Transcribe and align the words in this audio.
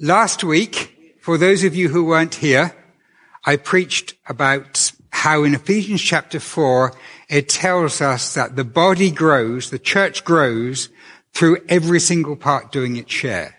Last 0.00 0.44
week, 0.44 1.16
for 1.20 1.36
those 1.36 1.64
of 1.64 1.74
you 1.74 1.88
who 1.88 2.04
weren't 2.04 2.36
here, 2.36 2.72
I 3.44 3.56
preached 3.56 4.14
about 4.28 4.92
how 5.10 5.42
in 5.42 5.54
Ephesians 5.54 6.00
chapter 6.00 6.38
4, 6.38 6.94
it 7.28 7.48
tells 7.48 8.00
us 8.00 8.34
that 8.34 8.54
the 8.54 8.62
body 8.62 9.10
grows, 9.10 9.70
the 9.70 9.78
church 9.80 10.24
grows 10.24 10.88
through 11.34 11.64
every 11.68 11.98
single 11.98 12.36
part 12.36 12.70
doing 12.70 12.94
its 12.94 13.12
share. 13.12 13.56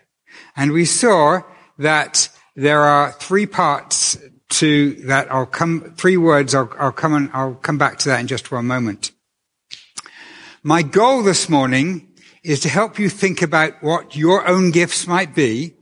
And 0.55 0.71
we 0.71 0.85
saw 0.85 1.41
that 1.77 2.29
there 2.55 2.83
are 2.83 3.11
three 3.11 3.45
parts 3.45 4.17
to 4.51 4.93
that. 5.07 5.29
I'll 5.29 5.45
come, 5.45 5.93
three 5.97 6.15
words. 6.15 6.55
I'll, 6.55 6.71
I'll 6.79 6.93
come 6.93 7.15
and 7.15 7.29
I'll 7.33 7.55
come 7.55 7.77
back 7.77 7.97
to 7.99 8.09
that 8.09 8.21
in 8.21 8.27
just 8.27 8.49
one 8.49 8.65
moment. 8.65 9.11
My 10.63 10.83
goal 10.83 11.21
this 11.21 11.49
morning 11.49 12.13
is 12.43 12.61
to 12.61 12.69
help 12.69 12.97
you 12.97 13.09
think 13.09 13.41
about 13.41 13.83
what 13.83 14.15
your 14.15 14.47
own 14.47 14.71
gifts 14.71 15.05
might 15.05 15.35
be 15.35 15.75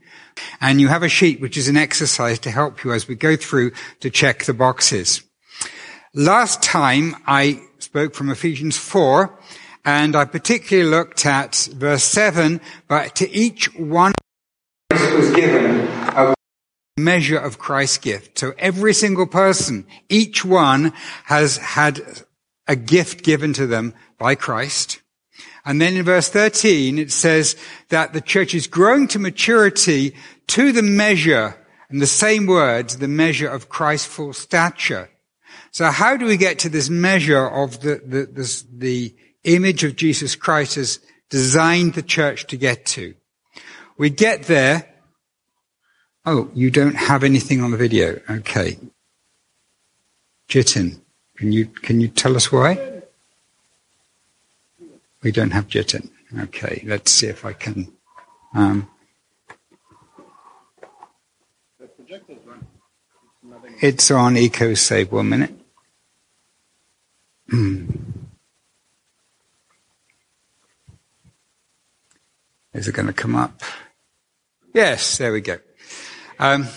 and 0.60 0.80
you 0.80 0.88
have 0.88 1.02
a 1.02 1.08
sheet 1.08 1.40
which 1.40 1.56
is 1.56 1.68
an 1.68 1.76
exercise 1.76 2.38
to 2.40 2.50
help 2.50 2.84
you 2.84 2.92
as 2.92 3.08
we 3.08 3.14
go 3.14 3.36
through 3.36 3.72
to 4.00 4.10
check 4.10 4.44
the 4.44 4.54
boxes. 4.54 5.22
Last 6.14 6.62
time 6.62 7.16
I 7.26 7.60
spoke 7.78 8.14
from 8.14 8.30
Ephesians 8.30 8.76
4 8.76 9.38
and 9.84 10.16
I 10.16 10.24
particularly 10.24 10.90
looked 10.90 11.24
at 11.24 11.68
verse 11.72 12.04
7, 12.04 12.60
but 12.88 13.14
to 13.16 13.30
each 13.30 13.74
one 13.74 14.12
was 14.90 15.34
given 15.34 15.86
a 15.86 16.34
measure 16.98 17.38
of 17.38 17.58
Christ's 17.58 17.98
gift. 17.98 18.38
So 18.38 18.52
every 18.58 18.92
single 18.92 19.26
person, 19.26 19.86
each 20.08 20.44
one 20.44 20.92
has 21.24 21.56
had 21.58 22.02
a 22.66 22.76
gift 22.76 23.24
given 23.24 23.52
to 23.54 23.66
them 23.66 23.94
by 24.18 24.34
Christ. 24.34 25.00
And 25.68 25.82
then 25.82 25.98
in 25.98 26.02
verse 26.02 26.30
13, 26.30 26.98
it 26.98 27.12
says 27.12 27.54
that 27.90 28.14
the 28.14 28.22
church 28.22 28.54
is 28.54 28.66
growing 28.66 29.06
to 29.08 29.18
maturity 29.18 30.14
to 30.46 30.72
the 30.72 30.82
measure, 30.82 31.56
in 31.90 31.98
the 31.98 32.06
same 32.06 32.46
words, 32.46 32.96
the 32.96 33.06
measure 33.06 33.50
of 33.50 33.68
Christ's 33.68 34.06
full 34.06 34.32
stature. 34.32 35.10
So 35.70 35.90
how 35.90 36.16
do 36.16 36.24
we 36.24 36.38
get 36.38 36.60
to 36.60 36.70
this 36.70 36.88
measure 36.88 37.46
of 37.46 37.82
the, 37.82 38.00
the, 38.02 38.64
the 38.72 39.14
image 39.44 39.84
of 39.84 39.94
Jesus 39.94 40.34
Christ 40.36 40.76
has 40.76 41.00
designed 41.28 41.92
the 41.92 42.02
church 42.02 42.46
to 42.46 42.56
get 42.56 42.86
to? 42.86 43.14
We 43.98 44.08
get 44.08 44.44
there. 44.44 44.88
Oh, 46.24 46.50
you 46.54 46.70
don't 46.70 46.96
have 46.96 47.22
anything 47.22 47.62
on 47.62 47.72
the 47.72 47.76
video. 47.76 48.18
Okay. 48.30 48.78
Jitin, 50.48 51.02
can 51.36 51.52
you, 51.52 51.66
can 51.66 52.00
you 52.00 52.08
tell 52.08 52.36
us 52.36 52.50
why? 52.50 52.97
We 55.22 55.32
don't 55.32 55.50
have 55.50 55.68
Jitin. 55.68 56.10
Okay, 56.38 56.82
let's 56.86 57.10
see 57.10 57.26
if 57.26 57.44
I 57.44 57.52
can. 57.52 57.92
Um, 58.54 58.88
it's 63.80 64.10
on 64.10 64.34
EcoSave. 64.34 65.10
One 65.10 65.28
minute. 65.28 65.54
Hmm. 67.50 67.86
Is 72.74 72.86
it 72.86 72.94
going 72.94 73.06
to 73.06 73.12
come 73.12 73.34
up? 73.34 73.62
Yes, 74.72 75.18
there 75.18 75.32
we 75.32 75.40
go. 75.40 75.58
Um, 76.38 76.68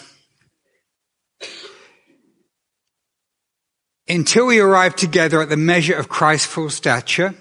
until 4.08 4.48
we 4.48 4.60
arrive 4.60 4.96
together 4.96 5.42
at 5.42 5.50
the 5.50 5.58
measure 5.58 5.96
of 5.96 6.10
Christ's 6.10 6.48
full 6.48 6.70
stature, 6.70 7.36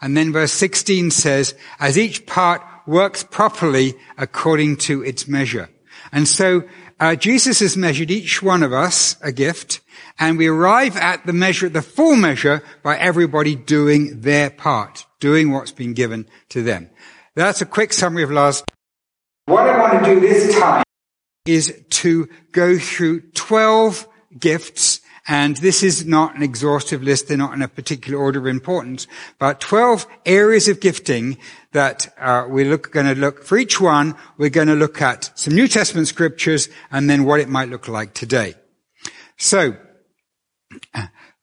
and 0.00 0.16
then 0.16 0.32
verse 0.32 0.52
16 0.52 1.10
says, 1.10 1.54
as 1.80 1.96
each 1.96 2.26
part 2.26 2.62
works 2.86 3.24
properly 3.24 3.94
according 4.18 4.76
to 4.76 5.02
its 5.02 5.26
measure. 5.26 5.68
And 6.12 6.28
so 6.28 6.64
uh, 7.00 7.14
Jesus 7.14 7.60
has 7.60 7.76
measured 7.76 8.10
each 8.10 8.42
one 8.42 8.62
of 8.62 8.72
us 8.72 9.16
a 9.22 9.32
gift, 9.32 9.80
and 10.18 10.38
we 10.38 10.46
arrive 10.46 10.96
at 10.96 11.26
the 11.26 11.32
measure, 11.32 11.68
the 11.68 11.82
full 11.82 12.16
measure, 12.16 12.62
by 12.82 12.96
everybody 12.96 13.54
doing 13.54 14.20
their 14.20 14.50
part, 14.50 15.04
doing 15.20 15.50
what's 15.50 15.72
been 15.72 15.94
given 15.94 16.26
to 16.50 16.62
them. 16.62 16.90
That's 17.34 17.60
a 17.60 17.66
quick 17.66 17.92
summary 17.92 18.22
of 18.22 18.30
last. 18.30 18.64
What 19.44 19.68
I 19.68 19.78
want 19.78 20.04
to 20.04 20.14
do 20.14 20.20
this 20.20 20.58
time 20.58 20.84
is 21.44 21.84
to 21.90 22.28
go 22.52 22.78
through 22.78 23.30
12 23.32 24.08
gifts 24.38 25.00
and 25.28 25.56
this 25.56 25.82
is 25.82 26.06
not 26.06 26.36
an 26.36 26.42
exhaustive 26.42 27.02
list. 27.02 27.28
They're 27.28 27.36
not 27.36 27.54
in 27.54 27.62
a 27.62 27.68
particular 27.68 28.18
order 28.18 28.38
of 28.38 28.46
importance, 28.46 29.06
but 29.38 29.60
12 29.60 30.06
areas 30.24 30.68
of 30.68 30.80
gifting 30.80 31.38
that 31.72 32.14
uh, 32.18 32.46
we're 32.48 32.76
going 32.76 33.06
to 33.06 33.20
look 33.20 33.44
for 33.44 33.58
each 33.58 33.80
one. 33.80 34.14
We're 34.38 34.50
going 34.50 34.68
to 34.68 34.74
look 34.74 35.02
at 35.02 35.30
some 35.34 35.54
New 35.54 35.68
Testament 35.68 36.08
scriptures 36.08 36.68
and 36.90 37.10
then 37.10 37.24
what 37.24 37.40
it 37.40 37.48
might 37.48 37.68
look 37.68 37.88
like 37.88 38.14
today. 38.14 38.54
So, 39.36 39.76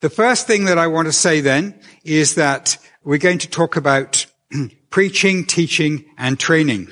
the 0.02 0.10
first 0.10 0.48
thing 0.48 0.66
that 0.66 0.78
I 0.78 0.88
want 0.88 1.08
to 1.08 1.14
say 1.14 1.42
then 1.42 1.80
is 2.04 2.36
that 2.36 2.78
we're 3.04 3.18
going 3.18 3.40
to 3.40 3.50
talk 3.50 3.76
about 3.76 4.26
preaching, 4.90 5.46
teaching, 5.46 6.06
and 6.18 6.40
training. 6.40 6.88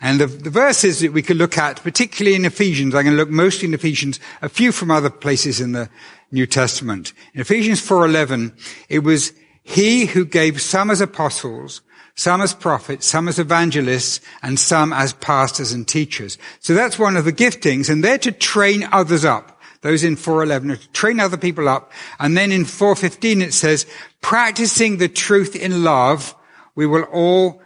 And 0.00 0.20
the, 0.20 0.26
the, 0.26 0.50
verses 0.50 1.00
that 1.00 1.12
we 1.12 1.22
could 1.22 1.36
look 1.36 1.58
at, 1.58 1.82
particularly 1.82 2.34
in 2.34 2.46
Ephesians, 2.46 2.94
I'm 2.94 3.04
going 3.04 3.16
to 3.16 3.22
look 3.22 3.28
mostly 3.28 3.68
in 3.68 3.74
Ephesians, 3.74 4.18
a 4.40 4.48
few 4.48 4.72
from 4.72 4.90
other 4.90 5.10
places 5.10 5.60
in 5.60 5.72
the 5.72 5.90
New 6.32 6.46
Testament. 6.46 7.12
In 7.34 7.40
Ephesians 7.40 7.80
4:11, 7.80 8.52
it 8.88 9.00
was 9.00 9.32
he 9.62 10.06
who 10.06 10.24
gave 10.24 10.62
some 10.62 10.90
as 10.90 11.00
apostles, 11.00 11.82
some 12.14 12.40
as 12.40 12.54
prophets, 12.54 13.06
some 13.06 13.28
as 13.28 13.38
evangelists, 13.38 14.20
and 14.42 14.58
some 14.58 14.92
as 14.92 15.12
pastors 15.12 15.72
and 15.72 15.86
teachers. 15.86 16.38
So 16.60 16.74
that's 16.74 16.98
one 16.98 17.16
of 17.16 17.24
the 17.24 17.32
giftings, 17.32 17.90
and 17.90 18.02
they're 18.02 18.18
to 18.18 18.32
train 18.32 18.88
others 18.90 19.24
up. 19.24 19.60
Those 19.82 20.04
in 20.04 20.16
411 20.16 20.70
are 20.70 20.76
to 20.76 20.88
train 20.92 21.20
other 21.20 21.38
people 21.38 21.68
up. 21.68 21.92
And 22.18 22.36
then 22.36 22.52
in 22.52 22.64
415 22.64 23.40
it 23.40 23.54
says, 23.54 23.86
practicing 24.20 24.98
the 24.98 25.08
truth 25.08 25.56
in 25.56 25.82
love, 25.82 26.34
we 26.74 26.86
will 26.86 27.04
all 27.04 27.62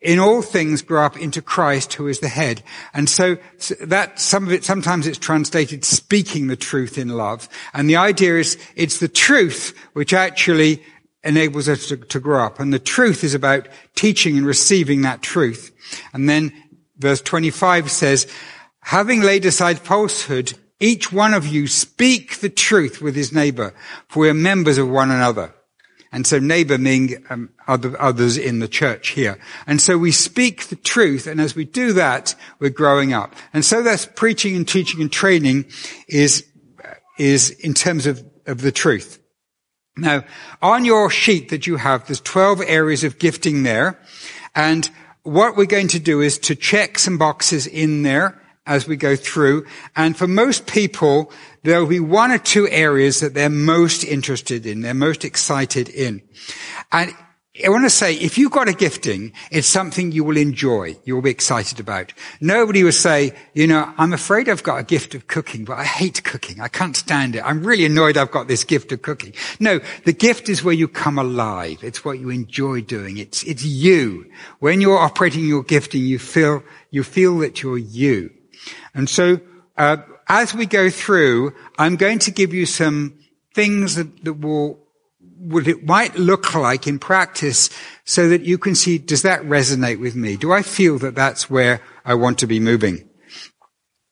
in 0.00 0.18
all 0.18 0.42
things 0.42 0.82
grow 0.82 1.04
up 1.04 1.16
into 1.16 1.42
Christ 1.42 1.94
who 1.94 2.06
is 2.06 2.20
the 2.20 2.28
head. 2.28 2.62
And 2.94 3.08
so 3.08 3.36
that 3.80 4.20
some 4.20 4.46
of 4.46 4.52
it, 4.52 4.64
sometimes 4.64 5.06
it's 5.06 5.18
translated 5.18 5.84
speaking 5.84 6.46
the 6.46 6.56
truth 6.56 6.98
in 6.98 7.08
love. 7.08 7.48
And 7.74 7.90
the 7.90 7.96
idea 7.96 8.38
is 8.38 8.58
it's 8.76 8.98
the 8.98 9.08
truth 9.08 9.76
which 9.94 10.12
actually 10.12 10.82
enables 11.24 11.68
us 11.68 11.88
to, 11.88 11.96
to 11.96 12.20
grow 12.20 12.44
up. 12.44 12.60
And 12.60 12.72
the 12.72 12.78
truth 12.78 13.24
is 13.24 13.34
about 13.34 13.68
teaching 13.96 14.38
and 14.38 14.46
receiving 14.46 15.02
that 15.02 15.20
truth. 15.22 15.72
And 16.12 16.28
then 16.28 16.52
verse 16.96 17.20
25 17.20 17.90
says, 17.90 18.28
having 18.80 19.22
laid 19.22 19.44
aside 19.44 19.80
falsehood, 19.80 20.54
each 20.78 21.12
one 21.12 21.34
of 21.34 21.46
you 21.46 21.66
speak 21.66 22.38
the 22.38 22.48
truth 22.48 23.02
with 23.02 23.16
his 23.16 23.32
neighbor, 23.32 23.74
for 24.08 24.20
we 24.20 24.28
are 24.28 24.34
members 24.34 24.78
of 24.78 24.88
one 24.88 25.10
another. 25.10 25.52
And 26.10 26.26
so 26.26 26.38
neighbor 26.38 26.78
meaning 26.78 27.24
um, 27.28 27.50
other, 27.66 28.00
others 28.00 28.38
in 28.38 28.60
the 28.60 28.68
church 28.68 29.08
here. 29.08 29.38
And 29.66 29.80
so 29.80 29.98
we 29.98 30.10
speak 30.10 30.68
the 30.68 30.76
truth, 30.76 31.26
and 31.26 31.40
as 31.40 31.54
we 31.54 31.64
do 31.64 31.92
that, 31.94 32.34
we're 32.58 32.70
growing 32.70 33.12
up. 33.12 33.34
And 33.52 33.64
so 33.64 33.82
that's 33.82 34.06
preaching 34.06 34.56
and 34.56 34.66
teaching 34.66 35.02
and 35.02 35.12
training 35.12 35.66
is, 36.08 36.46
is 37.18 37.50
in 37.50 37.74
terms 37.74 38.06
of, 38.06 38.24
of 38.46 38.62
the 38.62 38.72
truth. 38.72 39.18
Now, 39.98 40.24
on 40.62 40.84
your 40.84 41.10
sheet 41.10 41.50
that 41.50 41.66
you 41.66 41.76
have, 41.76 42.06
there's 42.06 42.20
12 42.20 42.62
areas 42.62 43.04
of 43.04 43.18
gifting 43.18 43.64
there. 43.64 44.00
And 44.54 44.88
what 45.24 45.56
we're 45.56 45.66
going 45.66 45.88
to 45.88 45.98
do 45.98 46.20
is 46.20 46.38
to 46.38 46.54
check 46.54 46.98
some 46.98 47.18
boxes 47.18 47.66
in 47.66 48.02
there 48.02 48.40
as 48.64 48.86
we 48.86 48.96
go 48.96 49.16
through. 49.16 49.66
And 49.96 50.16
for 50.16 50.28
most 50.28 50.66
people, 50.66 51.32
there 51.68 51.80
will 51.80 51.88
be 51.88 52.00
one 52.00 52.30
or 52.30 52.38
two 52.38 52.68
areas 52.68 53.20
that 53.20 53.34
they're 53.34 53.50
most 53.50 54.04
interested 54.04 54.66
in, 54.66 54.80
they're 54.80 54.94
most 54.94 55.24
excited 55.24 55.88
in. 55.88 56.22
And 56.90 57.14
I 57.64 57.70
want 57.70 57.84
to 57.84 57.90
say, 57.90 58.14
if 58.14 58.38
you've 58.38 58.52
got 58.52 58.68
a 58.68 58.72
gifting, 58.72 59.32
it's 59.50 59.66
something 59.66 60.12
you 60.12 60.22
will 60.22 60.36
enjoy, 60.36 60.96
you 61.04 61.14
will 61.14 61.22
be 61.22 61.30
excited 61.30 61.80
about. 61.80 62.12
Nobody 62.40 62.84
will 62.84 62.92
say, 62.92 63.32
you 63.52 63.66
know, 63.66 63.92
I'm 63.98 64.12
afraid 64.12 64.48
I've 64.48 64.62
got 64.62 64.78
a 64.78 64.84
gift 64.84 65.14
of 65.16 65.26
cooking, 65.26 65.64
but 65.64 65.76
I 65.76 65.84
hate 65.84 66.22
cooking. 66.22 66.60
I 66.60 66.68
can't 66.68 66.96
stand 66.96 67.34
it. 67.34 67.42
I'm 67.44 67.64
really 67.64 67.84
annoyed 67.84 68.16
I've 68.16 68.30
got 68.30 68.46
this 68.46 68.62
gift 68.62 68.92
of 68.92 69.02
cooking. 69.02 69.34
No, 69.58 69.80
the 70.04 70.12
gift 70.12 70.48
is 70.48 70.62
where 70.62 70.74
you 70.74 70.86
come 70.86 71.18
alive. 71.18 71.82
It's 71.82 72.04
what 72.04 72.20
you 72.20 72.30
enjoy 72.30 72.82
doing. 72.82 73.18
It's, 73.18 73.42
it's 73.42 73.64
you. 73.64 74.30
When 74.60 74.80
you're 74.80 74.98
operating 74.98 75.44
your 75.44 75.64
gifting, 75.64 76.02
you 76.02 76.20
feel, 76.20 76.62
you 76.90 77.02
feel 77.02 77.38
that 77.38 77.62
you're 77.62 77.78
you. 77.78 78.30
And 78.94 79.08
so, 79.08 79.40
uh, 79.76 79.96
as 80.28 80.54
we 80.54 80.66
go 80.66 80.90
through, 80.90 81.54
I'm 81.78 81.96
going 81.96 82.18
to 82.20 82.30
give 82.30 82.52
you 82.52 82.66
some 82.66 83.18
things 83.54 83.94
that, 83.94 84.24
that 84.24 84.34
will, 84.34 84.78
what 85.38 85.66
it 85.66 85.84
might 85.84 86.16
look 86.16 86.54
like 86.54 86.86
in 86.86 86.98
practice 86.98 87.70
so 88.04 88.28
that 88.28 88.42
you 88.42 88.58
can 88.58 88.74
see, 88.74 88.98
does 88.98 89.22
that 89.22 89.42
resonate 89.42 90.00
with 90.00 90.14
me? 90.14 90.36
Do 90.36 90.52
I 90.52 90.62
feel 90.62 90.98
that 90.98 91.14
that's 91.14 91.48
where 91.48 91.80
I 92.04 92.14
want 92.14 92.38
to 92.40 92.46
be 92.46 92.60
moving? 92.60 93.08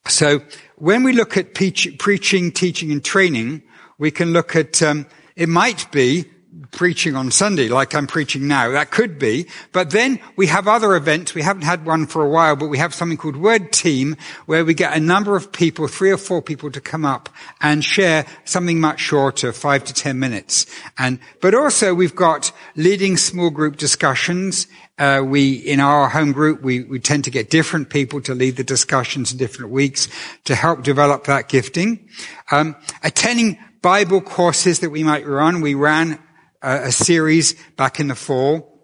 So 0.09 0.41
when 0.77 1.03
we 1.03 1.13
look 1.13 1.37
at 1.37 1.55
preaching, 1.55 2.53
teaching, 2.53 2.93
and 2.93 3.05
training, 3.05 3.63
we 3.99 4.11
can 4.11 4.33
look 4.33 4.55
at, 4.55 4.83
um, 4.83 5.07
it 5.35 5.49
might 5.49 5.91
be 5.91 6.27
preaching 6.73 7.17
on 7.17 7.31
Sunday 7.31 7.69
like 7.69 7.95
I'm 7.95 8.07
preaching 8.07 8.47
now. 8.49 8.71
That 8.71 8.91
could 8.91 9.19
be. 9.19 9.47
But 9.73 9.91
then 9.91 10.21
we 10.37 10.47
have 10.47 10.69
other 10.69 10.95
events. 10.95 11.35
We 11.35 11.43
haven't 11.43 11.63
had 11.63 11.87
one 11.87 12.07
for 12.07 12.25
a 12.25 12.29
while, 12.29 12.57
but 12.57 12.69
we 12.69 12.79
have 12.79 12.95
something 12.95 13.19
called 13.19 13.37
Word 13.37 13.73
Team 13.73 14.17
where 14.47 14.65
we 14.65 14.75
get 14.75 14.97
a 14.97 15.01
number 15.01 15.37
of 15.37 15.53
people, 15.53 15.89
three 15.89 16.11
or 16.11 16.17
four 16.17 16.43
people 16.43 16.71
to 16.71 16.81
come 16.81 17.05
up 17.05 17.29
and 17.61 17.85
share 17.85 18.27
something 18.45 18.81
much 18.81 19.01
shorter, 19.01 19.53
five 19.53 19.85
to 19.85 19.93
ten 19.93 20.19
minutes. 20.19 20.67
And, 20.99 21.19
but 21.41 21.55
also 21.55 21.95
we've 21.95 22.17
got 22.17 22.53
leading 22.75 23.17
small 23.17 23.51
group 23.51 23.77
discussions. 23.77 24.67
Uh, 24.99 25.23
we, 25.23 25.53
in 25.55 25.79
our 25.79 26.09
home 26.09 26.33
group, 26.33 26.63
we, 26.63 26.83
we 26.85 26.99
tend 26.99 27.25
to 27.25 27.31
get 27.31 27.51
different 27.51 27.91
people 27.91 28.21
to 28.23 28.35
lead 28.35 28.57
the 28.57 28.65
discussions 28.65 29.31
in 29.31 29.37
different 29.39 29.71
weeks 29.71 30.09
to 30.45 30.55
help 30.55 30.83
develop 30.83 31.25
that 31.25 31.49
gifting. 31.49 32.09
Um, 32.51 32.75
attending 33.03 33.59
Bible 33.83 34.21
courses 34.23 34.81
that 34.81 34.91
we 34.91 35.05
might 35.05 35.27
run. 35.27 35.61
We 35.61 35.75
ran 35.75 36.19
a, 36.67 36.93
series 36.93 37.55
back 37.77 38.01
in 38.01 38.09
the 38.09 38.15
fall 38.15 38.77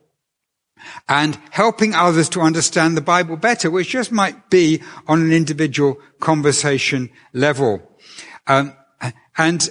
and 1.08 1.38
helping 1.50 1.94
others 1.94 2.28
to 2.30 2.40
understand 2.40 2.96
the 2.96 3.02
Bible 3.02 3.36
better, 3.36 3.70
which 3.70 3.90
just 3.90 4.12
might 4.12 4.50
be 4.50 4.82
on 5.06 5.20
an 5.20 5.32
individual 5.32 5.98
conversation 6.20 7.10
level. 7.32 7.82
Um, 8.46 8.74
and 9.36 9.70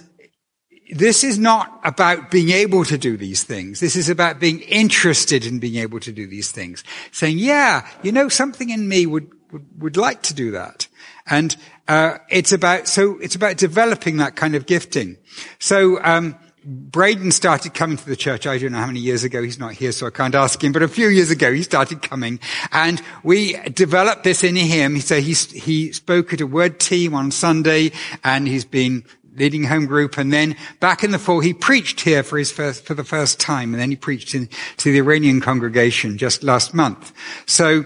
this 0.92 1.24
is 1.24 1.40
not 1.40 1.80
about 1.84 2.32
being 2.32 2.50
able 2.50 2.84
to 2.86 2.98
do 2.98 3.16
these 3.16 3.44
things. 3.44 3.80
This 3.80 3.96
is 3.96 4.10
about 4.10 4.40
being 4.40 4.60
interested 4.62 5.46
in 5.46 5.60
being 5.60 5.76
able 5.76 6.00
to 6.02 6.12
do 6.12 6.28
these 6.28 6.52
things. 6.52 6.84
Saying, 7.12 7.38
yeah, 7.38 7.88
you 8.04 8.12
know, 8.12 8.28
something 8.28 8.70
in 8.70 8.88
me 8.88 9.06
would, 9.06 9.32
would, 9.52 9.66
would 9.78 9.98
like 9.98 10.22
to 10.24 10.34
do 10.34 10.52
that. 10.52 10.88
And, 11.26 11.56
uh, 11.88 12.18
it's 12.30 12.52
about, 12.52 12.88
so 12.88 13.18
it's 13.20 13.36
about 13.36 13.58
developing 13.58 14.18
that 14.18 14.36
kind 14.36 14.56
of 14.56 14.66
gifting. 14.66 15.18
So, 15.60 16.02
um, 16.04 16.38
Braden 16.64 17.32
started 17.32 17.74
coming 17.74 17.98
to 17.98 18.06
the 18.06 18.16
church. 18.16 18.46
I 18.46 18.60
don't 18.60 18.74
know 18.74 18.78
how 18.78 18.86
many 18.86 19.00
years 19.00 19.24
ago. 19.24 19.42
He's 19.42 19.58
not 19.58 19.74
here, 19.74 19.92
so 19.92 20.06
I 20.06 20.12
can't 20.12 20.36
ask 20.36 20.64
him. 20.64 20.72
But 20.72 20.84
a 20.84 20.88
few 20.88 21.08
years 21.08 21.32
ago, 21.32 21.52
he 21.52 21.64
started 21.64 22.04
coming, 22.04 22.40
and 22.72 23.02
we 23.24 23.54
developed 23.70 24.24
this 24.24 24.44
in 24.44 24.56
him. 24.56 25.00
So 25.00 25.20
he 25.20 25.34
he 25.34 25.92
spoke 25.92 26.34
at 26.34 26.42
a 26.42 26.46
word 26.46 26.80
team 26.80 27.16
on 27.16 27.32
Sunday, 27.32 27.92
and 28.24 28.48
he's 28.48 28.66
been 28.66 29.04
leading 29.36 29.64
home 29.64 29.88
group. 29.88 30.18
And 30.18 30.32
then 30.32 30.56
back 30.80 31.04
in 31.04 31.12
the 31.12 31.18
fall, 31.18 31.40
he 31.40 31.54
preached 31.54 32.02
here 32.02 32.22
for 32.22 32.38
his 32.38 32.52
first 32.52 32.86
for 32.86 32.94
the 32.94 33.04
first 33.04 33.40
time, 33.40 33.74
and 33.74 33.82
then 33.82 33.90
he 33.90 33.96
preached 33.96 34.36
in, 34.36 34.48
to 34.78 34.92
the 34.92 35.00
Iranian 35.00 35.42
congregation 35.42 36.18
just 36.18 36.44
last 36.44 36.76
month. 36.76 37.12
So 37.48 37.86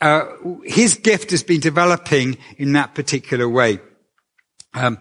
uh, 0.00 0.26
his 0.64 0.94
gift 0.94 1.32
has 1.32 1.42
been 1.42 1.60
developing 1.60 2.36
in 2.56 2.72
that 2.74 2.94
particular 2.94 3.48
way. 3.48 3.80
Um, 4.74 4.98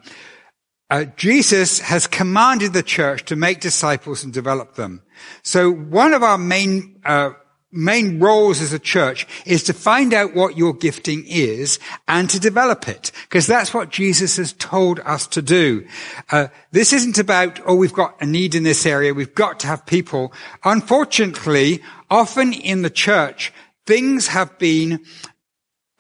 uh, 0.91 1.05
Jesus 1.15 1.79
has 1.79 2.05
commanded 2.05 2.73
the 2.73 2.83
church 2.83 3.23
to 3.25 3.37
make 3.37 3.61
disciples 3.61 4.25
and 4.25 4.33
develop 4.33 4.75
them. 4.75 5.01
So 5.41 5.71
one 5.71 6.13
of 6.13 6.21
our 6.21 6.37
main 6.37 6.99
uh, 7.05 7.31
main 7.71 8.19
roles 8.19 8.59
as 8.59 8.73
a 8.73 8.79
church 8.79 9.25
is 9.45 9.63
to 9.63 9.73
find 9.73 10.13
out 10.13 10.35
what 10.35 10.57
your 10.57 10.73
gifting 10.73 11.23
is 11.25 11.79
and 12.05 12.29
to 12.29 12.37
develop 12.37 12.89
it 12.89 13.13
because 13.23 13.47
that's 13.47 13.73
what 13.73 13.89
jesus 13.89 14.35
has 14.35 14.51
told 14.51 14.99
us 15.05 15.25
to 15.25 15.41
do 15.41 15.87
uh, 16.31 16.47
this 16.71 16.91
isn't 16.91 17.17
about 17.17 17.61
oh 17.65 17.73
we've 17.73 17.93
got 17.93 18.21
a 18.21 18.25
need 18.25 18.55
in 18.55 18.63
this 18.63 18.85
area 18.85 19.13
we've 19.13 19.35
got 19.35 19.57
to 19.57 19.67
have 19.67 19.85
people 19.85 20.33
unfortunately 20.65 21.81
often 22.09 22.51
in 22.51 22.81
the 22.81 22.89
church 22.89 23.53
things 23.85 24.27
have 24.27 24.59
been 24.59 24.99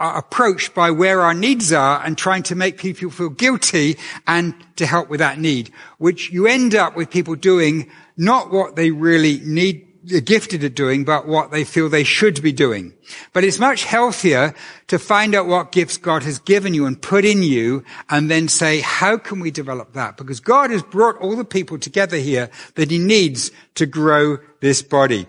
are 0.01 0.17
approached 0.17 0.73
by 0.73 0.89
where 0.89 1.21
our 1.21 1.33
needs 1.33 1.71
are 1.71 2.03
and 2.03 2.17
trying 2.17 2.41
to 2.41 2.55
make 2.55 2.79
people 2.79 3.11
feel 3.11 3.29
guilty 3.29 3.97
and 4.25 4.55
to 4.75 4.87
help 4.87 5.09
with 5.09 5.19
that 5.19 5.39
need, 5.39 5.71
which 5.99 6.31
you 6.31 6.47
end 6.47 6.73
up 6.73 6.95
with 6.95 7.11
people 7.11 7.35
doing 7.35 7.89
not 8.17 8.51
what 8.51 8.75
they 8.75 8.89
really 8.89 9.39
need, 9.43 9.87
are 10.11 10.19
gifted 10.19 10.63
at 10.63 10.73
doing, 10.73 11.03
but 11.03 11.27
what 11.27 11.51
they 11.51 11.63
feel 11.63 11.87
they 11.87 12.03
should 12.03 12.41
be 12.41 12.51
doing. 12.51 12.93
But 13.31 13.43
it's 13.43 13.59
much 13.59 13.83
healthier 13.83 14.55
to 14.87 14.97
find 14.97 15.35
out 15.35 15.45
what 15.45 15.71
gifts 15.71 15.97
God 15.97 16.23
has 16.23 16.39
given 16.39 16.73
you 16.73 16.87
and 16.87 16.99
put 16.99 17.23
in 17.23 17.43
you 17.43 17.83
and 18.09 18.29
then 18.29 18.47
say, 18.47 18.79
how 18.79 19.17
can 19.17 19.39
we 19.39 19.51
develop 19.51 19.93
that? 19.93 20.17
Because 20.17 20.39
God 20.39 20.71
has 20.71 20.81
brought 20.81 21.17
all 21.17 21.35
the 21.35 21.45
people 21.45 21.77
together 21.77 22.17
here 22.17 22.49
that 22.73 22.89
he 22.89 22.97
needs 22.97 23.51
to 23.75 23.85
grow 23.85 24.39
this 24.61 24.81
body. 24.81 25.27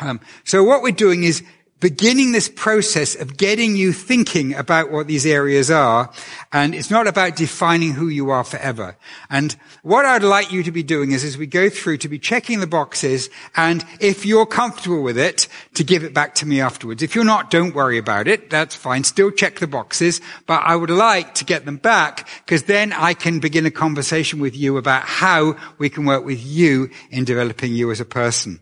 Um, 0.00 0.20
so 0.44 0.64
what 0.64 0.82
we're 0.82 0.92
doing 0.92 1.24
is 1.24 1.42
beginning 1.80 2.32
this 2.32 2.48
process 2.48 3.14
of 3.14 3.36
getting 3.36 3.76
you 3.76 3.92
thinking 3.92 4.54
about 4.54 4.90
what 4.90 5.06
these 5.06 5.26
areas 5.26 5.70
are. 5.70 6.10
And 6.52 6.74
it's 6.74 6.90
not 6.90 7.06
about 7.06 7.36
defining 7.36 7.92
who 7.92 8.08
you 8.08 8.30
are 8.30 8.44
forever. 8.44 8.96
And 9.28 9.54
what 9.82 10.06
I'd 10.06 10.22
like 10.22 10.52
you 10.52 10.62
to 10.62 10.72
be 10.72 10.82
doing 10.82 11.12
is 11.12 11.22
as 11.22 11.36
we 11.36 11.46
go 11.46 11.68
through 11.68 11.98
to 11.98 12.08
be 12.08 12.18
checking 12.18 12.60
the 12.60 12.66
boxes 12.66 13.28
and 13.56 13.84
if 14.00 14.24
you're 14.24 14.46
comfortable 14.46 15.02
with 15.02 15.18
it, 15.18 15.48
to 15.74 15.84
give 15.84 16.02
it 16.02 16.14
back 16.14 16.34
to 16.36 16.46
me 16.46 16.60
afterwards. 16.60 17.02
If 17.02 17.14
you're 17.14 17.24
not, 17.24 17.50
don't 17.50 17.74
worry 17.74 17.98
about 17.98 18.26
it. 18.26 18.48
That's 18.48 18.74
fine. 18.74 19.04
Still 19.04 19.30
check 19.30 19.58
the 19.58 19.66
boxes, 19.66 20.20
but 20.46 20.62
I 20.64 20.76
would 20.76 20.90
like 20.90 21.34
to 21.34 21.44
get 21.44 21.66
them 21.66 21.76
back 21.76 22.28
because 22.44 22.62
then 22.64 22.92
I 22.92 23.12
can 23.12 23.38
begin 23.40 23.66
a 23.66 23.70
conversation 23.70 24.40
with 24.40 24.56
you 24.56 24.78
about 24.78 25.02
how 25.02 25.56
we 25.78 25.90
can 25.90 26.06
work 26.06 26.24
with 26.24 26.42
you 26.42 26.90
in 27.10 27.24
developing 27.24 27.74
you 27.74 27.90
as 27.90 28.00
a 28.00 28.06
person. 28.06 28.60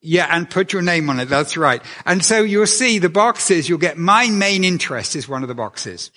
Yeah, 0.00 0.28
and 0.30 0.48
put 0.48 0.72
your 0.72 0.82
name 0.82 1.10
on 1.10 1.18
it. 1.18 1.26
That's 1.26 1.56
right. 1.56 1.82
And 2.06 2.24
so 2.24 2.42
you'll 2.42 2.66
see 2.66 2.98
the 2.98 3.08
boxes, 3.08 3.68
you'll 3.68 3.78
get 3.78 3.98
my 3.98 4.28
main 4.28 4.64
interest 4.64 5.16
is 5.16 5.28
one 5.28 5.42
of 5.42 5.48
the 5.48 5.54
boxes. 5.54 6.10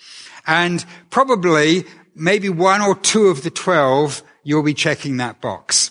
And 0.46 0.84
probably 1.10 1.84
maybe 2.14 2.48
one 2.48 2.80
or 2.80 2.94
two 2.94 3.26
of 3.26 3.42
the 3.42 3.50
12, 3.50 4.22
you'll 4.44 4.62
be 4.62 4.74
checking 4.74 5.16
that 5.16 5.40
box. 5.40 5.90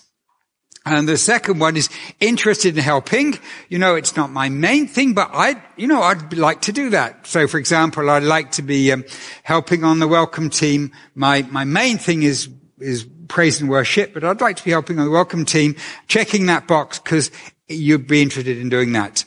And 0.83 1.07
the 1.07 1.17
second 1.17 1.59
one 1.59 1.77
is 1.77 1.89
interested 2.19 2.75
in 2.75 2.83
helping. 2.83 3.37
You 3.69 3.77
know, 3.77 3.93
it's 3.95 4.15
not 4.15 4.31
my 4.31 4.49
main 4.49 4.87
thing, 4.87 5.13
but 5.13 5.29
I, 5.31 5.61
you 5.77 5.87
know, 5.87 6.01
I'd 6.01 6.33
like 6.33 6.61
to 6.61 6.71
do 6.71 6.89
that. 6.89 7.27
So, 7.27 7.47
for 7.47 7.59
example, 7.59 8.09
I'd 8.09 8.23
like 8.23 8.53
to 8.53 8.63
be 8.63 8.91
um, 8.91 9.05
helping 9.43 9.83
on 9.83 9.99
the 9.99 10.07
welcome 10.07 10.49
team. 10.49 10.91
My 11.13 11.43
my 11.51 11.65
main 11.65 11.99
thing 11.99 12.23
is 12.23 12.49
is 12.79 13.05
praise 13.27 13.61
and 13.61 13.69
worship, 13.69 14.15
but 14.15 14.23
I'd 14.23 14.41
like 14.41 14.55
to 14.55 14.63
be 14.63 14.71
helping 14.71 14.97
on 14.97 15.05
the 15.05 15.11
welcome 15.11 15.45
team, 15.45 15.75
checking 16.07 16.47
that 16.47 16.67
box 16.67 16.97
because 16.97 17.29
you'd 17.73 18.07
be 18.07 18.21
interested 18.21 18.57
in 18.57 18.69
doing 18.69 18.91
that. 18.93 19.25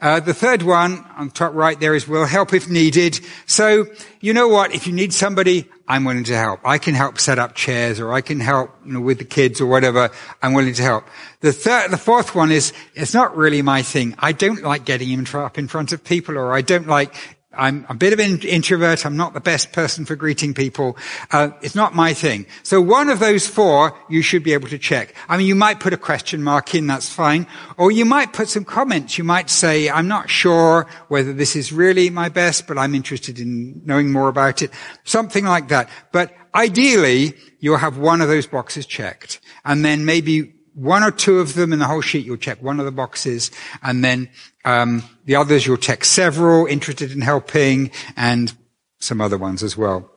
Uh, 0.00 0.18
the 0.18 0.32
third 0.32 0.62
one 0.62 1.04
on 1.18 1.30
top 1.30 1.52
right 1.52 1.78
there 1.78 1.94
is 1.94 2.08
will 2.08 2.24
help 2.24 2.54
if 2.54 2.70
needed. 2.70 3.20
So, 3.44 3.86
you 4.20 4.32
know 4.32 4.48
what? 4.48 4.74
If 4.74 4.86
you 4.86 4.94
need 4.94 5.12
somebody, 5.12 5.68
I'm 5.86 6.04
willing 6.04 6.24
to 6.24 6.36
help. 6.36 6.60
I 6.64 6.78
can 6.78 6.94
help 6.94 7.18
set 7.18 7.38
up 7.38 7.54
chairs 7.54 8.00
or 8.00 8.12
I 8.14 8.22
can 8.22 8.40
help, 8.40 8.70
you 8.86 8.94
know, 8.94 9.00
with 9.00 9.18
the 9.18 9.24
kids 9.24 9.60
or 9.60 9.66
whatever. 9.66 10.10
I'm 10.40 10.54
willing 10.54 10.72
to 10.72 10.82
help. 10.82 11.04
The 11.40 11.52
third, 11.52 11.90
the 11.90 11.98
fourth 11.98 12.34
one 12.34 12.50
is, 12.50 12.72
it's 12.94 13.12
not 13.12 13.36
really 13.36 13.60
my 13.60 13.82
thing. 13.82 14.14
I 14.18 14.32
don't 14.32 14.62
like 14.62 14.86
getting 14.86 15.26
up 15.34 15.58
in 15.58 15.68
front 15.68 15.92
of 15.92 16.02
people 16.02 16.38
or 16.38 16.54
I 16.54 16.62
don't 16.62 16.86
like 16.86 17.14
I'm 17.52 17.84
a 17.88 17.94
bit 17.94 18.12
of 18.12 18.20
an 18.20 18.40
introvert. 18.42 19.04
I'm 19.04 19.16
not 19.16 19.34
the 19.34 19.40
best 19.40 19.72
person 19.72 20.04
for 20.04 20.14
greeting 20.14 20.54
people. 20.54 20.96
Uh, 21.32 21.50
it's 21.62 21.74
not 21.74 21.96
my 21.96 22.14
thing. 22.14 22.46
So 22.62 22.80
one 22.80 23.10
of 23.10 23.18
those 23.18 23.44
four, 23.44 23.98
you 24.08 24.22
should 24.22 24.44
be 24.44 24.52
able 24.52 24.68
to 24.68 24.78
check. 24.78 25.14
I 25.28 25.36
mean, 25.36 25.48
you 25.48 25.56
might 25.56 25.80
put 25.80 25.92
a 25.92 25.96
question 25.96 26.44
mark 26.44 26.76
in, 26.76 26.86
that's 26.86 27.08
fine. 27.12 27.48
Or 27.76 27.90
you 27.90 28.04
might 28.04 28.32
put 28.32 28.48
some 28.48 28.64
comments. 28.64 29.18
You 29.18 29.24
might 29.24 29.50
say, 29.50 29.90
I'm 29.90 30.06
not 30.06 30.30
sure 30.30 30.86
whether 31.08 31.32
this 31.32 31.56
is 31.56 31.72
really 31.72 32.08
my 32.08 32.28
best, 32.28 32.68
but 32.68 32.78
I'm 32.78 32.94
interested 32.94 33.40
in 33.40 33.82
knowing 33.84 34.12
more 34.12 34.28
about 34.28 34.62
it. 34.62 34.70
Something 35.02 35.44
like 35.44 35.68
that. 35.68 35.90
But 36.12 36.32
ideally, 36.54 37.34
you'll 37.58 37.78
have 37.78 37.98
one 37.98 38.20
of 38.20 38.28
those 38.28 38.46
boxes 38.46 38.86
checked. 38.86 39.40
And 39.64 39.84
then 39.84 40.04
maybe 40.04 40.54
one 40.74 41.02
or 41.02 41.10
two 41.10 41.40
of 41.40 41.54
them 41.54 41.72
in 41.72 41.78
the 41.78 41.86
whole 41.86 42.00
sheet, 42.00 42.24
you'll 42.24 42.36
check 42.36 42.62
one 42.62 42.78
of 42.78 42.86
the 42.86 42.92
boxes, 42.92 43.50
and 43.82 44.04
then 44.04 44.28
um, 44.64 45.02
the 45.24 45.36
others 45.36 45.66
you'll 45.66 45.76
check 45.76 46.04
several, 46.04 46.66
interested 46.66 47.12
in 47.12 47.20
helping, 47.20 47.90
and 48.16 48.52
some 48.98 49.20
other 49.20 49.38
ones 49.38 49.62
as 49.62 49.76
well. 49.76 50.10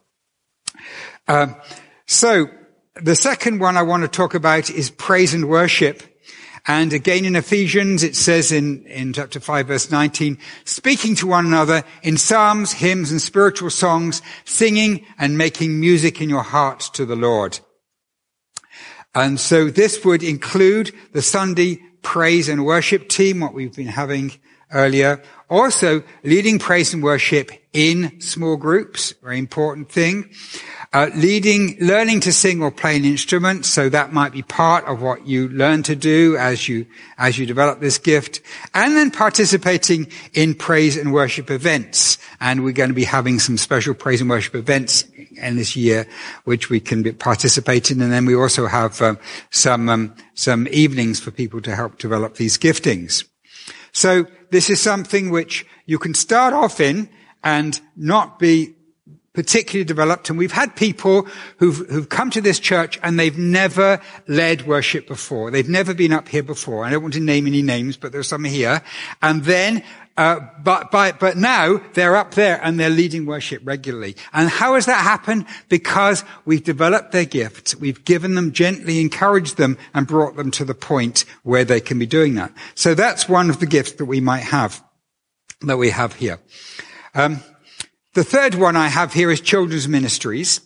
Um, 1.28 1.56
so 2.06 2.48
the 3.02 3.16
second 3.16 3.60
one 3.60 3.78
I 3.78 3.82
want 3.82 4.04
to 4.04 4.10
talk 4.10 4.34
about 4.34 4.70
is 4.70 4.90
praise 4.90 5.34
and 5.34 5.50
worship. 5.50 6.04
And 6.66 6.94
again 6.94 7.26
in 7.26 7.36
Ephesians, 7.36 8.04
it 8.04 8.16
says 8.16 8.52
in, 8.52 8.86
in 8.86 9.14
chapter 9.14 9.40
5 9.40 9.68
verse 9.68 9.92
19, 9.92 10.38
speaking 10.64 11.16
to 11.16 11.28
one 11.28 11.46
another 11.46 11.84
in 12.04 12.18
psalms, 12.18 12.72
hymns, 12.72 13.12
and 13.12 13.22
spiritual 13.22 13.70
songs, 13.70 14.22
singing 14.46 15.06
and 15.18 15.38
making 15.38 15.80
music 15.80 16.22
in 16.22 16.30
your 16.30 16.44
heart 16.44 16.80
to 16.94 17.06
the 17.06 17.18
Lord. 17.18 17.60
And 19.16 19.40
so 19.40 19.70
this 19.70 20.04
would 20.04 20.24
include 20.24 20.92
the 21.12 21.22
Sunday 21.22 21.82
praise 22.02 22.50
and 22.50 22.66
worship 22.66 23.10
team, 23.10 23.40
what 23.40 23.54
we've 23.54 23.76
been 23.76 23.88
having 23.88 24.34
earlier. 24.72 25.22
Also, 25.50 26.04
leading 26.24 26.58
praise 26.58 26.94
and 26.94 27.04
worship 27.04 27.52
in 27.74 28.20
small 28.20 28.58
groups, 28.58 29.14
very 29.24 29.38
important 29.38 29.92
thing. 29.92 30.30
Uh, 30.94 31.10
leading, 31.16 31.76
learning 31.80 32.20
to 32.20 32.32
sing 32.32 32.62
or 32.62 32.70
play 32.70 32.96
an 32.96 33.04
instrument, 33.04 33.66
so 33.66 33.90
that 33.90 34.14
might 34.14 34.32
be 34.32 34.44
part 34.44 34.86
of 34.86 35.02
what 35.02 35.26
you 35.26 35.50
learn 35.50 35.82
to 35.82 35.96
do 35.96 36.38
as 36.38 36.68
you, 36.68 36.86
as 37.18 37.38
you 37.38 37.48
develop 37.48 37.80
this 37.80 37.98
gift. 37.98 38.42
And 38.76 38.96
then 38.96 39.10
participating 39.10 40.08
in 40.34 40.54
praise 40.54 40.96
and 40.96 41.12
worship 41.12 41.50
events. 41.50 42.20
And 42.40 42.64
we're 42.64 42.74
going 42.74 42.90
to 42.90 42.96
be 42.96 43.06
having 43.06 43.40
some 43.40 43.58
special 43.58 43.96
praise 43.96 44.22
and 44.22 44.30
worship 44.30 44.54
events 44.54 45.06
in 45.38 45.56
this 45.56 45.76
year, 45.76 46.08
which 46.44 46.70
we 46.70 46.80
can 46.80 47.14
participate 47.16 47.92
in. 47.92 48.02
And 48.02 48.12
then 48.12 48.26
we 48.26 48.36
also 48.36 48.68
have 48.68 49.02
um, 49.02 49.18
some 49.52 49.90
um, 49.90 50.16
some 50.34 50.68
evenings 50.72 51.20
for 51.20 51.32
people 51.32 51.62
to 51.62 51.76
help 51.76 51.98
develop 51.98 52.36
these 52.36 52.58
giftings. 52.58 53.26
So 53.92 54.26
this 54.50 54.70
is 54.70 54.82
something 54.82 55.30
which 55.30 55.66
you 55.86 56.00
can 56.00 56.14
start 56.14 56.54
off 56.54 56.80
in 56.80 57.10
and 57.44 57.80
not 57.96 58.40
be 58.40 58.76
particularly 59.34 59.84
developed. 59.84 60.30
And 60.30 60.38
we've 60.38 60.52
had 60.52 60.76
people 60.76 61.28
who've, 61.58 61.78
who've 61.90 62.10
come 62.10 62.30
to 62.32 62.42
this 62.42 62.60
church 62.60 63.00
and 63.02 63.20
they've 63.20 63.38
never 63.38 64.00
led 64.28 64.68
worship 64.68 65.08
before. 65.08 65.50
They've 65.50 65.68
never 65.68 65.94
been 65.94 66.14
up 66.14 66.28
here 66.28 66.44
before. 66.44 66.86
I 66.86 66.92
don't 66.92 67.02
want 67.02 67.16
to 67.16 67.20
name 67.20 67.48
any 67.48 67.64
names, 67.64 67.98
but 67.98 68.12
there's 68.12 68.28
some 68.28 68.44
here. 68.44 68.82
And 69.22 69.44
then 69.44 69.84
uh, 70.16 70.40
but, 70.64 70.92
but, 70.92 71.20
but 71.20 71.38
now 71.38 71.82
they're 71.94 72.16
up 72.16 72.36
there 72.36 72.60
and 72.64 72.80
they're 72.80 72.90
leading 72.90 73.26
worship 73.26 73.62
regularly. 73.66 74.16
And 74.32 74.48
how 74.48 74.76
has 74.76 74.86
that 74.86 75.02
happened? 75.02 75.46
Because 75.70 76.24
we've 76.46 76.64
developed 76.64 77.12
their 77.12 77.26
gifts. 77.26 77.76
We've 77.76 78.06
given 78.06 78.36
them, 78.36 78.52
gently 78.52 79.02
encouraged 79.02 79.58
them 79.58 79.78
and 79.94 80.06
brought 80.06 80.36
them 80.36 80.52
to 80.52 80.66
the 80.66 80.76
point 80.76 81.26
where 81.42 81.66
they 81.66 81.80
can 81.80 81.98
be 81.98 82.06
doing 82.06 82.36
that. 82.36 82.54
So 82.76 82.94
that's 82.94 83.28
one 83.28 83.50
of 83.50 83.60
the 83.60 83.66
gifts 83.66 83.94
that 83.94 84.06
we 84.06 84.22
might 84.22 84.44
have, 84.44 84.84
that 85.62 85.78
we 85.78 85.90
have 85.90 86.14
here. 86.14 86.40
Um, 87.16 87.42
the 88.14 88.24
third 88.24 88.54
one 88.54 88.76
I 88.76 88.90
have 88.90 89.14
here 89.14 89.32
is 89.32 89.42
children's 89.42 89.88
ministries. 89.88 90.62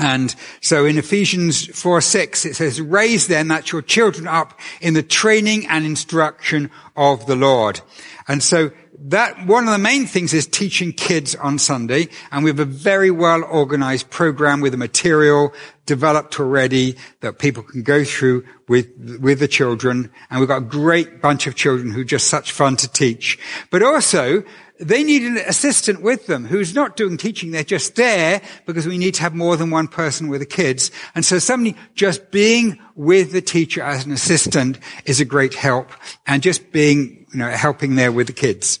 And 0.00 0.34
so 0.60 0.86
in 0.86 0.96
Ephesians 0.96 1.66
4, 1.66 2.00
6, 2.00 2.46
it 2.46 2.56
says, 2.56 2.80
raise 2.80 3.26
then 3.26 3.48
that 3.48 3.70
your 3.70 3.82
children 3.82 4.26
up 4.26 4.58
in 4.80 4.94
the 4.94 5.02
training 5.02 5.66
and 5.66 5.84
instruction 5.84 6.70
of 6.96 7.26
the 7.26 7.36
Lord. 7.36 7.82
And 8.26 8.42
so 8.42 8.70
that 9.02 9.46
one 9.46 9.66
of 9.66 9.72
the 9.72 9.78
main 9.78 10.06
things 10.06 10.34
is 10.34 10.46
teaching 10.46 10.92
kids 10.92 11.34
on 11.34 11.58
Sunday. 11.58 12.08
And 12.30 12.44
we 12.44 12.50
have 12.50 12.60
a 12.60 12.64
very 12.64 13.10
well 13.10 13.44
organized 13.44 14.10
program 14.10 14.60
with 14.60 14.74
a 14.74 14.78
material 14.78 15.52
developed 15.86 16.38
already 16.38 16.96
that 17.20 17.38
people 17.38 17.62
can 17.62 17.82
go 17.82 18.04
through 18.04 18.44
with, 18.68 18.88
with 19.20 19.40
the 19.40 19.48
children. 19.48 20.10
And 20.30 20.40
we've 20.40 20.48
got 20.48 20.58
a 20.58 20.66
great 20.66 21.20
bunch 21.20 21.46
of 21.46 21.56
children 21.56 21.90
who 21.90 22.02
are 22.02 22.04
just 22.04 22.28
such 22.28 22.52
fun 22.52 22.76
to 22.76 22.88
teach. 22.88 23.38
But 23.70 23.82
also, 23.82 24.44
they 24.80 25.04
need 25.04 25.22
an 25.22 25.36
assistant 25.36 26.00
with 26.00 26.26
them 26.26 26.46
who's 26.46 26.74
not 26.74 26.96
doing 26.96 27.18
teaching. 27.18 27.50
They're 27.50 27.62
just 27.62 27.96
there 27.96 28.40
because 28.64 28.86
we 28.86 28.96
need 28.96 29.14
to 29.14 29.22
have 29.22 29.34
more 29.34 29.56
than 29.56 29.70
one 29.70 29.88
person 29.88 30.28
with 30.28 30.40
the 30.40 30.46
kids. 30.46 30.90
And 31.14 31.24
so 31.24 31.38
somebody 31.38 31.76
just 31.94 32.30
being 32.30 32.78
with 32.94 33.32
the 33.32 33.42
teacher 33.42 33.82
as 33.82 34.06
an 34.06 34.12
assistant 34.12 34.78
is 35.04 35.20
a 35.20 35.26
great 35.26 35.54
help 35.54 35.90
and 36.26 36.42
just 36.42 36.72
being, 36.72 37.26
you 37.32 37.38
know, 37.38 37.50
helping 37.50 37.96
there 37.96 38.10
with 38.10 38.26
the 38.26 38.32
kids. 38.32 38.80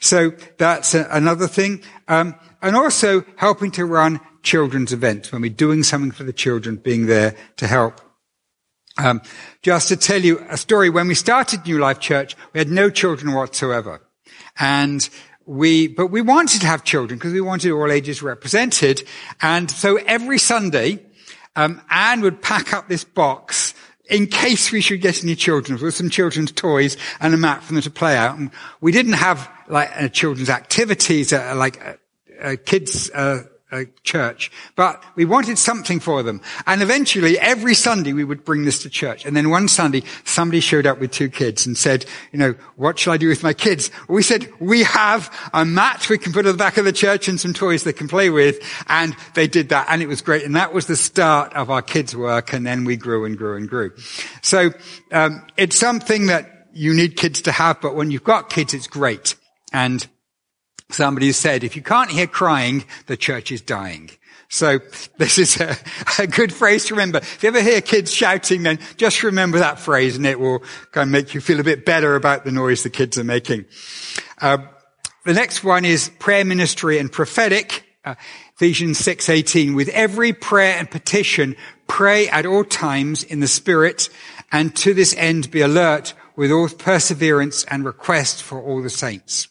So 0.00 0.32
that's 0.58 0.94
a, 0.94 1.06
another 1.10 1.46
thing. 1.46 1.80
Um, 2.08 2.34
and 2.60 2.74
also 2.74 3.24
helping 3.36 3.70
to 3.72 3.84
run 3.84 4.20
children's 4.42 4.92
events 4.92 5.30
when 5.30 5.42
we're 5.42 5.50
doing 5.50 5.84
something 5.84 6.10
for 6.10 6.24
the 6.24 6.32
children, 6.32 6.76
being 6.76 7.06
there 7.06 7.36
to 7.58 7.68
help. 7.68 8.00
Um, 8.98 9.20
just 9.62 9.88
to 9.88 9.96
tell 9.96 10.22
you 10.22 10.44
a 10.48 10.56
story, 10.56 10.90
when 10.90 11.06
we 11.06 11.14
started 11.14 11.66
New 11.66 11.78
Life 11.78 12.00
Church, 12.00 12.34
we 12.52 12.58
had 12.58 12.68
no 12.68 12.90
children 12.90 13.32
whatsoever. 13.32 14.00
And 14.58 15.08
we, 15.46 15.86
but 15.86 16.08
we 16.08 16.20
wanted 16.20 16.60
to 16.60 16.66
have 16.66 16.84
children 16.84 17.18
because 17.18 17.32
we 17.32 17.40
wanted 17.40 17.70
all 17.72 17.90
ages 17.90 18.22
represented. 18.22 19.06
And 19.40 19.70
so 19.70 19.96
every 19.96 20.38
Sunday, 20.38 21.04
um, 21.54 21.80
Anne 21.88 22.20
would 22.20 22.42
pack 22.42 22.72
up 22.72 22.88
this 22.88 23.04
box 23.04 23.74
in 24.08 24.26
case 24.26 24.70
we 24.70 24.80
should 24.80 25.00
get 25.00 25.22
any 25.22 25.34
children 25.34 25.80
with 25.80 25.94
some 25.94 26.10
children's 26.10 26.52
toys 26.52 26.96
and 27.20 27.32
a 27.32 27.36
mat 27.36 27.62
for 27.62 27.72
them 27.72 27.82
to 27.82 27.90
play 27.90 28.16
out. 28.16 28.36
And 28.36 28.50
we 28.80 28.92
didn't 28.92 29.14
have 29.14 29.50
like 29.68 29.90
uh, 29.96 30.08
children's 30.08 30.50
activities, 30.50 31.32
uh, 31.32 31.54
like 31.56 31.84
uh, 31.84 31.94
uh 32.40 32.56
kids, 32.64 33.10
a 33.72 33.84
church, 34.04 34.52
but 34.76 35.02
we 35.16 35.24
wanted 35.24 35.58
something 35.58 35.98
for 35.98 36.22
them. 36.22 36.40
And 36.66 36.82
eventually 36.82 37.38
every 37.38 37.74
Sunday 37.74 38.12
we 38.12 38.22
would 38.22 38.44
bring 38.44 38.64
this 38.64 38.80
to 38.82 38.90
church. 38.90 39.24
And 39.24 39.36
then 39.36 39.50
one 39.50 39.66
Sunday 39.66 40.04
somebody 40.24 40.60
showed 40.60 40.86
up 40.86 41.00
with 41.00 41.10
two 41.10 41.28
kids 41.28 41.66
and 41.66 41.76
said, 41.76 42.06
you 42.32 42.38
know, 42.38 42.54
what 42.76 42.98
shall 42.98 43.12
I 43.12 43.16
do 43.16 43.28
with 43.28 43.42
my 43.42 43.52
kids? 43.52 43.90
We 44.08 44.22
said, 44.22 44.48
we 44.60 44.84
have 44.84 45.32
a 45.52 45.64
mat 45.64 46.08
we 46.08 46.18
can 46.18 46.32
put 46.32 46.46
at 46.46 46.52
the 46.52 46.56
back 46.58 46.76
of 46.76 46.84
the 46.84 46.92
church 46.92 47.26
and 47.26 47.40
some 47.40 47.52
toys 47.52 47.82
they 47.82 47.92
can 47.92 48.06
play 48.06 48.30
with. 48.30 48.60
And 48.88 49.16
they 49.34 49.48
did 49.48 49.70
that 49.70 49.88
and 49.90 50.00
it 50.00 50.06
was 50.06 50.22
great. 50.22 50.44
And 50.44 50.54
that 50.54 50.72
was 50.72 50.86
the 50.86 50.96
start 50.96 51.52
of 51.54 51.68
our 51.68 51.82
kids 51.82 52.14
work. 52.14 52.52
And 52.52 52.64
then 52.64 52.84
we 52.84 52.96
grew 52.96 53.24
and 53.24 53.36
grew 53.36 53.56
and 53.56 53.68
grew. 53.68 53.92
So, 54.42 54.70
um, 55.10 55.44
it's 55.56 55.76
something 55.76 56.26
that 56.26 56.68
you 56.72 56.94
need 56.94 57.16
kids 57.16 57.42
to 57.42 57.52
have, 57.52 57.80
but 57.80 57.94
when 57.94 58.10
you've 58.10 58.22
got 58.22 58.50
kids, 58.50 58.74
it's 58.74 58.86
great. 58.86 59.34
And 59.72 60.06
Somebody 60.90 61.32
said, 61.32 61.64
if 61.64 61.76
you 61.76 61.82
can't 61.82 62.10
hear 62.10 62.26
crying, 62.26 62.84
the 63.06 63.16
church 63.16 63.50
is 63.50 63.60
dying. 63.60 64.10
So 64.48 64.78
this 65.18 65.38
is 65.38 65.60
a, 65.60 65.76
a, 66.18 66.26
good 66.26 66.52
phrase 66.52 66.86
to 66.86 66.94
remember. 66.94 67.18
If 67.18 67.42
you 67.42 67.48
ever 67.48 67.60
hear 67.60 67.80
kids 67.80 68.12
shouting, 68.12 68.62
then 68.62 68.78
just 68.96 69.22
remember 69.22 69.58
that 69.58 69.78
phrase 69.78 70.16
and 70.16 70.26
it 70.26 70.38
will 70.38 70.60
kind 70.92 71.08
of 71.08 71.12
make 71.12 71.34
you 71.34 71.40
feel 71.40 71.60
a 71.60 71.64
bit 71.64 71.84
better 71.84 72.14
about 72.14 72.44
the 72.44 72.52
noise 72.52 72.82
the 72.82 72.90
kids 72.90 73.18
are 73.18 73.24
making. 73.24 73.64
Uh, 74.40 74.58
the 75.24 75.34
next 75.34 75.64
one 75.64 75.84
is 75.84 76.10
prayer 76.20 76.44
ministry 76.44 76.98
and 76.98 77.10
prophetic. 77.10 77.84
Uh, 78.04 78.14
Ephesians 78.54 79.00
6:18 79.00 79.74
with 79.74 79.88
every 79.88 80.32
prayer 80.32 80.76
and 80.78 80.88
petition 80.88 81.56
pray 81.88 82.28
at 82.28 82.46
all 82.46 82.64
times 82.64 83.24
in 83.24 83.40
the 83.40 83.48
spirit 83.48 84.08
and 84.52 84.74
to 84.76 84.94
this 84.94 85.14
end 85.18 85.50
be 85.50 85.60
alert 85.60 86.14
with 86.36 86.52
all 86.52 86.68
perseverance 86.68 87.64
and 87.64 87.84
request 87.84 88.42
for 88.42 88.60
all 88.62 88.80
the 88.80 88.90
saints. 88.90 89.48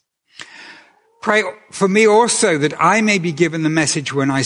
Pray 1.26 1.42
for 1.72 1.88
me 1.88 2.06
also 2.06 2.60
that 2.60 2.76
I 2.80 3.02
may 3.02 3.18
be 3.18 3.32
given 3.32 3.64
the 3.64 3.68
message 3.68 4.14
when 4.14 4.30
I, 4.30 4.44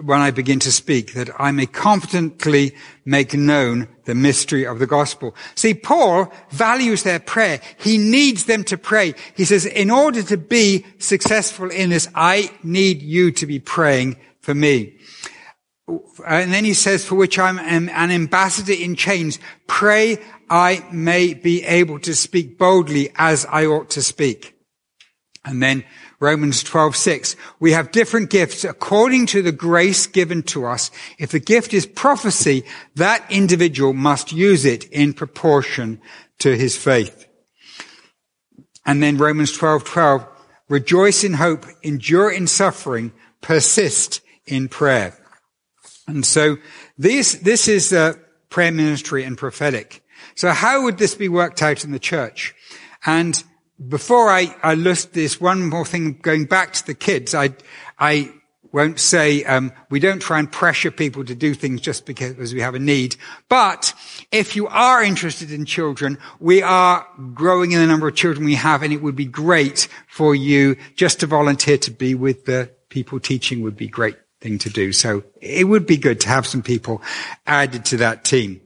when 0.00 0.20
I 0.20 0.30
begin 0.30 0.60
to 0.60 0.70
speak, 0.70 1.14
that 1.14 1.28
I 1.40 1.50
may 1.50 1.66
confidently 1.66 2.72
make 3.04 3.34
known 3.34 3.88
the 4.04 4.14
mystery 4.14 4.64
of 4.64 4.78
the 4.78 4.86
gospel. 4.86 5.34
See, 5.56 5.74
Paul 5.74 6.32
values 6.50 7.02
their 7.02 7.18
prayer. 7.18 7.60
He 7.78 7.98
needs 7.98 8.44
them 8.44 8.62
to 8.62 8.78
pray. 8.78 9.14
He 9.36 9.44
says, 9.44 9.66
in 9.66 9.90
order 9.90 10.22
to 10.22 10.36
be 10.36 10.86
successful 10.98 11.68
in 11.68 11.90
this, 11.90 12.06
I 12.14 12.52
need 12.62 13.02
you 13.02 13.32
to 13.32 13.44
be 13.44 13.58
praying 13.58 14.16
for 14.40 14.54
me. 14.54 14.96
And 15.88 16.54
then 16.54 16.64
he 16.64 16.74
says, 16.74 17.04
for 17.04 17.16
which 17.16 17.40
I'm 17.40 17.58
an 17.58 17.88
ambassador 17.90 18.72
in 18.72 18.94
chains, 18.94 19.40
pray 19.66 20.18
I 20.48 20.86
may 20.92 21.34
be 21.34 21.64
able 21.64 21.98
to 21.98 22.14
speak 22.14 22.56
boldly 22.56 23.10
as 23.16 23.44
I 23.46 23.66
ought 23.66 23.90
to 23.90 24.00
speak. 24.00 24.52
And 25.46 25.62
then 25.62 25.84
Romans 26.24 26.62
12, 26.62 26.96
6. 26.96 27.36
We 27.60 27.72
have 27.72 27.92
different 27.92 28.30
gifts 28.30 28.64
according 28.64 29.26
to 29.26 29.42
the 29.42 29.52
grace 29.52 30.06
given 30.06 30.42
to 30.44 30.64
us. 30.64 30.90
If 31.18 31.32
the 31.32 31.38
gift 31.38 31.74
is 31.74 31.84
prophecy, 31.84 32.64
that 32.94 33.24
individual 33.30 33.92
must 33.92 34.32
use 34.32 34.64
it 34.64 34.84
in 34.84 35.12
proportion 35.12 36.00
to 36.38 36.56
his 36.56 36.76
faith. 36.76 37.26
And 38.86 39.02
then 39.02 39.18
Romans 39.18 39.52
12, 39.52 39.84
12. 39.84 40.26
Rejoice 40.68 41.24
in 41.24 41.34
hope, 41.34 41.66
endure 41.82 42.32
in 42.32 42.46
suffering, 42.46 43.12
persist 43.42 44.22
in 44.46 44.68
prayer. 44.68 45.16
And 46.06 46.24
so 46.24 46.56
this, 46.96 47.34
this 47.34 47.68
is 47.68 47.92
uh, 47.92 48.14
prayer 48.48 48.72
ministry 48.72 49.24
and 49.24 49.36
prophetic. 49.36 50.02
So 50.34 50.52
how 50.52 50.84
would 50.84 50.96
this 50.96 51.14
be 51.14 51.28
worked 51.28 51.62
out 51.62 51.84
in 51.84 51.92
the 51.92 51.98
church? 51.98 52.54
And 53.04 53.42
before 53.88 54.30
I, 54.30 54.54
I 54.62 54.74
list 54.74 55.12
this, 55.12 55.40
one 55.40 55.68
more 55.68 55.84
thing 55.84 56.18
going 56.22 56.44
back 56.44 56.72
to 56.74 56.86
the 56.86 56.94
kids, 56.94 57.34
I, 57.34 57.54
I 57.98 58.32
won't 58.72 58.98
say 58.98 59.44
um, 59.44 59.72
we 59.88 60.00
don't 60.00 60.20
try 60.20 60.38
and 60.40 60.50
pressure 60.50 60.90
people 60.90 61.24
to 61.24 61.34
do 61.34 61.54
things 61.54 61.80
just 61.80 62.06
because 62.06 62.52
we 62.52 62.60
have 62.60 62.74
a 62.74 62.78
need. 62.78 63.14
But 63.48 63.94
if 64.32 64.56
you 64.56 64.66
are 64.66 65.02
interested 65.02 65.52
in 65.52 65.64
children, 65.64 66.18
we 66.40 66.60
are 66.62 67.06
growing 67.34 67.72
in 67.72 67.78
the 67.78 67.86
number 67.86 68.08
of 68.08 68.16
children 68.16 68.44
we 68.44 68.56
have, 68.56 68.82
and 68.82 68.92
it 68.92 69.02
would 69.02 69.16
be 69.16 69.26
great 69.26 69.88
for 70.08 70.34
you 70.34 70.76
just 70.96 71.20
to 71.20 71.26
volunteer 71.26 71.78
to 71.78 71.90
be 71.90 72.14
with 72.14 72.46
the 72.46 72.70
people 72.88 73.20
teaching 73.20 73.62
would 73.62 73.76
be 73.76 73.86
a 73.86 73.90
great 73.90 74.16
thing 74.40 74.58
to 74.58 74.70
do. 74.70 74.92
So 74.92 75.22
it 75.40 75.68
would 75.68 75.86
be 75.86 75.96
good 75.96 76.20
to 76.22 76.28
have 76.28 76.46
some 76.46 76.62
people 76.62 77.00
added 77.46 77.84
to 77.86 77.98
that 77.98 78.24
team. 78.24 78.60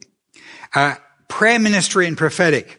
Uh, 0.73 0.95
prayer 1.27 1.59
ministry 1.59 2.07
and 2.07 2.17
prophetic. 2.17 2.78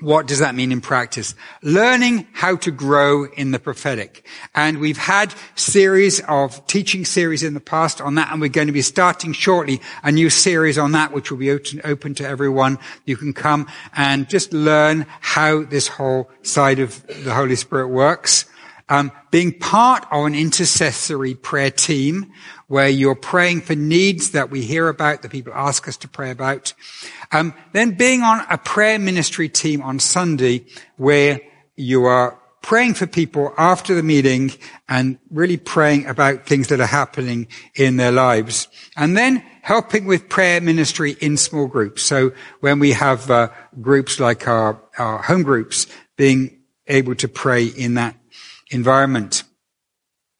What 0.00 0.26
does 0.26 0.38
that 0.38 0.54
mean 0.54 0.72
in 0.72 0.80
practice? 0.80 1.34
Learning 1.62 2.26
how 2.32 2.56
to 2.56 2.70
grow 2.70 3.26
in 3.26 3.50
the 3.50 3.58
prophetic. 3.58 4.26
And 4.54 4.78
we've 4.78 4.96
had 4.96 5.34
series 5.56 6.20
of 6.20 6.66
teaching 6.66 7.04
series 7.04 7.42
in 7.42 7.52
the 7.52 7.60
past 7.60 8.00
on 8.00 8.14
that, 8.14 8.32
and 8.32 8.40
we're 8.40 8.48
going 8.48 8.68
to 8.68 8.72
be 8.72 8.80
starting 8.80 9.34
shortly 9.34 9.82
a 10.02 10.10
new 10.10 10.30
series 10.30 10.78
on 10.78 10.92
that, 10.92 11.12
which 11.12 11.30
will 11.30 11.38
be 11.38 11.50
open 11.50 12.14
to 12.14 12.26
everyone. 12.26 12.78
You 13.04 13.18
can 13.18 13.34
come 13.34 13.66
and 13.94 14.26
just 14.26 14.54
learn 14.54 15.04
how 15.20 15.64
this 15.64 15.86
whole 15.86 16.30
side 16.42 16.78
of 16.78 17.06
the 17.24 17.34
Holy 17.34 17.56
Spirit 17.56 17.88
works. 17.88 18.46
Um, 18.90 19.12
being 19.30 19.58
part 19.58 20.04
of 20.10 20.26
an 20.26 20.34
intercessory 20.34 21.34
prayer 21.34 21.70
team 21.70 22.32
where 22.66 22.88
you're 22.88 23.14
praying 23.14 23.60
for 23.62 23.76
needs 23.76 24.32
that 24.32 24.50
we 24.50 24.62
hear 24.62 24.88
about, 24.88 25.22
that 25.22 25.30
people 25.30 25.52
ask 25.54 25.86
us 25.88 25.96
to 25.98 26.08
pray 26.08 26.30
about. 26.30 26.74
Um, 27.30 27.54
then 27.72 27.92
being 27.92 28.22
on 28.22 28.44
a 28.50 28.58
prayer 28.58 28.98
ministry 28.98 29.48
team 29.48 29.80
on 29.80 30.00
Sunday 30.00 30.66
where 30.96 31.40
you 31.76 32.04
are 32.04 32.36
praying 32.62 32.94
for 32.94 33.06
people 33.06 33.54
after 33.56 33.94
the 33.94 34.02
meeting 34.02 34.50
and 34.88 35.18
really 35.30 35.56
praying 35.56 36.06
about 36.06 36.46
things 36.46 36.68
that 36.68 36.80
are 36.80 36.86
happening 36.86 37.46
in 37.74 37.96
their 37.96 38.12
lives. 38.12 38.68
And 38.96 39.16
then 39.16 39.44
helping 39.62 40.06
with 40.06 40.28
prayer 40.28 40.60
ministry 40.60 41.16
in 41.20 41.36
small 41.36 41.66
groups. 41.66 42.02
So 42.02 42.32
when 42.60 42.78
we 42.78 42.92
have 42.92 43.30
uh, 43.30 43.48
groups 43.80 44.18
like 44.18 44.48
our, 44.48 44.82
our 44.98 45.22
home 45.22 45.42
groups, 45.42 45.86
being 46.16 46.58
able 46.86 47.14
to 47.14 47.28
pray 47.28 47.66
in 47.66 47.94
that 47.94 48.16
environment. 48.70 49.44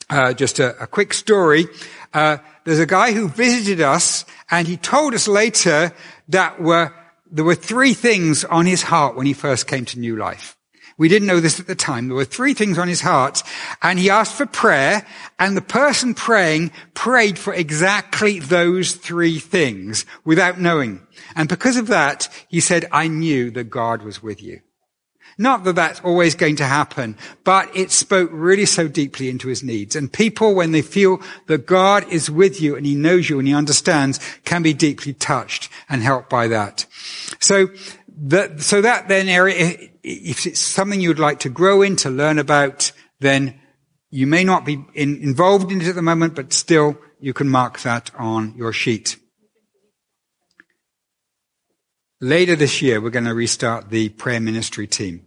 Uh, 0.08 0.32
just 0.32 0.58
a, 0.58 0.82
a, 0.82 0.86
quick 0.86 1.14
story. 1.14 1.66
Uh, 2.12 2.38
there's 2.64 2.80
a 2.80 2.86
guy 2.86 3.12
who 3.12 3.28
visited 3.28 3.80
us, 3.80 4.24
and 4.50 4.66
he 4.66 4.76
told 4.76 5.14
us 5.14 5.28
later 5.28 5.92
that 6.28 6.60
were 6.60 6.92
there 7.30 7.44
were 7.44 7.54
three 7.54 7.94
things 7.94 8.44
on 8.44 8.66
his 8.66 8.82
heart 8.82 9.14
when 9.14 9.26
he 9.26 9.32
first 9.32 9.68
came 9.68 9.84
to 9.84 10.00
New 10.00 10.16
Life. 10.16 10.56
We 10.98 11.08
didn't 11.08 11.28
know 11.28 11.40
this 11.40 11.58
at 11.58 11.66
the 11.66 11.74
time. 11.74 12.08
There 12.08 12.16
were 12.16 12.26
three 12.26 12.52
things 12.52 12.76
on 12.76 12.86
his 12.86 13.00
heart 13.00 13.42
and 13.80 13.98
he 13.98 14.10
asked 14.10 14.34
for 14.34 14.44
prayer 14.44 15.06
and 15.38 15.56
the 15.56 15.62
person 15.62 16.12
praying 16.12 16.72
prayed 16.92 17.38
for 17.38 17.54
exactly 17.54 18.38
those 18.38 18.96
three 18.96 19.38
things 19.38 20.04
without 20.26 20.60
knowing. 20.60 21.00
And 21.34 21.48
because 21.48 21.78
of 21.78 21.86
that, 21.86 22.28
he 22.48 22.60
said, 22.60 22.86
I 22.92 23.08
knew 23.08 23.50
that 23.52 23.70
God 23.70 24.02
was 24.02 24.22
with 24.22 24.42
you. 24.42 24.60
Not 25.38 25.64
that 25.64 25.76
that's 25.76 26.00
always 26.00 26.34
going 26.34 26.56
to 26.56 26.64
happen, 26.64 27.16
but 27.44 27.74
it 27.74 27.90
spoke 27.90 28.30
really 28.32 28.66
so 28.66 28.88
deeply 28.88 29.30
into 29.30 29.48
his 29.48 29.62
needs. 29.62 29.96
And 29.96 30.12
people, 30.12 30.54
when 30.54 30.72
they 30.72 30.82
feel 30.82 31.20
that 31.46 31.66
God 31.66 32.06
is 32.12 32.30
with 32.30 32.60
you 32.60 32.76
and 32.76 32.84
he 32.84 32.94
knows 32.94 33.30
you 33.30 33.38
and 33.38 33.48
he 33.48 33.54
understands, 33.54 34.20
can 34.44 34.62
be 34.62 34.74
deeply 34.74 35.14
touched 35.14 35.70
and 35.88 36.02
helped 36.02 36.28
by 36.28 36.48
that. 36.48 36.86
So 37.38 37.68
that, 38.22 38.60
so 38.60 38.82
that 38.82 39.08
then 39.08 39.28
area, 39.28 39.76
if 40.02 40.46
it's 40.46 40.60
something 40.60 41.00
you'd 41.00 41.18
like 41.18 41.40
to 41.40 41.48
grow 41.48 41.82
in, 41.82 41.96
to 41.96 42.10
learn 42.10 42.38
about, 42.38 42.92
then 43.20 43.60
you 44.10 44.26
may 44.26 44.44
not 44.44 44.64
be 44.64 44.84
in, 44.94 45.22
involved 45.22 45.70
in 45.70 45.80
it 45.80 45.86
at 45.86 45.94
the 45.94 46.02
moment, 46.02 46.34
but 46.34 46.52
still 46.52 46.98
you 47.20 47.32
can 47.32 47.48
mark 47.48 47.80
that 47.80 48.10
on 48.18 48.54
your 48.56 48.72
sheet. 48.72 49.16
Later 52.22 52.54
this 52.54 52.82
year, 52.82 53.00
we're 53.00 53.08
going 53.08 53.24
to 53.24 53.32
restart 53.32 53.88
the 53.88 54.10
prayer 54.10 54.40
ministry 54.40 54.86
team. 54.86 55.24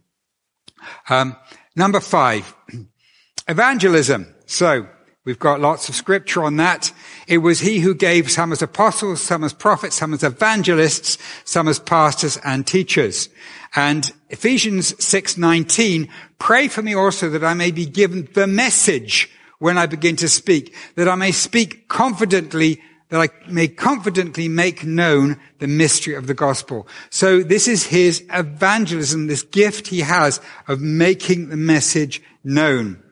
Um, 1.09 1.35
number 1.75 1.99
five, 1.99 2.53
evangelism. 3.47 4.27
So 4.45 4.87
we've 5.25 5.39
got 5.39 5.59
lots 5.59 5.89
of 5.89 5.95
scripture 5.95 6.43
on 6.43 6.57
that. 6.57 6.93
It 7.27 7.39
was 7.39 7.61
he 7.61 7.79
who 7.79 7.95
gave 7.95 8.29
some 8.29 8.51
as 8.51 8.61
apostles, 8.61 9.21
some 9.21 9.43
as 9.43 9.53
prophets, 9.53 9.95
some 9.95 10.13
as 10.13 10.23
evangelists, 10.23 11.17
some 11.45 11.67
as 11.67 11.79
pastors 11.79 12.37
and 12.45 12.67
teachers. 12.67 13.27
And 13.75 14.13
Ephesians 14.29 14.93
6:19, 14.99 16.09
pray 16.37 16.67
for 16.67 16.83
me 16.83 16.93
also 16.93 17.27
that 17.31 17.43
I 17.43 17.55
may 17.55 17.71
be 17.71 17.87
given 17.87 18.29
the 18.33 18.45
message 18.45 19.31
when 19.57 19.79
I 19.79 19.87
begin 19.87 20.15
to 20.17 20.29
speak, 20.29 20.75
that 20.93 21.07
I 21.07 21.15
may 21.15 21.31
speak 21.31 21.87
confidently, 21.87 22.83
that 23.13 23.29
I 23.29 23.29
may 23.47 23.67
confidently 23.67 24.47
make 24.47 24.83
known 24.83 25.39
the 25.59 25.67
mystery 25.67 26.15
of 26.15 26.25
the 26.25 26.33
gospel. 26.33 26.87
So 27.11 27.43
this 27.43 27.67
is 27.67 27.85
his 27.85 28.25
evangelism, 28.33 29.27
this 29.27 29.43
gift 29.43 29.89
he 29.89 29.99
has 29.99 30.41
of 30.67 30.81
making 30.81 31.49
the 31.49 31.55
message 31.55 32.23
known. 32.43 33.03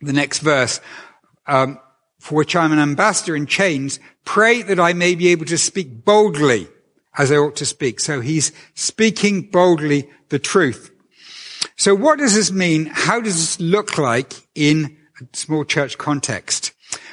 The 0.00 0.14
next 0.14 0.38
verse, 0.38 0.80
um, 1.46 1.78
for 2.18 2.36
which 2.36 2.56
I'm 2.56 2.72
an 2.72 2.78
ambassador 2.78 3.36
in 3.36 3.44
chains, 3.44 4.00
pray 4.24 4.62
that 4.62 4.80
I 4.80 4.94
may 4.94 5.14
be 5.14 5.28
able 5.28 5.44
to 5.46 5.58
speak 5.58 6.02
boldly 6.02 6.68
as 7.18 7.30
I 7.30 7.36
ought 7.36 7.56
to 7.56 7.66
speak. 7.66 8.00
So 8.00 8.22
he's 8.22 8.52
speaking 8.72 9.50
boldly 9.50 10.08
the 10.30 10.38
truth. 10.38 10.90
So 11.76 11.94
what 11.94 12.18
does 12.18 12.34
this 12.34 12.50
mean? 12.50 12.86
How 12.86 13.20
does 13.20 13.34
this 13.34 13.60
look 13.60 13.98
like 13.98 14.32
in 14.54 14.96
a 15.20 15.36
small 15.36 15.66
church 15.66 15.98
context? 15.98 16.69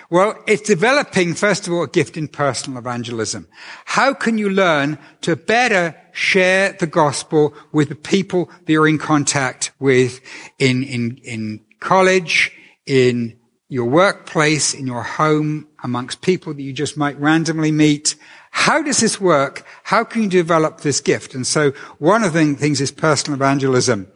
Well, 0.10 0.42
it's 0.48 0.62
developing, 0.62 1.34
first 1.34 1.68
of 1.68 1.74
all, 1.74 1.84
a 1.84 1.88
gift 1.88 2.16
in 2.16 2.30
personal 2.30 2.80
evangelism. 2.80 3.48
How 3.84 4.14
can 4.14 4.38
you 4.38 4.50
learn 4.50 4.98
to 5.22 5.36
better 5.36 5.96
share 6.14 6.72
the 6.72 6.88
gospel 6.88 7.54
with 7.74 7.90
the 7.90 7.96
people 7.96 8.46
that 8.46 8.72
you're 8.72 8.88
in 8.88 9.00
contact 9.00 9.72
with 9.80 10.22
in, 10.60 10.84
in, 10.84 11.18
in 11.24 11.66
college, 11.82 12.54
in 12.86 13.38
your 13.68 13.86
workplace, 13.86 14.74
in 14.74 14.88
your 14.88 15.04
home, 15.04 15.68
amongst 15.84 16.22
people 16.22 16.54
that 16.54 16.62
you 16.62 16.72
just 16.72 16.96
might 16.96 17.20
randomly 17.20 17.72
meet. 17.72 18.16
How 18.52 18.82
does 18.82 19.02
this 19.02 19.20
work? 19.20 19.66
How 19.84 20.06
can 20.06 20.24
you 20.24 20.30
develop 20.30 20.82
this 20.82 21.02
gift? 21.02 21.36
And 21.36 21.46
so 21.46 21.72
one 22.00 22.24
of 22.24 22.32
the 22.32 22.54
things 22.54 22.80
is 22.80 22.92
personal 22.92 23.36
evangelism. 23.36 24.08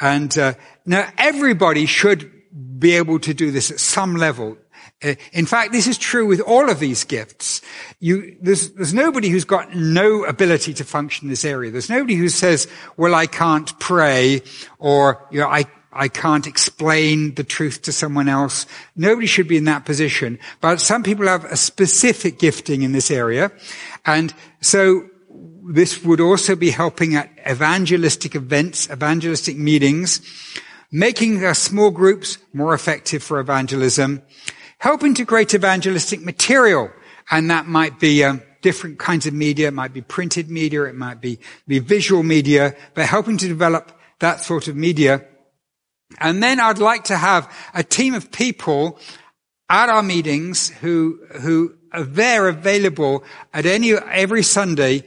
And 0.00 0.36
uh, 0.36 0.54
now 0.84 1.08
everybody 1.16 1.86
should 1.86 2.32
be 2.78 2.94
able 2.94 3.20
to 3.20 3.34
do 3.34 3.50
this 3.50 3.70
at 3.70 3.80
some 3.80 4.16
level. 4.16 4.56
Uh, 5.02 5.14
in 5.32 5.46
fact, 5.46 5.72
this 5.72 5.86
is 5.86 5.96
true 5.96 6.26
with 6.26 6.40
all 6.40 6.68
of 6.68 6.80
these 6.80 7.04
gifts. 7.04 7.62
You, 8.00 8.36
there's, 8.40 8.72
there's 8.72 8.94
nobody 8.94 9.28
who's 9.28 9.44
got 9.44 9.74
no 9.74 10.24
ability 10.24 10.74
to 10.74 10.84
function 10.84 11.26
in 11.26 11.30
this 11.30 11.44
area. 11.44 11.70
There's 11.70 11.90
nobody 11.90 12.14
who 12.14 12.28
says, 12.28 12.66
well, 12.96 13.14
I 13.14 13.26
can't 13.26 13.78
pray 13.78 14.42
or, 14.78 15.24
you 15.30 15.38
know, 15.38 15.48
I, 15.48 15.66
I 15.92 16.08
can't 16.08 16.46
explain 16.46 17.34
the 17.34 17.44
truth 17.44 17.82
to 17.82 17.92
someone 17.92 18.28
else. 18.28 18.66
Nobody 18.96 19.26
should 19.26 19.48
be 19.48 19.56
in 19.56 19.64
that 19.64 19.84
position. 19.84 20.38
But 20.60 20.80
some 20.80 21.02
people 21.02 21.26
have 21.26 21.44
a 21.44 21.56
specific 21.56 22.38
gifting 22.38 22.82
in 22.82 22.92
this 22.92 23.10
area. 23.10 23.52
And 24.04 24.34
so 24.60 25.08
this 25.68 26.02
would 26.04 26.20
also 26.20 26.56
be 26.56 26.70
helping 26.70 27.14
at 27.14 27.30
evangelistic 27.48 28.34
events, 28.34 28.90
evangelistic 28.90 29.56
meetings, 29.56 30.20
making 30.90 31.44
our 31.44 31.54
small 31.54 31.90
groups 31.90 32.38
more 32.52 32.74
effective 32.74 33.22
for 33.22 33.38
evangelism, 33.38 34.22
helping 34.78 35.14
to 35.14 35.24
create 35.24 35.54
evangelistic 35.54 36.24
material. 36.24 36.90
And 37.30 37.50
that 37.50 37.66
might 37.66 38.00
be 38.00 38.24
um, 38.24 38.42
different 38.62 38.98
kinds 38.98 39.26
of 39.26 39.34
media. 39.34 39.68
It 39.68 39.74
might 39.74 39.92
be 39.92 40.00
printed 40.00 40.50
media. 40.50 40.84
It 40.84 40.94
might 40.94 41.20
be, 41.20 41.38
be 41.66 41.78
visual 41.78 42.22
media, 42.22 42.74
but 42.94 43.06
helping 43.06 43.36
to 43.38 43.48
develop 43.48 43.92
that 44.20 44.40
sort 44.40 44.68
of 44.68 44.76
media 44.76 45.24
and 46.18 46.42
then 46.42 46.58
I'd 46.58 46.78
like 46.78 47.04
to 47.04 47.16
have 47.16 47.52
a 47.74 47.82
team 47.82 48.14
of 48.14 48.32
people 48.32 48.98
at 49.68 49.88
our 49.88 50.02
meetings 50.02 50.70
who, 50.70 51.20
who 51.40 51.74
are 51.92 52.04
there 52.04 52.48
available 52.48 53.24
at 53.52 53.66
any, 53.66 53.92
every 53.92 54.42
Sunday 54.42 55.04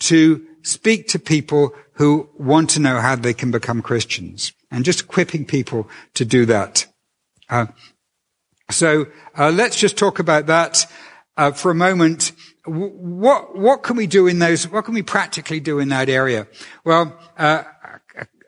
to 0.00 0.46
speak 0.62 1.08
to 1.08 1.18
people 1.18 1.74
who 1.94 2.28
want 2.38 2.70
to 2.70 2.80
know 2.80 3.00
how 3.00 3.16
they 3.16 3.34
can 3.34 3.50
become 3.50 3.82
Christians 3.82 4.52
and 4.70 4.84
just 4.84 5.00
equipping 5.00 5.44
people 5.44 5.88
to 6.14 6.24
do 6.24 6.46
that. 6.46 6.86
Uh, 7.48 7.66
so 8.70 9.06
uh, 9.38 9.50
let's 9.50 9.76
just 9.76 9.96
talk 9.96 10.18
about 10.18 10.46
that 10.46 10.86
uh, 11.36 11.52
for 11.52 11.70
a 11.70 11.74
moment. 11.74 12.32
What 12.66 13.58
what 13.58 13.82
can 13.82 13.96
we 13.96 14.06
do 14.06 14.26
in 14.26 14.38
those? 14.38 14.68
What 14.68 14.84
can 14.84 14.94
we 14.94 15.02
practically 15.02 15.60
do 15.60 15.78
in 15.78 15.88
that 15.88 16.08
area? 16.08 16.46
Well, 16.84 17.18
uh, 17.36 17.64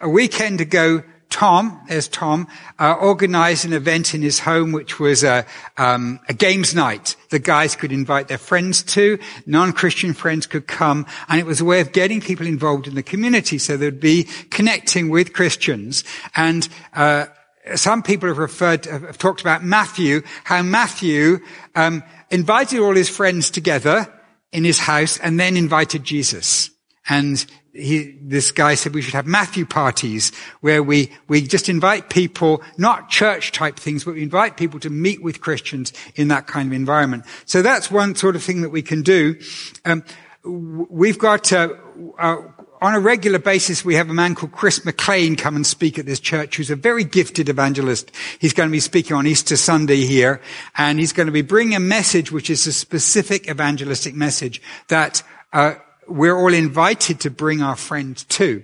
a 0.01 0.09
weekend 0.09 0.61
ago, 0.61 1.03
Tom, 1.29 1.83
there's 1.89 2.09
Tom, 2.09 2.47
uh, 2.79 2.95
organized 2.95 3.65
an 3.65 3.73
event 3.73 4.15
in 4.15 4.23
his 4.23 4.41
home, 4.41 4.73
which 4.73 4.99
was 4.99 5.25
a, 5.25 5.45
um, 5.77 6.21
a 6.29 6.35
games 6.35 6.75
night. 6.75 7.17
The 7.31 7.39
guys 7.39 7.77
could 7.77 7.93
invite 7.93 8.29
their 8.29 8.39
friends 8.39 8.83
to, 8.95 9.19
non-Christian 9.45 10.15
friends 10.15 10.47
could 10.47 10.67
come, 10.67 11.05
and 11.29 11.41
it 11.41 11.47
was 11.47 11.61
a 11.61 11.65
way 11.65 11.81
of 11.81 11.93
getting 11.93 12.21
people 12.21 12.47
involved 12.47 12.87
in 12.87 12.95
the 12.95 13.03
community, 13.03 13.59
so 13.59 13.77
they'd 13.77 14.01
be 14.01 14.25
connecting 14.51 15.11
with 15.11 15.33
Christians. 15.33 16.05
And 16.35 16.69
uh, 16.95 17.27
some 17.75 18.03
people 18.03 18.29
have 18.29 18.39
referred, 18.39 18.85
to, 18.85 18.93
have 18.93 19.19
talked 19.19 19.41
about 19.41 19.65
Matthew, 19.65 20.23
how 20.45 20.63
Matthew 20.63 21.41
um, 21.75 22.03
invited 22.31 22.81
all 22.81 22.95
his 22.95 23.09
friends 23.09 23.51
together 23.51 24.13
in 24.53 24.65
his 24.65 24.79
house, 24.79 25.19
and 25.19 25.39
then 25.41 25.57
invited 25.57 26.05
Jesus. 26.05 26.71
And 27.09 27.45
he, 27.73 28.17
this 28.23 28.51
guy 28.53 28.75
said 28.75 28.95
we 28.95 29.03
should 29.03 29.15
have 29.15 29.27
Matthew 29.27 29.67
parties 29.67 30.33
where 30.61 30.83
we, 30.83 31.13
we 31.29 31.43
just 31.43 31.69
invite 31.69 32.09
people, 32.11 32.63
not 32.79 33.11
church 33.11 33.53
type 33.53 33.77
things, 33.77 34.05
but 34.05 34.15
we 34.15 34.23
invite 34.23 34.57
people 34.57 34.81
to 34.81 34.91
meet 34.91 35.23
with 35.23 35.41
Christians 35.41 35.93
in 36.15 36.29
that 36.29 36.47
kind 36.47 36.69
of 36.69 36.73
environment. 36.73 37.25
So 37.45 37.63
that's 37.63 37.91
one 37.91 38.15
sort 38.15 38.37
of 38.37 38.43
thing 38.43 38.63
that 38.63 38.71
we 38.71 38.83
can 38.83 39.03
do. 39.03 39.37
Um, 39.85 40.05
we've 40.45 41.19
got, 41.19 41.53
uh, 41.53 41.75
uh, 42.19 42.37
on 42.81 42.95
a 42.95 43.01
regular 43.01 43.39
basis, 43.39 43.85
we 43.85 43.95
have 43.95 44.11
a 44.11 44.15
man 44.15 44.35
called 44.35 44.53
Chris 44.53 44.85
McLean 44.85 45.37
come 45.37 45.57
and 45.57 45.67
speak 45.67 45.99
at 45.99 46.07
this 46.07 46.21
church, 46.21 46.57
who's 46.57 46.71
a 46.71 46.77
very 46.77 47.05
gifted 47.05 47.49
evangelist. 47.49 48.11
He's 48.39 48.53
going 48.53 48.69
to 48.69 48.73
be 48.73 48.81
speaking 48.81 49.17
on 49.17 49.27
Easter 49.27 49.57
Sunday 49.57 50.05
here, 50.05 50.41
and 50.77 50.99
he's 50.99 51.12
going 51.12 51.27
to 51.27 51.33
be 51.33 51.43
bringing 51.43 51.77
a 51.77 51.81
message 51.81 52.31
which 52.31 52.51
is 52.51 52.67
a 52.67 52.73
specific 52.73 53.49
evangelistic 53.49 54.15
message 54.15 54.61
that 54.89 55.23
uh, 55.53 55.75
we're 56.09 56.37
all 56.37 56.53
invited 56.53 57.21
to 57.21 57.31
bring 57.31 57.62
our 57.62 57.77
friends 57.77 58.25
to. 58.25 58.62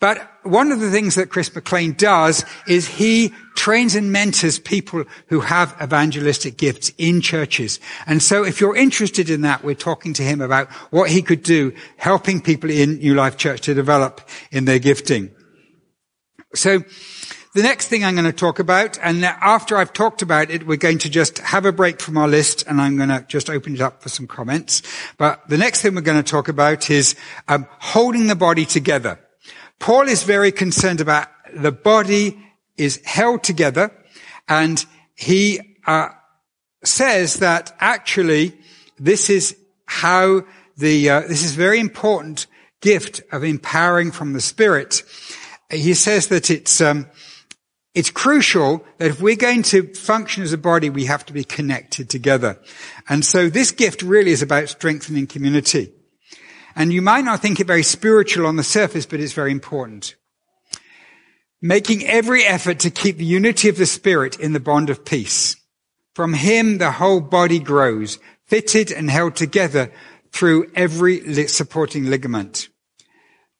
But 0.00 0.30
one 0.42 0.72
of 0.72 0.80
the 0.80 0.90
things 0.90 1.14
that 1.16 1.28
Chris 1.30 1.54
McLean 1.54 1.92
does 1.92 2.44
is 2.66 2.88
he 2.88 3.34
trains 3.56 3.94
and 3.94 4.12
mentors 4.12 4.58
people 4.58 5.04
who 5.26 5.40
have 5.40 5.76
evangelistic 5.82 6.56
gifts 6.56 6.92
in 6.98 7.20
churches. 7.20 7.80
And 8.06 8.22
so 8.22 8.44
if 8.44 8.60
you're 8.60 8.76
interested 8.76 9.28
in 9.30 9.42
that, 9.42 9.64
we're 9.64 9.74
talking 9.74 10.12
to 10.14 10.22
him 10.22 10.40
about 10.40 10.70
what 10.90 11.10
he 11.10 11.22
could 11.22 11.42
do, 11.42 11.72
helping 11.96 12.40
people 12.40 12.70
in 12.70 12.98
New 12.98 13.14
Life 13.14 13.36
Church 13.36 13.62
to 13.62 13.74
develop 13.74 14.20
in 14.50 14.64
their 14.64 14.78
gifting. 14.78 15.30
So 16.54 16.84
the 17.58 17.64
next 17.64 17.88
thing 17.88 18.04
I'm 18.04 18.14
going 18.14 18.24
to 18.24 18.32
talk 18.32 18.60
about, 18.60 19.00
and 19.02 19.24
after 19.24 19.76
I've 19.76 19.92
talked 19.92 20.22
about 20.22 20.48
it, 20.48 20.64
we're 20.64 20.76
going 20.76 20.98
to 20.98 21.10
just 21.10 21.38
have 21.38 21.64
a 21.64 21.72
break 21.72 22.00
from 22.00 22.16
our 22.16 22.28
list, 22.28 22.64
and 22.68 22.80
I'm 22.80 22.96
going 22.96 23.08
to 23.08 23.24
just 23.26 23.50
open 23.50 23.74
it 23.74 23.80
up 23.80 24.00
for 24.00 24.08
some 24.08 24.28
comments. 24.28 24.80
But 25.16 25.48
the 25.48 25.58
next 25.58 25.82
thing 25.82 25.96
we're 25.96 26.02
going 26.02 26.22
to 26.22 26.30
talk 26.30 26.46
about 26.46 26.88
is 26.88 27.16
um, 27.48 27.66
holding 27.80 28.28
the 28.28 28.36
body 28.36 28.64
together. 28.64 29.18
Paul 29.80 30.02
is 30.02 30.22
very 30.22 30.52
concerned 30.52 31.00
about 31.00 31.26
the 31.52 31.72
body 31.72 32.40
is 32.76 33.00
held 33.04 33.42
together, 33.42 33.90
and 34.48 34.86
he 35.16 35.58
uh, 35.84 36.10
says 36.84 37.40
that 37.40 37.74
actually 37.80 38.56
this 39.00 39.28
is 39.30 39.56
how 39.84 40.42
the 40.76 41.10
uh, 41.10 41.20
this 41.22 41.42
is 41.42 41.56
very 41.56 41.80
important 41.80 42.46
gift 42.82 43.20
of 43.32 43.42
empowering 43.42 44.12
from 44.12 44.32
the 44.32 44.40
Spirit. 44.40 45.02
He 45.72 45.94
says 45.94 46.28
that 46.28 46.52
it's 46.52 46.80
um, 46.80 47.08
it's 47.98 48.10
crucial 48.10 48.84
that 48.98 49.10
if 49.10 49.20
we're 49.20 49.34
going 49.34 49.64
to 49.64 49.92
function 49.92 50.44
as 50.44 50.52
a 50.52 50.58
body, 50.58 50.88
we 50.88 51.06
have 51.06 51.26
to 51.26 51.32
be 51.32 51.42
connected 51.42 52.08
together. 52.08 52.56
And 53.08 53.24
so 53.24 53.48
this 53.48 53.72
gift 53.72 54.02
really 54.02 54.30
is 54.30 54.40
about 54.40 54.68
strengthening 54.68 55.26
community. 55.26 55.92
And 56.76 56.92
you 56.92 57.02
might 57.02 57.24
not 57.24 57.42
think 57.42 57.58
it 57.58 57.66
very 57.66 57.82
spiritual 57.82 58.46
on 58.46 58.54
the 58.54 58.62
surface, 58.62 59.04
but 59.04 59.18
it's 59.18 59.32
very 59.32 59.50
important. 59.50 60.14
Making 61.60 62.06
every 62.06 62.44
effort 62.44 62.78
to 62.80 62.90
keep 62.90 63.16
the 63.16 63.24
unity 63.24 63.68
of 63.68 63.78
the 63.78 63.84
Spirit 63.84 64.38
in 64.38 64.52
the 64.52 64.60
bond 64.60 64.90
of 64.90 65.04
peace. 65.04 65.56
From 66.14 66.34
Him, 66.34 66.78
the 66.78 66.92
whole 66.92 67.20
body 67.20 67.58
grows, 67.58 68.20
fitted 68.46 68.92
and 68.92 69.10
held 69.10 69.34
together 69.34 69.90
through 70.30 70.70
every 70.76 71.48
supporting 71.48 72.04
ligament. 72.04 72.68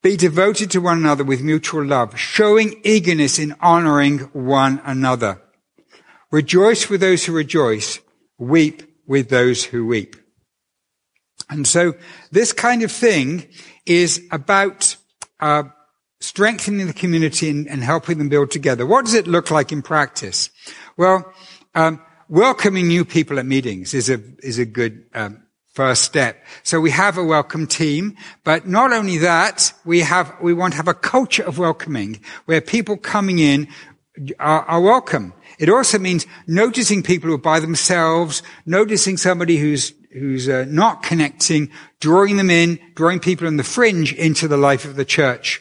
Be 0.02 0.16
devoted 0.16 0.70
to 0.70 0.80
one 0.80 0.98
another 0.98 1.24
with 1.24 1.42
mutual 1.42 1.84
love, 1.84 2.18
showing 2.18 2.80
eagerness 2.84 3.38
in 3.38 3.56
honoring 3.60 4.18
one 4.32 4.80
another. 4.84 5.42
Rejoice 6.30 6.88
with 6.88 7.00
those 7.00 7.24
who 7.24 7.32
rejoice, 7.32 7.98
weep 8.38 8.82
with 9.06 9.28
those 9.28 9.64
who 9.64 9.86
weep. 9.86 10.14
And 11.50 11.66
so 11.66 11.94
this 12.30 12.52
kind 12.52 12.82
of 12.82 12.92
thing 12.92 13.48
is 13.86 14.22
about 14.30 14.96
uh, 15.40 15.64
strengthening 16.20 16.86
the 16.86 16.92
community 16.92 17.48
and, 17.48 17.66
and, 17.66 17.82
helping 17.82 18.18
them 18.18 18.28
build 18.28 18.50
together. 18.50 18.84
What 18.84 19.04
does 19.04 19.14
it 19.14 19.26
look 19.26 19.50
like 19.50 19.72
in 19.72 19.82
practice? 19.82 20.50
Well, 20.96 21.32
um, 21.74 22.02
welcoming 22.28 22.88
new 22.88 23.04
people 23.04 23.38
at 23.38 23.46
meetings 23.46 23.94
is 23.94 24.10
a 24.10 24.20
is 24.42 24.58
a 24.58 24.66
good 24.66 25.06
um, 25.14 25.44
first 25.78 26.02
step. 26.02 26.44
So 26.64 26.80
we 26.80 26.90
have 26.90 27.18
a 27.18 27.22
welcome 27.22 27.68
team, 27.68 28.16
but 28.42 28.66
not 28.66 28.92
only 28.92 29.18
that, 29.18 29.72
we 29.84 30.00
have, 30.00 30.34
we 30.42 30.52
want 30.52 30.72
to 30.72 30.76
have 30.78 30.88
a 30.88 30.92
culture 31.14 31.44
of 31.44 31.56
welcoming 31.56 32.18
where 32.46 32.60
people 32.60 32.96
coming 32.96 33.38
in 33.38 33.68
are, 34.40 34.62
are 34.62 34.80
welcome. 34.80 35.32
It 35.60 35.68
also 35.68 36.00
means 36.00 36.26
noticing 36.48 37.04
people 37.04 37.28
who 37.28 37.36
are 37.36 37.38
by 37.52 37.60
themselves, 37.60 38.42
noticing 38.66 39.16
somebody 39.16 39.56
who's 39.58 39.94
who's 40.10 40.48
uh, 40.48 40.64
not 40.68 41.04
connecting, 41.04 41.70
drawing 42.00 42.38
them 42.38 42.50
in, 42.50 42.80
drawing 42.96 43.20
people 43.20 43.46
on 43.46 43.56
the 43.56 43.62
fringe 43.62 44.12
into 44.14 44.48
the 44.48 44.56
life 44.56 44.84
of 44.84 44.96
the 44.96 45.04
church, 45.04 45.60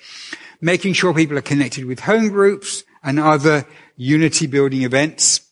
making 0.62 0.93
sure 0.93 1.13
people 1.13 1.38
are 1.38 1.51
connected 1.53 1.86
with 1.86 1.99
home 1.99 2.30
groups 2.30 2.84
and 3.03 3.19
other 3.19 3.67
unity 3.97 4.47
building 4.47 4.82
events 4.82 5.46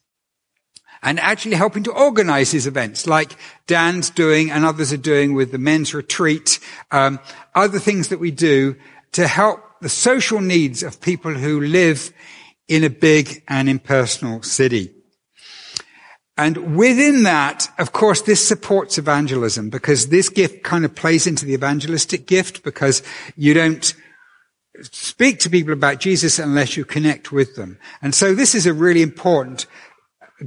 and 1.06 1.20
actually 1.20 1.56
helping 1.56 1.84
to 1.84 1.91
organize 1.91 2.52
these 2.52 2.65
events 2.65 3.06
like 3.06 3.38
Dan's 3.68 4.10
doing 4.10 4.50
and 4.50 4.65
others 4.65 4.91
are 4.91 4.98
doing 4.98 5.36
with 5.36 5.52
the 5.52 5.60
men's 5.60 5.94
retreat, 5.94 6.60
um, 6.91 7.20
other 7.54 7.78
things 7.78 8.08
that 8.08 8.20
we 8.20 8.32
do 8.32 8.76
to 9.12 9.28
help 9.28 9.62
the 9.82 9.88
social 9.88 10.41
needs 10.41 10.82
of 10.82 11.00
people 11.00 11.36
who 11.36 11.62
live 11.62 12.12
in 12.68 12.84
a 12.84 12.89
big 12.89 13.44
and 13.48 13.70
impersonal 13.70 14.41
city. 14.41 14.91
And 16.38 16.76
within 16.76 17.24
that, 17.24 17.70
of 17.78 17.94
course, 17.94 18.24
this 18.24 18.46
supports 18.46 18.98
evangelism 18.98 19.70
because 19.70 20.08
this 20.08 20.28
gift 20.28 20.63
kind 20.63 20.84
of 20.84 20.96
plays 20.96 21.28
into 21.28 21.46
the 21.46 21.54
evangelistic 21.54 22.26
gift 22.26 22.63
because 22.63 23.04
you 23.38 23.54
don't 23.54 23.94
speak 24.82 25.39
to 25.39 25.50
people 25.52 25.72
about 25.72 26.00
Jesus 26.00 26.39
unless 26.39 26.76
you 26.76 26.84
connect 26.84 27.32
with 27.32 27.56
them. 27.56 27.78
And 28.02 28.13
so 28.13 28.34
this 28.34 28.56
is 28.56 28.65
a 28.65 28.74
really 28.74 29.04
important 29.04 29.68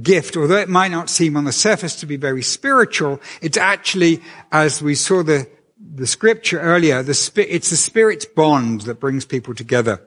gift, 0.01 0.37
although 0.37 0.57
it 0.57 0.69
might 0.69 0.91
not 0.91 1.09
seem 1.09 1.35
on 1.35 1.45
the 1.45 1.51
surface 1.51 1.95
to 1.99 2.05
be 2.05 2.15
very 2.15 2.43
spiritual, 2.43 3.19
it's 3.41 3.57
actually, 3.57 4.21
as 4.51 4.81
we 4.81 4.95
saw 4.95 5.23
the, 5.23 5.47
the 5.79 6.07
scripture 6.07 6.59
earlier, 6.59 7.01
the, 7.01 7.45
it's 7.47 7.69
the 7.69 7.75
Spirit's 7.75 8.25
bond 8.25 8.81
that 8.81 8.99
brings 8.99 9.25
people 9.25 9.55
together. 9.55 10.01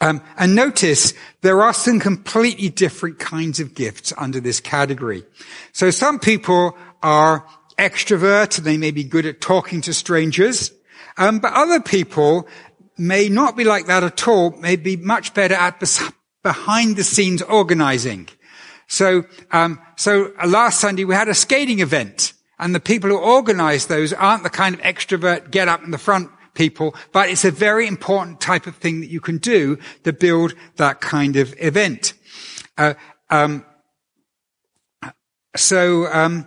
Um, 0.00 0.22
and 0.36 0.54
notice 0.54 1.14
there 1.40 1.62
are 1.62 1.72
some 1.72 2.00
completely 2.00 2.68
different 2.68 3.18
kinds 3.18 3.60
of 3.60 3.74
gifts 3.74 4.12
under 4.18 4.40
this 4.40 4.60
category. 4.60 5.24
So 5.72 5.90
some 5.90 6.18
people 6.18 6.76
are 7.02 7.46
extrovert 7.78 8.56
they 8.58 8.76
may 8.76 8.90
be 8.90 9.04
good 9.04 9.26
at 9.26 9.40
talking 9.40 9.80
to 9.82 9.94
strangers, 9.94 10.72
um, 11.16 11.38
but 11.38 11.52
other 11.52 11.80
people 11.80 12.48
may 12.96 13.28
not 13.28 13.56
be 13.56 13.64
like 13.64 13.86
that 13.86 14.04
at 14.04 14.28
all, 14.28 14.50
may 14.52 14.76
be 14.76 14.96
much 14.96 15.34
better 15.34 15.54
at 15.54 15.80
behind 16.44 16.94
the 16.94 17.02
scenes 17.02 17.42
organizing. 17.42 18.28
So, 18.86 19.24
um, 19.50 19.80
so 19.96 20.32
uh, 20.40 20.46
last 20.46 20.78
Sunday 20.80 21.04
we 21.04 21.14
had 21.14 21.28
a 21.28 21.34
skating 21.34 21.80
event, 21.80 22.34
and 22.60 22.72
the 22.72 22.80
people 22.80 23.10
who 23.10 23.18
organize 23.18 23.86
those 23.86 24.12
aren't 24.12 24.44
the 24.44 24.50
kind 24.50 24.76
of 24.76 24.80
extrovert 24.82 25.50
get 25.50 25.66
up 25.66 25.82
in 25.82 25.90
the 25.90 25.98
front 25.98 26.30
people, 26.54 26.94
but 27.10 27.28
it's 27.28 27.44
a 27.44 27.50
very 27.50 27.88
important 27.88 28.40
type 28.40 28.68
of 28.68 28.76
thing 28.76 29.00
that 29.00 29.10
you 29.10 29.20
can 29.20 29.38
do 29.38 29.76
to 30.04 30.12
build 30.12 30.54
that 30.76 31.00
kind 31.00 31.34
of 31.34 31.52
event. 31.58 32.12
Uh, 32.78 32.94
um, 33.30 33.64
so 35.56 36.06
um, 36.12 36.46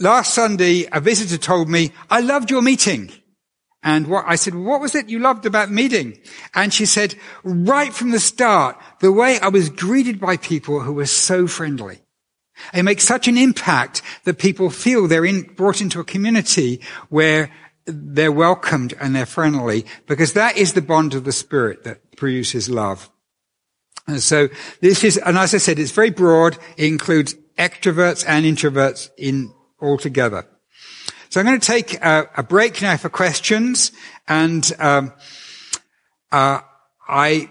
last 0.00 0.34
Sunday, 0.34 0.88
a 0.90 1.00
visitor 1.00 1.36
told 1.36 1.68
me, 1.68 1.92
"I 2.10 2.20
loved 2.20 2.50
your 2.50 2.62
meeting." 2.62 3.12
And 3.86 4.08
what, 4.08 4.24
I 4.26 4.34
said, 4.34 4.56
what 4.56 4.80
was 4.80 4.96
it 4.96 5.08
you 5.08 5.20
loved 5.20 5.46
about 5.46 5.70
meeting? 5.70 6.18
And 6.54 6.74
she 6.74 6.86
said, 6.86 7.14
right 7.44 7.92
from 7.94 8.10
the 8.10 8.18
start, 8.18 8.76
the 8.98 9.12
way 9.12 9.38
I 9.38 9.46
was 9.46 9.70
greeted 9.70 10.18
by 10.18 10.38
people 10.38 10.80
who 10.80 10.92
were 10.92 11.06
so 11.06 11.46
friendly. 11.46 12.00
It 12.74 12.82
makes 12.82 13.04
such 13.04 13.28
an 13.28 13.38
impact 13.38 14.02
that 14.24 14.38
people 14.38 14.70
feel 14.70 15.06
they're 15.06 15.24
in, 15.24 15.42
brought 15.42 15.80
into 15.80 16.00
a 16.00 16.04
community 16.04 16.80
where 17.10 17.52
they're 17.84 18.32
welcomed 18.32 18.94
and 19.00 19.14
they're 19.14 19.24
friendly 19.24 19.86
because 20.08 20.32
that 20.32 20.56
is 20.56 20.72
the 20.72 20.82
bond 20.82 21.14
of 21.14 21.22
the 21.22 21.30
spirit 21.30 21.84
that 21.84 22.16
produces 22.16 22.68
love. 22.68 23.08
And 24.08 24.20
so 24.20 24.48
this 24.80 25.04
is, 25.04 25.16
and 25.16 25.38
as 25.38 25.54
I 25.54 25.58
said, 25.58 25.78
it's 25.78 25.92
very 25.92 26.10
broad. 26.10 26.58
It 26.76 26.86
includes 26.86 27.36
extroverts 27.56 28.24
and 28.26 28.44
introverts 28.44 29.10
in 29.16 29.54
all 29.80 29.96
together. 29.96 30.44
So 31.30 31.40
I'm 31.40 31.46
going 31.46 31.60
to 31.60 31.66
take 31.66 31.94
a, 31.94 32.28
a 32.36 32.42
break 32.42 32.82
now 32.82 32.96
for 32.96 33.08
questions, 33.08 33.92
and 34.28 34.70
um, 34.78 35.12
uh, 36.32 36.60
I 37.08 37.50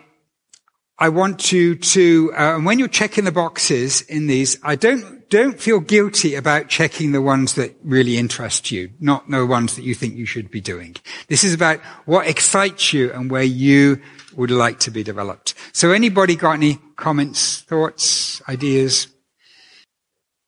I 0.97 1.09
want 1.09 1.51
you 1.51 1.75
to, 1.75 2.33
uh, 2.33 2.57
when 2.59 2.79
you're 2.79 2.87
checking 2.87 3.25
the 3.25 3.31
boxes 3.31 4.01
in 4.01 4.27
these, 4.27 4.57
I 4.63 4.75
don't 4.75 5.15
don't 5.29 5.59
feel 5.59 5.79
guilty 5.79 6.35
about 6.35 6.69
checking 6.69 7.11
the 7.11 7.21
ones 7.21 7.55
that 7.55 7.75
really 7.83 8.17
interest 8.17 8.71
you, 8.71 8.91
not 8.99 9.29
the 9.29 9.45
ones 9.45 9.75
that 9.75 9.81
you 9.81 9.95
think 9.95 10.15
you 10.15 10.25
should 10.25 10.51
be 10.51 10.61
doing. 10.61 10.95
This 11.27 11.43
is 11.43 11.53
about 11.53 11.79
what 12.05 12.27
excites 12.27 12.93
you 12.93 13.11
and 13.11 13.29
where 13.29 13.43
you 13.43 13.99
would 14.35 14.51
like 14.51 14.79
to 14.81 14.91
be 14.91 15.03
developed. 15.03 15.55
So, 15.73 15.91
anybody 15.91 16.35
got 16.35 16.53
any 16.53 16.79
comments, 16.95 17.61
thoughts, 17.61 18.41
ideas? 18.47 19.07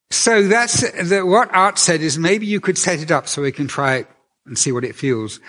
So 0.09 0.47
that's 0.47 0.81
the, 1.09 1.25
what 1.25 1.53
Art 1.53 1.77
said 1.77 2.01
is 2.01 2.17
maybe 2.17 2.45
you 2.45 2.59
could 2.59 2.77
set 2.77 3.01
it 3.01 3.11
up 3.11 3.27
so 3.27 3.41
we 3.41 3.51
can 3.51 3.67
try 3.67 3.95
it 3.95 4.07
and 4.45 4.57
see 4.57 4.71
what 4.71 4.85
it 4.85 4.95
feels. 4.95 5.39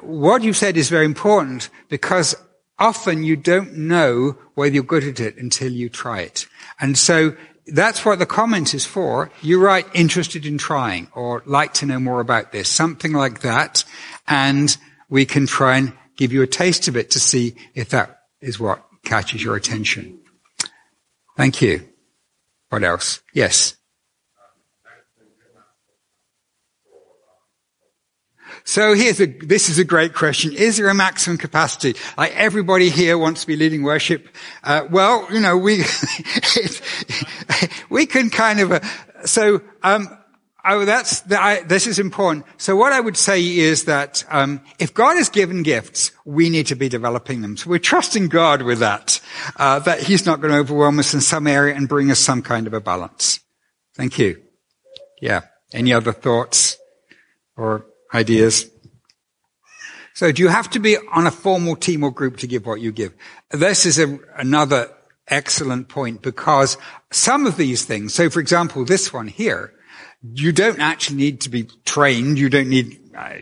What 0.00 0.42
you 0.42 0.52
said 0.52 0.76
is 0.76 0.88
very 0.88 1.04
important 1.04 1.70
because 1.88 2.36
often 2.78 3.24
you 3.24 3.36
don't 3.36 3.76
know 3.76 4.36
whether 4.54 4.74
you're 4.74 4.84
good 4.84 5.04
at 5.04 5.20
it 5.20 5.36
until 5.36 5.72
you 5.72 5.88
try 5.88 6.20
it. 6.20 6.46
And 6.80 6.96
so 6.96 7.36
that's 7.66 8.04
what 8.04 8.18
the 8.18 8.26
comment 8.26 8.74
is 8.74 8.84
for. 8.84 9.30
You 9.42 9.60
write 9.60 9.86
interested 9.94 10.46
in 10.46 10.58
trying 10.58 11.08
or 11.14 11.42
like 11.46 11.74
to 11.74 11.86
know 11.86 11.98
more 11.98 12.20
about 12.20 12.52
this, 12.52 12.68
something 12.68 13.12
like 13.12 13.40
that. 13.40 13.84
And 14.28 14.76
we 15.08 15.24
can 15.24 15.46
try 15.46 15.78
and 15.78 15.92
give 16.16 16.32
you 16.32 16.42
a 16.42 16.46
taste 16.46 16.88
of 16.88 16.96
it 16.96 17.10
to 17.12 17.20
see 17.20 17.56
if 17.74 17.88
that 17.90 18.20
is 18.40 18.60
what 18.60 18.84
catches 19.04 19.42
your 19.42 19.56
attention. 19.56 20.20
Thank 21.36 21.60
you. 21.60 21.88
What 22.68 22.84
else? 22.84 23.20
Yes. 23.32 23.76
So 28.66 28.94
here's 28.94 29.20
a, 29.20 29.26
this 29.26 29.68
is 29.68 29.78
a 29.78 29.84
great 29.84 30.12
question. 30.12 30.52
Is 30.52 30.76
there 30.76 30.88
a 30.88 30.94
maximum 30.94 31.38
capacity? 31.38 31.94
Like 32.18 32.34
everybody 32.34 32.90
here 32.90 33.16
wants 33.16 33.42
to 33.42 33.46
be 33.46 33.54
leading 33.54 33.84
worship. 33.84 34.28
Uh, 34.64 34.88
well, 34.90 35.28
you 35.32 35.38
know, 35.38 35.56
we, 35.56 35.84
we 37.90 38.06
can 38.06 38.28
kind 38.28 38.58
of, 38.58 38.72
uh, 38.72 38.80
so, 39.24 39.62
um, 39.84 40.08
Oh, 40.68 40.84
that's 40.84 41.22
I, 41.30 41.62
this 41.62 41.86
is 41.86 42.00
important. 42.00 42.44
So 42.56 42.74
what 42.74 42.92
I 42.92 42.98
would 42.98 43.16
say 43.16 43.40
is 43.56 43.84
that 43.84 44.24
um, 44.28 44.60
if 44.80 44.92
God 44.92 45.16
has 45.16 45.28
given 45.28 45.62
gifts, 45.62 46.10
we 46.24 46.50
need 46.50 46.66
to 46.66 46.74
be 46.74 46.88
developing 46.88 47.40
them. 47.40 47.56
So 47.56 47.70
we're 47.70 47.78
trusting 47.78 48.26
God 48.26 48.62
with 48.62 48.80
that. 48.80 49.20
Uh, 49.54 49.78
that 49.78 50.00
He's 50.00 50.26
not 50.26 50.40
going 50.40 50.52
to 50.52 50.58
overwhelm 50.58 50.98
us 50.98 51.14
in 51.14 51.20
some 51.20 51.46
area 51.46 51.72
and 51.76 51.88
bring 51.88 52.10
us 52.10 52.18
some 52.18 52.42
kind 52.42 52.66
of 52.66 52.74
a 52.74 52.80
balance. 52.80 53.38
Thank 53.94 54.18
you. 54.18 54.42
Yeah. 55.22 55.42
Any 55.72 55.92
other 55.92 56.12
thoughts 56.12 56.78
or 57.56 57.86
ideas? 58.14 58.70
So 60.14 60.32
do 60.32 60.42
you 60.42 60.48
have 60.48 60.70
to 60.70 60.78
be 60.78 60.96
on 61.12 61.26
a 61.26 61.30
formal 61.30 61.76
team 61.76 62.02
or 62.02 62.10
group 62.10 62.38
to 62.38 62.46
give 62.46 62.64
what 62.64 62.80
you 62.80 62.90
give? 62.90 63.12
This 63.50 63.84
is 63.84 63.98
a, 63.98 64.18
another 64.36 64.90
excellent 65.28 65.88
point 65.88 66.22
because 66.22 66.78
some 67.10 67.46
of 67.46 67.58
these 67.58 67.84
things, 67.84 68.14
so 68.14 68.30
for 68.30 68.40
example, 68.40 68.84
this 68.84 69.12
one 69.12 69.28
here, 69.28 69.74
you 70.22 70.52
don't 70.52 70.80
actually 70.80 71.16
need 71.16 71.42
to 71.42 71.50
be 71.50 71.64
trained. 71.84 72.38
You 72.38 72.48
don't 72.48 72.70
need, 72.70 72.98
uh, 73.14 73.34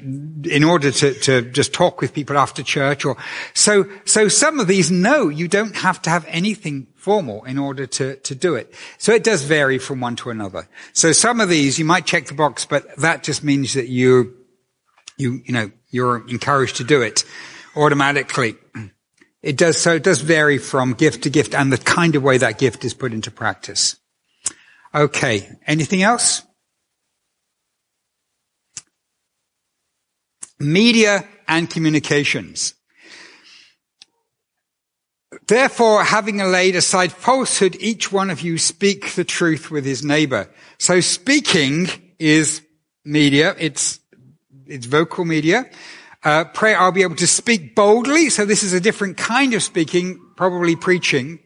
in 0.45 0.65
order 0.65 0.91
to, 0.91 1.15
to 1.21 1.43
just 1.43 1.73
talk 1.73 2.01
with 2.01 2.13
people 2.13 2.37
after 2.37 2.65
church 2.65 3.05
or, 3.05 3.17
so, 3.55 3.89
so 4.05 4.29
some 4.29 4.59
of 4.59 4.67
these, 4.67 4.91
no, 4.91 5.29
you 5.29 5.47
don't 5.47 5.77
have 5.77 6.03
to 6.03 6.11
have 6.11 6.27
anything 6.29 6.89
formal 6.97 7.45
in 7.45 7.57
order 7.57 7.87
to, 7.87 8.17
to 8.17 8.35
do 8.35 8.57
it. 8.57 8.75
So 8.99 9.13
it 9.13 9.23
does 9.23 9.43
vary 9.45 9.79
from 9.79 10.01
one 10.01 10.17
to 10.17 10.31
another. 10.31 10.69
So 10.93 11.13
some 11.13 11.41
of 11.41 11.49
these, 11.49 11.79
you 11.79 11.85
might 11.85 12.05
check 12.05 12.27
the 12.27 12.35
box, 12.35 12.65
but 12.67 12.97
that 12.97 13.23
just 13.23 13.45
means 13.45 13.75
that 13.75 13.89
you, 13.89 14.35
you, 15.17 15.41
you 15.45 15.53
know, 15.53 15.71
you're 15.91 16.29
encouraged 16.29 16.77
to 16.77 16.85
do 16.85 17.03
it 17.03 17.25
automatically. 17.77 18.57
It 19.43 19.57
does, 19.57 19.79
so 19.79 19.95
it 19.95 20.03
does 20.03 20.21
vary 20.21 20.59
from 20.59 20.95
gift 20.95 21.25
to 21.25 21.31
gift 21.31 21.55
and 21.55 21.73
the 21.73 21.79
kind 21.79 22.17
of 22.17 22.23
way 22.23 22.39
that 22.39 22.59
gift 22.59 22.85
is 22.85 22.95
put 22.95 23.13
into 23.13 23.31
practice. 23.31 23.97
Okay. 24.95 25.51
Anything 25.67 26.03
else? 26.03 26.43
media 30.59 31.27
and 31.47 31.69
communications. 31.69 32.75
Therefore, 35.47 36.05
having 36.05 36.39
laid 36.39 36.77
aside 36.77 37.13
falsehood, 37.13 37.77
each 37.81 38.11
one 38.11 38.31
of 38.31 38.41
you 38.41 38.57
speak 38.57 39.15
the 39.15 39.25
truth 39.25 39.71
with 39.71 39.85
his 39.85 40.05
neighbor. 40.05 40.49
So 40.79 41.01
speaking 41.01 41.89
is 42.19 42.63
media. 43.05 43.55
It's, 43.59 44.01
it's 44.67 44.87
vocal 44.87 45.25
media. 45.25 45.69
Uh, 46.23 46.45
pray 46.45 46.75
I'll 46.75 46.93
be 46.93 47.03
able 47.03 47.17
to 47.17 47.27
speak 47.27 47.75
boldly. 47.75 48.31
So 48.31 48.47
this 48.47 48.63
is 48.63 48.73
a 48.73 48.81
different 48.81 49.17
kind 49.17 49.53
of 49.55 49.63
speaking, 49.63 50.21
probably 50.37 50.75
preaching. 50.75 51.41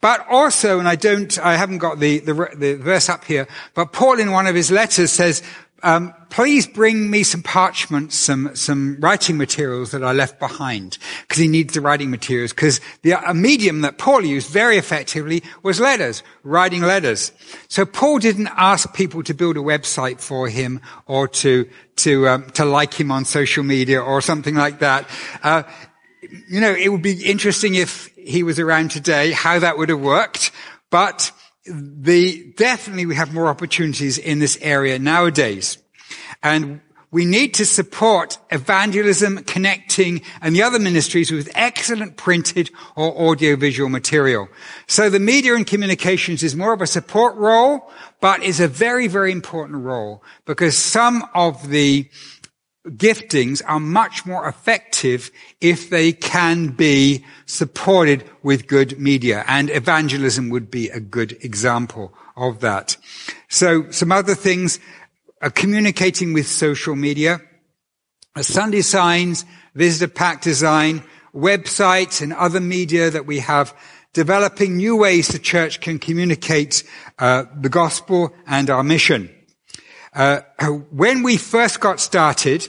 But 0.00 0.26
also, 0.28 0.78
and 0.78 0.88
I 0.88 0.96
don't, 0.96 1.38
I 1.38 1.56
haven't 1.56 1.78
got 1.78 2.00
the, 2.00 2.18
the, 2.18 2.34
the 2.54 2.74
verse 2.74 3.08
up 3.08 3.24
here, 3.24 3.48
but 3.74 3.92
Paul 3.92 4.20
in 4.20 4.30
one 4.30 4.46
of 4.46 4.54
his 4.54 4.70
letters 4.70 5.10
says, 5.10 5.42
um, 5.86 6.12
please 6.30 6.66
bring 6.66 7.08
me 7.10 7.22
some 7.22 7.42
parchment, 7.42 8.12
some 8.12 8.56
some 8.56 8.98
writing 8.98 9.36
materials 9.36 9.92
that 9.92 10.02
I 10.02 10.10
left 10.10 10.40
behind, 10.40 10.98
because 11.22 11.38
he 11.38 11.46
needs 11.46 11.74
the 11.74 11.80
writing 11.80 12.10
materials. 12.10 12.52
Because 12.52 12.80
the 13.02 13.12
a 13.12 13.32
medium 13.32 13.82
that 13.82 13.96
Paul 13.96 14.24
used 14.24 14.50
very 14.50 14.78
effectively 14.78 15.44
was 15.62 15.78
letters, 15.78 16.24
writing 16.42 16.82
letters. 16.82 17.30
So 17.68 17.86
Paul 17.86 18.18
didn't 18.18 18.48
ask 18.56 18.92
people 18.94 19.22
to 19.22 19.32
build 19.32 19.56
a 19.56 19.60
website 19.60 20.20
for 20.20 20.48
him 20.48 20.80
or 21.06 21.28
to 21.28 21.68
to 21.96 22.28
um, 22.28 22.50
to 22.50 22.64
like 22.64 22.92
him 22.92 23.12
on 23.12 23.24
social 23.24 23.62
media 23.62 24.02
or 24.02 24.20
something 24.20 24.56
like 24.56 24.80
that. 24.80 25.08
Uh, 25.44 25.62
you 26.48 26.60
know, 26.60 26.74
it 26.74 26.88
would 26.88 27.02
be 27.02 27.24
interesting 27.24 27.76
if 27.76 28.10
he 28.16 28.42
was 28.42 28.58
around 28.58 28.90
today, 28.90 29.30
how 29.30 29.60
that 29.60 29.78
would 29.78 29.90
have 29.90 30.00
worked, 30.00 30.50
but 30.90 31.30
the, 31.68 32.52
definitely 32.56 33.06
we 33.06 33.14
have 33.14 33.34
more 33.34 33.48
opportunities 33.48 34.18
in 34.18 34.38
this 34.38 34.58
area 34.60 34.98
nowadays. 34.98 35.78
And 36.42 36.80
we 37.12 37.24
need 37.24 37.54
to 37.54 37.64
support 37.64 38.38
evangelism, 38.50 39.38
connecting, 39.44 40.22
and 40.42 40.54
the 40.54 40.62
other 40.62 40.78
ministries 40.78 41.30
with 41.30 41.50
excellent 41.54 42.16
printed 42.16 42.70
or 42.96 43.30
audiovisual 43.30 43.88
material. 43.88 44.48
So 44.86 45.08
the 45.08 45.20
media 45.20 45.54
and 45.54 45.66
communications 45.66 46.42
is 46.42 46.56
more 46.56 46.72
of 46.72 46.82
a 46.82 46.86
support 46.86 47.36
role, 47.36 47.90
but 48.20 48.42
is 48.42 48.60
a 48.60 48.68
very, 48.68 49.06
very 49.06 49.30
important 49.32 49.84
role 49.84 50.22
because 50.44 50.76
some 50.76 51.24
of 51.34 51.68
the 51.68 52.08
giftings 52.86 53.62
are 53.66 53.80
much 53.80 54.26
more 54.26 54.48
effective 54.48 55.30
if 55.60 55.90
they 55.90 56.12
can 56.12 56.68
be 56.68 57.24
supported 57.46 58.24
with 58.42 58.66
good 58.66 58.98
media. 58.98 59.44
And 59.46 59.70
evangelism 59.70 60.50
would 60.50 60.70
be 60.70 60.88
a 60.88 61.00
good 61.00 61.32
example 61.44 62.14
of 62.36 62.60
that. 62.60 62.96
So 63.48 63.90
some 63.90 64.12
other 64.12 64.34
things 64.34 64.78
are 65.42 65.50
communicating 65.50 66.32
with 66.32 66.46
social 66.46 66.96
media, 66.96 67.40
Sunday 68.40 68.82
signs, 68.82 69.44
visitor 69.74 70.12
pack 70.12 70.42
design, 70.42 71.02
websites 71.34 72.22
and 72.22 72.32
other 72.32 72.60
media 72.60 73.10
that 73.10 73.26
we 73.26 73.40
have 73.40 73.74
developing 74.12 74.76
new 74.76 74.96
ways 74.96 75.28
the 75.28 75.38
church 75.38 75.80
can 75.80 75.98
communicate 75.98 76.82
uh, 77.18 77.44
the 77.60 77.68
gospel 77.68 78.34
and 78.46 78.70
our 78.70 78.82
mission. 78.82 79.30
Uh, 80.14 80.40
when 80.90 81.22
we 81.22 81.36
first 81.36 81.80
got 81.80 82.00
started, 82.00 82.66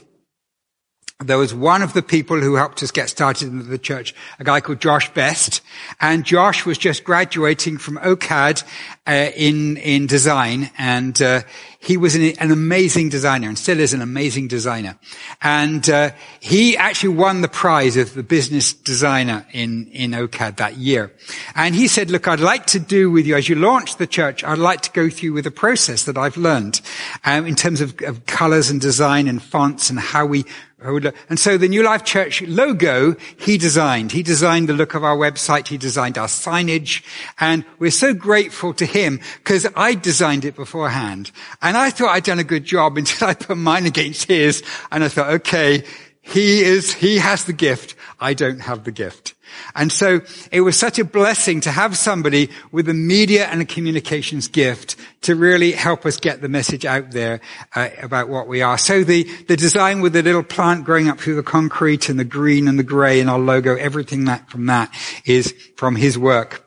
there 1.24 1.38
was 1.38 1.52
one 1.52 1.82
of 1.82 1.94
the 1.94 2.02
people 2.02 2.40
who 2.40 2.54
helped 2.54 2.80
us 2.80 2.92
get 2.92 3.08
started 3.08 3.48
in 3.48 3.68
the 3.68 3.78
church, 3.78 4.14
a 4.38 4.44
guy 4.44 4.60
called 4.60 4.80
Josh 4.80 5.12
Best, 5.14 5.62
and 6.00 6.24
Josh 6.24 6.64
was 6.64 6.78
just 6.78 7.02
graduating 7.02 7.78
from 7.78 7.98
OCAD 7.98 8.62
uh, 9.04 9.30
in 9.34 9.78
in 9.78 10.06
design, 10.06 10.70
and 10.78 11.20
uh, 11.20 11.42
he 11.88 11.96
was 11.96 12.14
an, 12.14 12.22
an, 12.38 12.52
amazing 12.52 13.08
designer, 13.08 13.48
and 13.48 13.58
still 13.58 13.80
is 13.80 13.94
an 13.94 14.02
amazing 14.02 14.46
designer. 14.46 14.98
And 15.40 15.88
uh, 15.88 16.10
he 16.38 16.76
actually 16.76 17.14
won 17.14 17.40
the 17.40 17.48
prize 17.48 17.96
of 17.96 18.12
the 18.12 18.22
business 18.22 18.74
designer 18.74 19.46
in 19.52 19.86
in 19.88 20.10
OCAD 20.10 20.58
that 20.58 20.76
year. 20.76 21.14
And 21.54 21.74
he 21.74 21.88
said, 21.88 22.10
"Look, 22.10 22.28
I'd 22.28 22.40
like 22.40 22.66
to 22.66 22.78
do 22.78 23.10
with 23.10 23.26
you 23.26 23.36
as 23.36 23.48
you 23.48 23.54
launch 23.54 23.96
the 23.96 24.06
church. 24.06 24.44
I'd 24.44 24.58
like 24.58 24.82
to 24.82 24.90
go 24.90 25.08
through 25.08 25.32
with 25.32 25.46
a 25.46 25.50
process 25.50 26.04
that 26.04 26.18
I've 26.18 26.36
learned 26.36 26.82
um, 27.24 27.46
in 27.46 27.54
terms 27.54 27.80
of, 27.80 27.98
of 28.02 28.26
colors 28.26 28.68
and 28.68 28.82
design 28.82 29.26
and 29.26 29.42
fonts 29.42 29.88
and 29.88 29.98
how 29.98 30.26
we 30.26 30.44
and 30.80 31.40
so 31.40 31.58
the 31.58 31.66
New 31.66 31.82
Life 31.82 32.04
Church 32.04 32.40
logo, 32.42 33.16
he 33.36 33.58
designed. 33.58 34.12
He 34.12 34.22
designed 34.22 34.68
the 34.68 34.74
look 34.74 34.94
of 34.94 35.02
our 35.02 35.16
website. 35.16 35.66
He 35.66 35.76
designed 35.76 36.16
our 36.16 36.28
signage. 36.28 37.02
And 37.40 37.64
we're 37.80 37.90
so 37.90 38.14
grateful 38.14 38.72
to 38.74 38.86
him 38.86 39.18
because 39.38 39.66
I 39.74 39.94
designed 39.94 40.44
it 40.44 40.54
beforehand. 40.54 41.32
And 41.60 41.76
I 41.78 41.90
thought 41.90 42.10
I'd 42.10 42.24
done 42.24 42.38
a 42.38 42.44
good 42.44 42.64
job 42.64 42.96
until 42.98 43.28
I 43.28 43.34
put 43.34 43.56
mine 43.56 43.86
against 43.86 44.24
his. 44.28 44.62
And 44.90 45.04
I 45.04 45.08
thought, 45.08 45.30
okay, 45.34 45.84
he 46.20 46.62
is, 46.62 46.92
he 46.92 47.18
has 47.18 47.44
the 47.44 47.52
gift. 47.52 47.94
I 48.20 48.34
don't 48.34 48.60
have 48.60 48.84
the 48.84 48.92
gift. 48.92 49.34
And 49.74 49.90
so 49.90 50.20
it 50.52 50.60
was 50.60 50.76
such 50.76 50.98
a 50.98 51.04
blessing 51.04 51.62
to 51.62 51.70
have 51.70 51.96
somebody 51.96 52.50
with 52.70 52.88
a 52.88 52.94
media 52.94 53.46
and 53.46 53.62
a 53.62 53.64
communications 53.64 54.46
gift 54.48 54.96
to 55.22 55.34
really 55.34 55.72
help 55.72 56.04
us 56.04 56.18
get 56.18 56.42
the 56.42 56.48
message 56.48 56.84
out 56.84 57.12
there 57.12 57.40
uh, 57.74 57.88
about 58.02 58.28
what 58.28 58.46
we 58.46 58.60
are. 58.60 58.76
So 58.76 59.04
the, 59.04 59.24
the 59.48 59.56
design 59.56 60.00
with 60.00 60.12
the 60.12 60.22
little 60.22 60.42
plant 60.42 60.84
growing 60.84 61.08
up 61.08 61.18
through 61.18 61.36
the 61.36 61.42
concrete 61.42 62.08
and 62.08 62.18
the 62.18 62.24
green 62.24 62.68
and 62.68 62.78
the 62.78 62.84
gray 62.84 63.20
and 63.20 63.30
our 63.30 63.38
logo, 63.38 63.76
everything 63.76 64.26
that 64.26 64.50
from 64.50 64.66
that 64.66 64.94
is 65.24 65.54
from 65.76 65.96
his 65.96 66.18
work. 66.18 66.66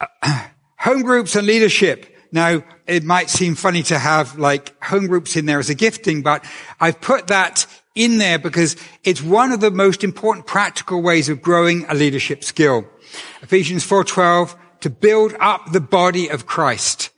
Home 0.78 1.02
groups 1.02 1.36
and 1.36 1.46
leadership. 1.46 2.15
Now, 2.36 2.62
it 2.86 3.02
might 3.02 3.30
seem 3.30 3.54
funny 3.54 3.82
to 3.84 3.98
have 3.98 4.38
like 4.38 4.78
home 4.84 5.06
groups 5.06 5.36
in 5.36 5.46
there 5.46 5.58
as 5.58 5.70
a 5.70 5.74
gifting, 5.74 6.20
but 6.20 6.44
I've 6.78 7.00
put 7.00 7.28
that 7.28 7.66
in 7.94 8.18
there 8.18 8.38
because 8.38 8.76
it's 9.04 9.22
one 9.22 9.52
of 9.52 9.60
the 9.60 9.70
most 9.70 10.04
important 10.04 10.46
practical 10.46 11.00
ways 11.00 11.30
of 11.30 11.40
growing 11.40 11.86
a 11.88 11.94
leadership 11.94 12.44
skill. 12.44 12.84
Ephesians 13.40 13.84
4:12 13.84 14.54
to 14.80 14.90
build 14.90 15.34
up 15.40 15.72
the 15.72 15.80
body 15.80 16.28
of 16.28 16.44
Christ. 16.44 17.08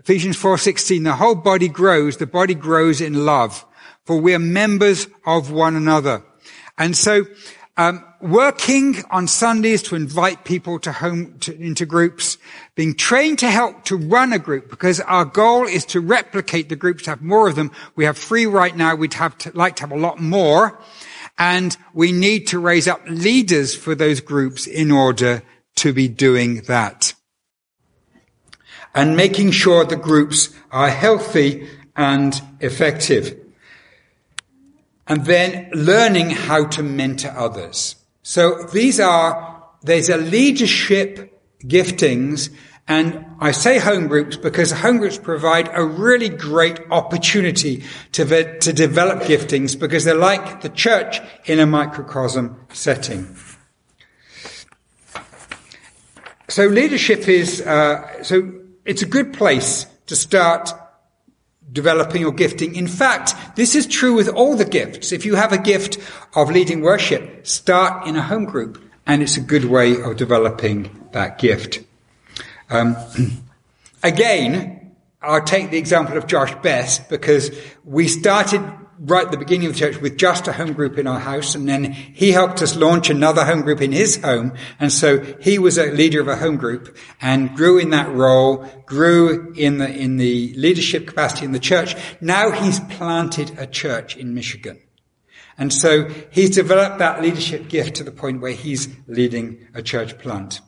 Ephesians 0.00 0.36
4:16 0.36 1.02
the 1.02 1.16
whole 1.16 1.34
body 1.34 1.68
grows, 1.68 2.18
the 2.18 2.26
body 2.26 2.54
grows 2.54 3.00
in 3.00 3.24
love, 3.24 3.64
for 4.04 4.20
we 4.20 4.34
are 4.34 4.38
members 4.38 5.06
of 5.24 5.50
one 5.50 5.76
another. 5.76 6.22
And 6.76 6.94
so 6.94 7.24
um, 7.78 8.04
working 8.20 8.96
on 9.08 9.28
Sundays 9.28 9.84
to 9.84 9.94
invite 9.94 10.44
people 10.44 10.80
to 10.80 10.90
home 10.90 11.38
to, 11.38 11.56
into 11.56 11.86
groups, 11.86 12.36
being 12.74 12.92
trained 12.92 13.38
to 13.38 13.48
help 13.48 13.84
to 13.84 13.96
run 13.96 14.32
a 14.32 14.38
group 14.38 14.68
because 14.68 14.98
our 15.00 15.24
goal 15.24 15.64
is 15.64 15.84
to 15.86 16.00
replicate 16.00 16.68
the 16.68 16.76
groups, 16.76 17.04
to 17.04 17.10
have 17.10 17.22
more 17.22 17.48
of 17.48 17.54
them. 17.54 17.70
We 17.94 18.04
have 18.04 18.18
three 18.18 18.46
right 18.46 18.76
now. 18.76 18.96
We'd 18.96 19.14
have 19.14 19.38
to, 19.38 19.52
like 19.54 19.76
to 19.76 19.84
have 19.84 19.92
a 19.92 19.96
lot 19.96 20.20
more. 20.20 20.76
And 21.38 21.76
we 21.94 22.10
need 22.10 22.48
to 22.48 22.58
raise 22.58 22.88
up 22.88 23.00
leaders 23.06 23.76
for 23.76 23.94
those 23.94 24.20
groups 24.20 24.66
in 24.66 24.90
order 24.90 25.44
to 25.76 25.92
be 25.92 26.08
doing 26.08 26.62
that. 26.62 27.14
And 28.92 29.16
making 29.16 29.52
sure 29.52 29.84
the 29.84 29.94
groups 29.94 30.50
are 30.72 30.90
healthy 30.90 31.68
and 31.94 32.42
effective 32.58 33.38
and 35.08 35.24
then 35.24 35.70
learning 35.72 36.30
how 36.30 36.66
to 36.66 36.82
mentor 36.82 37.34
others. 37.36 37.96
So 38.22 38.64
these 38.72 39.00
are, 39.00 39.64
there's 39.82 40.08
a 40.08 40.18
leadership 40.18 41.40
giftings 41.64 42.50
And 42.88 43.26
I 43.38 43.52
say 43.52 43.78
home 43.78 44.08
groups 44.08 44.38
because 44.38 44.72
home 44.72 44.96
groups 44.96 45.18
provide 45.18 45.68
a 45.74 45.84
really 45.84 46.30
great 46.30 46.80
opportunity 46.90 47.84
to, 48.12 48.24
to 48.60 48.72
develop 48.72 49.20
giftings 49.24 49.78
because 49.78 50.04
they're 50.04 50.14
like 50.14 50.62
the 50.62 50.70
church 50.70 51.20
in 51.44 51.60
a 51.60 51.66
microcosm 51.66 52.58
setting. 52.72 53.36
So 56.48 56.66
leadership 56.66 57.28
is, 57.28 57.60
uh, 57.60 58.22
so 58.22 58.54
it's 58.86 59.02
a 59.02 59.06
good 59.06 59.34
place 59.34 59.86
to 60.06 60.16
start 60.16 60.72
developing 61.72 62.22
your 62.22 62.32
gifting. 62.32 62.74
In 62.74 62.86
fact, 62.86 63.34
this 63.56 63.74
is 63.74 63.86
true 63.86 64.14
with 64.14 64.28
all 64.28 64.56
the 64.56 64.64
gifts. 64.64 65.12
If 65.12 65.26
you 65.26 65.34
have 65.36 65.52
a 65.52 65.58
gift 65.58 65.98
of 66.34 66.50
leading 66.50 66.80
worship, 66.80 67.46
start 67.46 68.06
in 68.06 68.16
a 68.16 68.22
home 68.22 68.44
group 68.44 68.82
and 69.06 69.22
it's 69.22 69.36
a 69.36 69.40
good 69.40 69.64
way 69.64 70.00
of 70.00 70.16
developing 70.16 71.08
that 71.12 71.38
gift. 71.38 71.82
Um, 72.70 72.96
again, 74.02 74.94
I'll 75.20 75.42
take 75.42 75.70
the 75.70 75.78
example 75.78 76.16
of 76.16 76.26
Josh 76.26 76.54
Best 76.56 77.08
because 77.08 77.50
we 77.84 78.06
started 78.06 78.62
right 79.00 79.26
at 79.26 79.30
the 79.30 79.38
beginning 79.38 79.66
of 79.66 79.74
the 79.74 79.78
church 79.78 80.00
with 80.00 80.16
just 80.16 80.48
a 80.48 80.52
home 80.52 80.72
group 80.72 80.98
in 80.98 81.06
our 81.06 81.18
house 81.20 81.54
and 81.54 81.68
then 81.68 81.92
he 81.92 82.32
helped 82.32 82.62
us 82.62 82.76
launch 82.76 83.10
another 83.10 83.44
home 83.44 83.62
group 83.62 83.80
in 83.80 83.92
his 83.92 84.22
home 84.22 84.52
and 84.80 84.92
so 84.92 85.20
he 85.40 85.58
was 85.58 85.78
a 85.78 85.90
leader 85.92 86.20
of 86.20 86.28
a 86.28 86.36
home 86.36 86.56
group 86.56 86.96
and 87.20 87.54
grew 87.56 87.78
in 87.78 87.90
that 87.90 88.12
role 88.12 88.66
grew 88.86 89.52
in 89.54 89.78
the 89.78 89.88
in 89.88 90.16
the 90.16 90.52
leadership 90.54 91.06
capacity 91.06 91.44
in 91.44 91.52
the 91.52 91.60
church. 91.60 91.94
Now 92.20 92.50
he's 92.50 92.80
planted 92.80 93.58
a 93.58 93.66
church 93.66 94.16
in 94.16 94.34
michigan. 94.34 94.80
And 95.56 95.72
so 95.72 96.08
he's 96.30 96.50
developed 96.50 96.98
that 96.98 97.20
leadership 97.20 97.68
gift 97.68 97.96
to 97.96 98.04
the 98.04 98.12
point 98.12 98.40
where 98.40 98.52
he's 98.52 98.88
leading 99.08 99.66
a 99.74 99.82
church 99.82 100.18
plant 100.18 100.60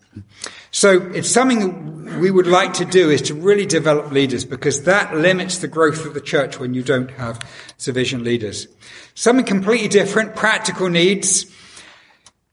so 0.72 1.00
it's 1.12 1.30
something 1.30 2.20
we 2.20 2.30
would 2.30 2.46
like 2.46 2.74
to 2.74 2.84
do 2.84 3.10
is 3.10 3.22
to 3.22 3.34
really 3.34 3.66
develop 3.66 4.10
leaders 4.12 4.44
because 4.44 4.84
that 4.84 5.16
limits 5.16 5.58
the 5.58 5.68
growth 5.68 6.04
of 6.06 6.14
the 6.14 6.20
church 6.20 6.58
when 6.58 6.74
you 6.74 6.82
don't 6.82 7.10
have 7.12 7.40
sufficient 7.76 8.22
leaders. 8.22 8.68
Something 9.14 9.44
completely 9.44 9.88
different, 9.88 10.36
practical 10.36 10.88
needs. 10.88 11.46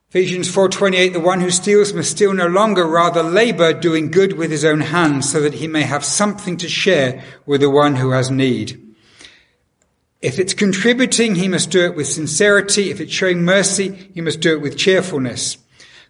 Ephesians 0.10 0.50
4:28 0.50 1.14
the 1.14 1.20
one 1.20 1.42
who 1.42 1.52
steals 1.52 1.94
must 1.94 2.12
steal 2.12 2.34
no 2.34 2.48
longer 2.48 2.88
rather 2.88 3.22
labor 3.22 3.74
doing 3.74 4.10
good 4.10 4.34
with 4.34 4.50
his 4.50 4.66
own 4.66 4.82
hands 4.82 5.30
so 5.30 5.42
that 5.42 5.56
he 5.56 5.68
may 5.68 5.84
have 5.84 6.04
something 6.04 6.58
to 6.58 6.70
share 6.70 7.24
with 7.46 7.62
the 7.62 7.70
one 7.70 7.98
who 7.98 8.12
has 8.12 8.32
need. 8.32 8.82
If 10.22 10.40
it's 10.40 10.54
contributing, 10.54 11.36
he 11.36 11.48
must 11.48 11.70
do 11.70 11.86
it 11.86 11.96
with 11.96 12.08
sincerity. 12.08 12.90
If 12.90 13.00
it's 13.00 13.14
showing 13.14 13.46
mercy, 13.46 14.10
he 14.14 14.22
must 14.22 14.40
do 14.40 14.54
it 14.54 14.62
with 14.62 14.78
cheerfulness. 14.78 15.58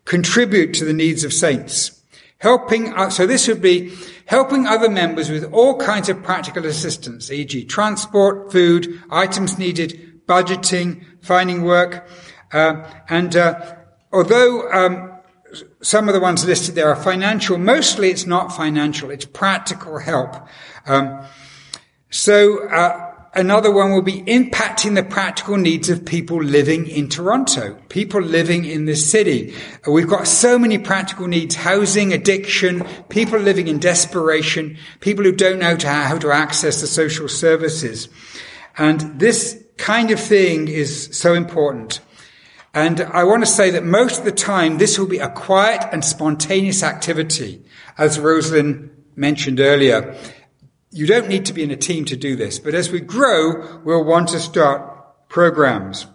Contribute 0.05 0.73
to 0.75 0.85
the 0.85 0.93
needs 0.93 1.25
of 1.25 1.33
saints. 1.33 1.96
Helping, 2.39 2.93
uh, 2.93 3.09
so 3.09 3.25
this 3.25 3.47
would 3.47 3.61
be 3.61 3.93
helping 4.25 4.67
other 4.67 4.89
members 4.89 5.29
with 5.29 5.51
all 5.51 5.77
kinds 5.77 6.07
of 6.07 6.21
practical 6.21 6.65
assistance, 6.65 7.31
e.g. 7.31 7.65
transport, 7.65 8.51
food, 8.51 9.01
items 9.09 9.57
needed, 9.57 10.21
budgeting, 10.27 11.03
finding 11.21 11.63
work. 11.63 12.07
Uh, 12.53 12.87
and 13.09 13.35
uh, 13.35 13.75
although 14.11 14.69
um, 14.71 15.17
some 15.81 16.07
of 16.07 16.13
the 16.13 16.19
ones 16.19 16.45
listed 16.45 16.75
there 16.75 16.89
are 16.89 16.95
financial, 16.95 17.57
mostly 17.57 18.11
it's 18.11 18.25
not 18.25 18.55
financial, 18.55 19.09
it's 19.09 19.25
practical 19.25 19.97
help. 19.97 20.47
Um, 20.85 21.25
so 22.09 22.67
uh, 22.67 23.06
Another 23.37 23.71
one 23.71 23.91
will 23.91 24.01
be 24.01 24.23
impacting 24.23 24.95
the 24.95 25.03
practical 25.03 25.57
needs 25.57 25.89
of 25.91 26.03
people 26.03 26.41
living 26.41 26.87
in 26.87 27.07
Toronto, 27.07 27.75
people 27.87 28.19
living 28.19 28.65
in 28.65 28.85
this 28.85 29.07
city. 29.07 29.53
We've 29.87 30.07
got 30.07 30.25
so 30.25 30.57
many 30.57 30.79
practical 30.79 31.27
needs, 31.27 31.53
housing, 31.53 32.13
addiction, 32.13 32.83
people 33.09 33.37
living 33.37 33.67
in 33.67 33.77
desperation, 33.77 34.79
people 35.01 35.23
who 35.23 35.33
don't 35.33 35.59
know 35.59 35.77
how 35.79 36.17
to 36.17 36.31
access 36.31 36.81
the 36.81 36.87
social 36.87 37.29
services. 37.29 38.09
And 38.75 39.19
this 39.19 39.63
kind 39.77 40.09
of 40.09 40.19
thing 40.19 40.67
is 40.67 41.15
so 41.15 41.35
important. 41.35 41.99
And 42.73 43.01
I 43.01 43.23
want 43.23 43.43
to 43.43 43.51
say 43.51 43.69
that 43.69 43.83
most 43.83 44.17
of 44.17 44.25
the 44.25 44.31
time, 44.31 44.79
this 44.79 44.97
will 44.97 45.05
be 45.05 45.19
a 45.19 45.29
quiet 45.29 45.87
and 45.91 46.03
spontaneous 46.03 46.81
activity, 46.81 47.63
as 47.99 48.19
Rosalind 48.19 48.89
mentioned 49.15 49.59
earlier. 49.59 50.15
You 50.91 51.05
don't 51.05 51.27
need 51.27 51.45
to 51.45 51.53
be 51.53 51.63
in 51.63 51.71
a 51.71 51.75
team 51.75 52.05
to 52.05 52.15
do 52.15 52.35
this, 52.35 52.59
but 52.59 52.73
as 52.73 52.91
we 52.91 52.99
grow, 53.01 53.81
we'll 53.83 54.03
want 54.03 54.29
to 54.29 54.39
start 54.39 55.29
programs. 55.29 56.07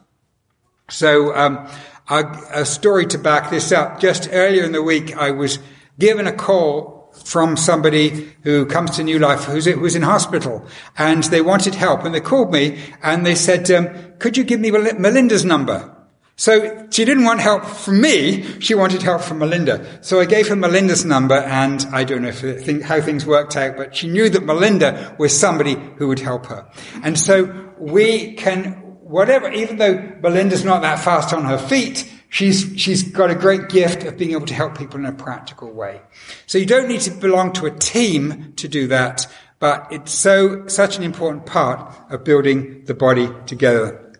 So, 0.88 1.34
um, 1.34 1.68
a, 2.08 2.24
a 2.54 2.64
story 2.64 3.06
to 3.06 3.18
back 3.18 3.50
this 3.50 3.72
up. 3.72 4.00
Just 4.00 4.28
earlier 4.32 4.64
in 4.64 4.72
the 4.72 4.82
week, 4.82 5.16
I 5.16 5.30
was 5.30 5.58
given 5.98 6.26
a 6.26 6.32
call 6.32 7.12
from 7.24 7.56
somebody 7.56 8.32
who 8.42 8.66
comes 8.66 8.96
to 8.96 9.04
New 9.04 9.18
Life 9.18 9.44
who's, 9.44 9.66
who's 9.66 9.94
in 9.94 10.02
hospital 10.02 10.66
and 10.96 11.22
they 11.24 11.42
wanted 11.42 11.74
help 11.74 12.04
and 12.04 12.14
they 12.14 12.20
called 12.20 12.52
me 12.52 12.80
and 13.02 13.26
they 13.26 13.34
said, 13.34 13.70
um, 13.70 13.88
could 14.18 14.36
you 14.36 14.44
give 14.44 14.60
me 14.60 14.70
Melinda's 14.70 15.44
number? 15.44 15.94
So 16.36 16.88
she 16.90 17.04
didn't 17.04 17.24
want 17.24 17.40
help 17.40 17.64
from 17.64 18.00
me, 18.00 18.42
she 18.60 18.74
wanted 18.74 19.02
help 19.02 19.20
from 19.22 19.38
Melinda. 19.38 20.02
So 20.02 20.18
I 20.18 20.24
gave 20.24 20.48
her 20.48 20.56
Melinda's 20.56 21.04
number 21.04 21.36
and 21.36 21.86
I 21.92 22.04
don't 22.04 22.22
know 22.22 22.32
if, 22.34 22.82
how 22.82 23.00
things 23.00 23.26
worked 23.26 23.56
out, 23.56 23.76
but 23.76 23.94
she 23.94 24.08
knew 24.08 24.28
that 24.30 24.42
Melinda 24.42 25.14
was 25.18 25.38
somebody 25.38 25.76
who 25.96 26.08
would 26.08 26.18
help 26.18 26.46
her. 26.46 26.66
And 27.02 27.18
so 27.18 27.70
we 27.78 28.32
can, 28.34 28.72
whatever, 29.02 29.50
even 29.52 29.76
though 29.76 29.94
Melinda's 30.22 30.64
not 30.64 30.82
that 30.82 30.98
fast 30.98 31.34
on 31.34 31.44
her 31.44 31.58
feet, 31.58 32.10
she's, 32.30 32.72
she's 32.76 33.02
got 33.02 33.30
a 33.30 33.34
great 33.34 33.68
gift 33.68 34.02
of 34.04 34.16
being 34.16 34.32
able 34.32 34.46
to 34.46 34.54
help 34.54 34.76
people 34.76 34.98
in 34.98 35.06
a 35.06 35.12
practical 35.12 35.70
way. 35.70 36.00
So 36.46 36.58
you 36.58 36.66
don't 36.66 36.88
need 36.88 37.02
to 37.02 37.10
belong 37.10 37.52
to 37.54 37.66
a 37.66 37.70
team 37.70 38.54
to 38.56 38.68
do 38.68 38.88
that, 38.88 39.26
but 39.58 39.86
it's 39.92 40.12
so, 40.12 40.66
such 40.66 40.96
an 40.96 41.04
important 41.04 41.46
part 41.46 41.94
of 42.10 42.24
building 42.24 42.84
the 42.86 42.94
body 42.94 43.28
together. 43.46 44.11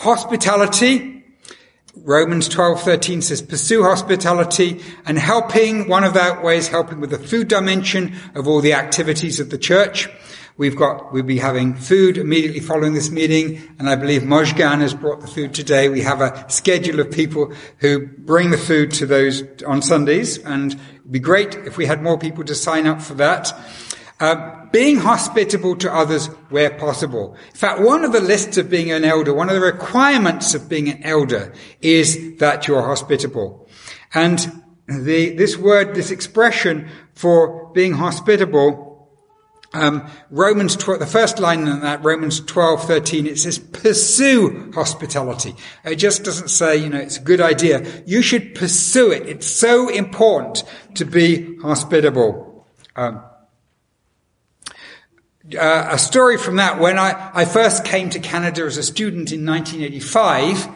Hospitality. 0.00 1.22
Romans 1.94 2.48
12:13 2.48 3.22
says 3.22 3.42
pursue 3.42 3.82
hospitality 3.82 4.80
and 5.04 5.18
helping 5.18 5.88
one 5.88 6.04
of 6.04 6.14
that 6.14 6.42
ways 6.42 6.68
helping 6.68 7.00
with 7.00 7.10
the 7.10 7.18
food 7.18 7.48
dimension 7.48 8.14
of 8.34 8.48
all 8.48 8.62
the 8.62 8.72
activities 8.72 9.40
of 9.40 9.50
the 9.50 9.58
church. 9.58 10.08
We've 10.56 10.74
got 10.74 11.12
we'll 11.12 11.24
be 11.24 11.36
having 11.36 11.74
food 11.74 12.16
immediately 12.16 12.60
following 12.60 12.94
this 12.94 13.10
meeting 13.10 13.60
and 13.78 13.90
I 13.90 13.96
believe 13.96 14.22
Mojgan 14.22 14.80
has 14.80 14.94
brought 14.94 15.20
the 15.20 15.26
food 15.26 15.52
today. 15.52 15.90
We 15.90 16.00
have 16.00 16.22
a 16.22 16.46
schedule 16.48 16.98
of 17.00 17.10
people 17.10 17.52
who 17.80 18.06
bring 18.06 18.52
the 18.52 18.56
food 18.56 18.92
to 18.92 19.06
those 19.06 19.42
on 19.66 19.82
Sundays 19.82 20.38
and 20.38 20.72
it'd 20.72 21.12
be 21.12 21.18
great 21.18 21.54
if 21.66 21.76
we 21.76 21.84
had 21.84 22.02
more 22.02 22.16
people 22.16 22.42
to 22.44 22.54
sign 22.54 22.86
up 22.86 23.02
for 23.02 23.12
that. 23.14 23.52
Uh, 24.20 24.66
being 24.70 24.98
hospitable 24.98 25.74
to 25.76 25.92
others 25.92 26.26
where 26.50 26.70
possible. 26.70 27.34
In 27.48 27.56
fact, 27.56 27.80
one 27.80 28.04
of 28.04 28.12
the 28.12 28.20
lists 28.20 28.58
of 28.58 28.70
being 28.70 28.92
an 28.92 29.02
elder, 29.04 29.32
one 29.32 29.48
of 29.48 29.54
the 29.54 29.60
requirements 29.60 30.54
of 30.54 30.68
being 30.68 30.90
an 30.90 31.02
elder 31.02 31.52
is 31.80 32.36
that 32.36 32.68
you're 32.68 32.82
hospitable. 32.82 33.66
And 34.12 34.62
the, 34.86 35.34
this 35.34 35.56
word, 35.56 35.94
this 35.94 36.10
expression 36.10 36.88
for 37.14 37.72
being 37.72 37.94
hospitable, 37.94 39.08
um, 39.72 40.08
Romans 40.30 40.76
12, 40.76 41.00
the 41.00 41.06
first 41.06 41.38
line 41.38 41.60
in 41.60 41.80
that, 41.80 42.04
Romans 42.04 42.40
12, 42.40 42.84
13, 42.84 43.26
it 43.26 43.38
says, 43.38 43.58
pursue 43.58 44.70
hospitality. 44.74 45.54
It 45.84 45.96
just 45.96 46.24
doesn't 46.24 46.48
say, 46.48 46.76
you 46.76 46.88
know, 46.88 46.98
it's 46.98 47.18
a 47.18 47.22
good 47.22 47.40
idea. 47.40 48.02
You 48.04 48.20
should 48.20 48.54
pursue 48.54 49.12
it. 49.12 49.26
It's 49.28 49.46
so 49.46 49.88
important 49.88 50.64
to 50.96 51.04
be 51.04 51.56
hospitable. 51.58 52.66
Um, 52.96 53.22
uh, 55.54 55.88
a 55.90 55.98
story 55.98 56.36
from 56.36 56.56
that. 56.56 56.78
When 56.78 56.98
I, 56.98 57.30
I 57.34 57.44
first 57.44 57.84
came 57.84 58.10
to 58.10 58.18
Canada 58.18 58.62
as 58.62 58.76
a 58.76 58.82
student 58.82 59.32
in 59.32 59.46
1985, 59.46 60.68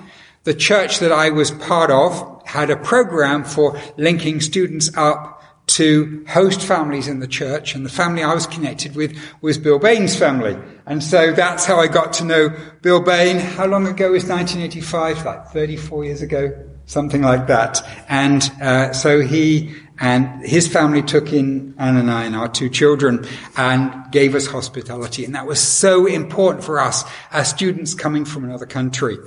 the 0.45 0.55
church 0.55 0.99
that 1.01 1.13
I 1.13 1.31
was 1.31 1.51
part 1.51 1.91
of 1.91 2.43
had 2.47 2.71
a 2.71 2.77
program 2.77 3.45
for 3.45 3.81
linking 3.97 4.41
students 4.41 4.95
up 4.97 5.43
to 5.67 6.25
host 6.29 6.61
families 6.61 7.09
in 7.09 7.21
the 7.21 7.27
church, 7.27 7.75
and 7.75 7.87
the 7.87 7.91
family 7.91 8.23
I 8.23 8.35
was 8.35 8.47
connected 8.47 8.95
with 8.95 9.17
was 9.41 9.57
Bill 9.57 9.79
Bain's 9.79 10.15
family. 10.15 10.59
And 10.87 11.03
so 11.03 11.33
that's 11.33 11.65
how 11.65 11.81
I 11.81 11.87
got 11.87 12.13
to 12.15 12.25
know 12.25 12.51
Bill 12.83 13.01
Bain. 13.01 13.39
How 13.39 13.67
long 13.67 13.87
ago 13.87 14.13
was 14.13 14.25
1985? 14.25 15.25
Like 15.25 15.49
34 15.49 16.05
years 16.05 16.23
ago, 16.23 16.53
something 16.85 17.23
like 17.23 17.47
that. 17.47 17.81
And 18.09 18.51
uh, 18.61 18.93
so 18.93 19.23
he 19.23 19.75
and 20.01 20.45
his 20.45 20.67
family 20.67 21.03
took 21.03 21.33
in 21.33 21.75
Anne 21.79 21.97
and 21.97 22.11
I 22.11 22.25
and 22.25 22.35
our 22.35 22.49
two 22.49 22.69
children 22.69 23.27
and 23.57 24.11
gave 24.11 24.35
us 24.35 24.47
hospitality. 24.47 25.25
And 25.25 25.35
that 25.35 25.47
was 25.47 25.61
so 25.61 26.07
important 26.07 26.65
for 26.65 26.81
us 26.81 27.05
as 27.31 27.49
students 27.49 27.95
coming 27.95 28.25
from 28.25 28.45
another 28.45 28.67
country. 28.67 29.19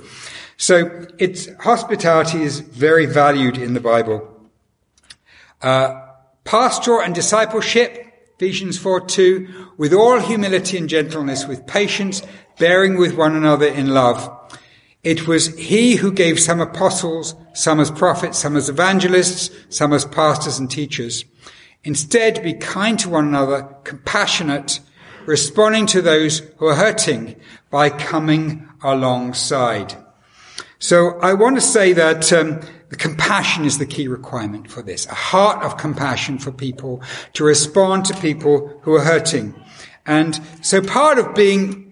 So 0.58 1.06
it's, 1.18 1.48
hospitality 1.60 2.42
is 2.42 2.60
very 2.60 3.06
valued 3.06 3.56
in 3.56 3.74
the 3.74 3.80
Bible. 3.80 4.28
Uh, 5.62 6.02
pastoral 6.44 7.00
and 7.00 7.14
discipleship, 7.14 8.04
Ephesians 8.36 8.78
4 8.78 9.06
2, 9.06 9.68
with 9.78 9.94
all 9.94 10.20
humility 10.20 10.76
and 10.76 10.88
gentleness, 10.88 11.46
with 11.46 11.66
patience, 11.66 12.22
bearing 12.58 12.98
with 12.98 13.14
one 13.14 13.34
another 13.34 13.66
in 13.66 13.88
love. 13.94 14.37
It 15.04 15.26
was 15.26 15.56
he 15.56 15.96
who 15.96 16.12
gave 16.12 16.40
some 16.40 16.60
apostles, 16.60 17.34
some 17.54 17.80
as 17.80 17.90
prophets, 17.90 18.38
some 18.38 18.56
as 18.56 18.68
evangelists, 18.68 19.50
some 19.68 19.92
as 19.92 20.04
pastors 20.04 20.58
and 20.58 20.70
teachers. 20.70 21.24
Instead, 21.84 22.42
be 22.42 22.54
kind 22.54 22.98
to 22.98 23.08
one 23.08 23.28
another, 23.28 23.62
compassionate, 23.84 24.80
responding 25.26 25.86
to 25.86 26.02
those 26.02 26.40
who 26.56 26.66
are 26.66 26.74
hurting 26.74 27.36
by 27.70 27.90
coming 27.90 28.68
alongside. 28.82 29.94
So 30.80 31.18
I 31.20 31.34
want 31.34 31.56
to 31.56 31.60
say 31.60 31.92
that 31.92 32.32
um, 32.32 32.60
the 32.88 32.96
compassion 32.96 33.64
is 33.64 33.78
the 33.78 33.86
key 33.86 34.08
requirement 34.08 34.70
for 34.70 34.82
this. 34.82 35.06
A 35.06 35.14
heart 35.14 35.64
of 35.64 35.76
compassion 35.76 36.38
for 36.38 36.52
people 36.52 37.02
to 37.34 37.44
respond 37.44 38.04
to 38.06 38.14
people 38.14 38.80
who 38.82 38.94
are 38.94 39.04
hurting. 39.04 39.54
And 40.06 40.40
so 40.62 40.80
part 40.80 41.18
of 41.18 41.34
being 41.34 41.87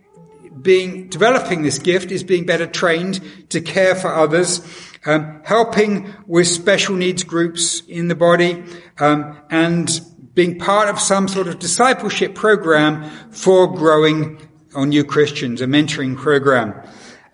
being 0.62 1.08
developing 1.08 1.62
this 1.62 1.78
gift 1.78 2.10
is 2.10 2.24
being 2.24 2.46
better 2.46 2.66
trained 2.66 3.20
to 3.50 3.60
care 3.60 3.94
for 3.94 4.14
others, 4.14 4.60
um, 5.04 5.40
helping 5.44 6.14
with 6.26 6.46
special 6.46 6.96
needs 6.96 7.24
groups 7.24 7.80
in 7.88 8.08
the 8.08 8.14
body, 8.14 8.64
um, 8.98 9.38
and 9.50 10.00
being 10.34 10.58
part 10.58 10.88
of 10.88 11.00
some 11.00 11.28
sort 11.28 11.48
of 11.48 11.58
discipleship 11.58 12.34
program 12.34 13.08
for 13.30 13.72
growing 13.72 14.38
on 14.74 14.90
new 14.90 15.04
Christians, 15.04 15.62
a 15.62 15.66
mentoring 15.66 16.16
program. 16.16 16.74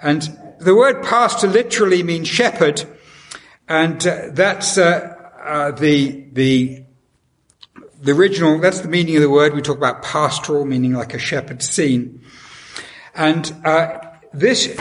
And 0.00 0.38
the 0.60 0.74
word 0.74 1.02
pastor 1.02 1.48
literally 1.48 2.02
means 2.02 2.28
shepherd, 2.28 2.84
and 3.68 4.06
uh, 4.06 4.28
that's 4.30 4.78
uh, 4.78 5.14
uh, 5.42 5.70
the 5.72 6.26
the 6.32 6.84
the 8.00 8.12
original. 8.12 8.58
That's 8.58 8.80
the 8.80 8.88
meaning 8.88 9.16
of 9.16 9.22
the 9.22 9.30
word. 9.30 9.54
We 9.54 9.62
talk 9.62 9.76
about 9.76 10.02
pastoral, 10.02 10.64
meaning 10.64 10.92
like 10.92 11.14
a 11.14 11.18
shepherd's 11.18 11.68
scene. 11.68 12.21
And 13.14 13.54
uh, 13.64 13.98
this 14.32 14.76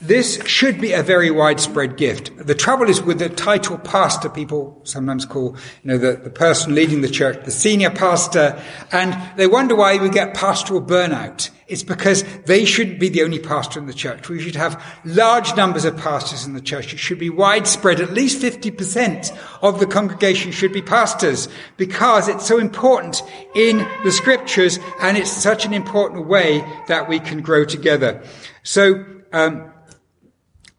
this 0.00 0.42
should 0.46 0.80
be 0.80 0.92
a 0.92 1.02
very 1.02 1.30
widespread 1.30 1.96
gift. 1.96 2.34
The 2.36 2.54
trouble 2.54 2.88
is 2.88 3.02
with 3.02 3.18
the 3.18 3.28
title 3.28 3.76
pastor, 3.76 4.30
people 4.30 4.80
sometimes 4.84 5.26
call, 5.26 5.56
you 5.82 5.90
know, 5.90 5.98
the, 5.98 6.12
the 6.12 6.30
person 6.30 6.74
leading 6.74 7.02
the 7.02 7.08
church, 7.08 7.44
the 7.44 7.50
senior 7.50 7.90
pastor, 7.90 8.60
and 8.92 9.16
they 9.36 9.46
wonder 9.46 9.76
why 9.76 9.98
we 9.98 10.08
get 10.08 10.32
pastoral 10.32 10.80
burnout. 10.80 11.50
It's 11.68 11.82
because 11.82 12.24
they 12.46 12.64
shouldn't 12.64 12.98
be 12.98 13.10
the 13.10 13.22
only 13.22 13.38
pastor 13.38 13.78
in 13.78 13.86
the 13.86 13.94
church. 13.94 14.28
We 14.28 14.40
should 14.40 14.56
have 14.56 14.82
large 15.04 15.54
numbers 15.54 15.84
of 15.84 15.96
pastors 15.96 16.44
in 16.44 16.54
the 16.54 16.60
church. 16.60 16.92
It 16.92 16.98
should 16.98 17.18
be 17.18 17.30
widespread. 17.30 18.00
At 18.00 18.12
least 18.12 18.42
50% 18.42 19.38
of 19.62 19.78
the 19.78 19.86
congregation 19.86 20.50
should 20.50 20.72
be 20.72 20.82
pastors 20.82 21.48
because 21.76 22.26
it's 22.26 22.46
so 22.46 22.58
important 22.58 23.22
in 23.54 23.86
the 24.02 24.10
scriptures 24.10 24.80
and 25.00 25.16
it's 25.16 25.30
such 25.30 25.64
an 25.64 25.74
important 25.74 26.26
way 26.26 26.64
that 26.88 27.08
we 27.08 27.20
can 27.20 27.40
grow 27.40 27.64
together. 27.64 28.20
So, 28.64 29.04
um, 29.32 29.69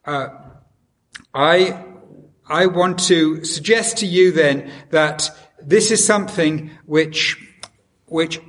uh, 0.05 0.29
I, 1.33 1.83
I 2.47 2.65
want 2.67 2.99
to 3.07 3.43
suggest 3.43 3.97
to 3.97 4.05
you 4.05 4.31
then 4.31 4.71
that 4.89 5.29
this 5.61 5.91
is 5.91 6.05
something 6.05 6.71
which, 6.85 7.37
which, 8.07 8.39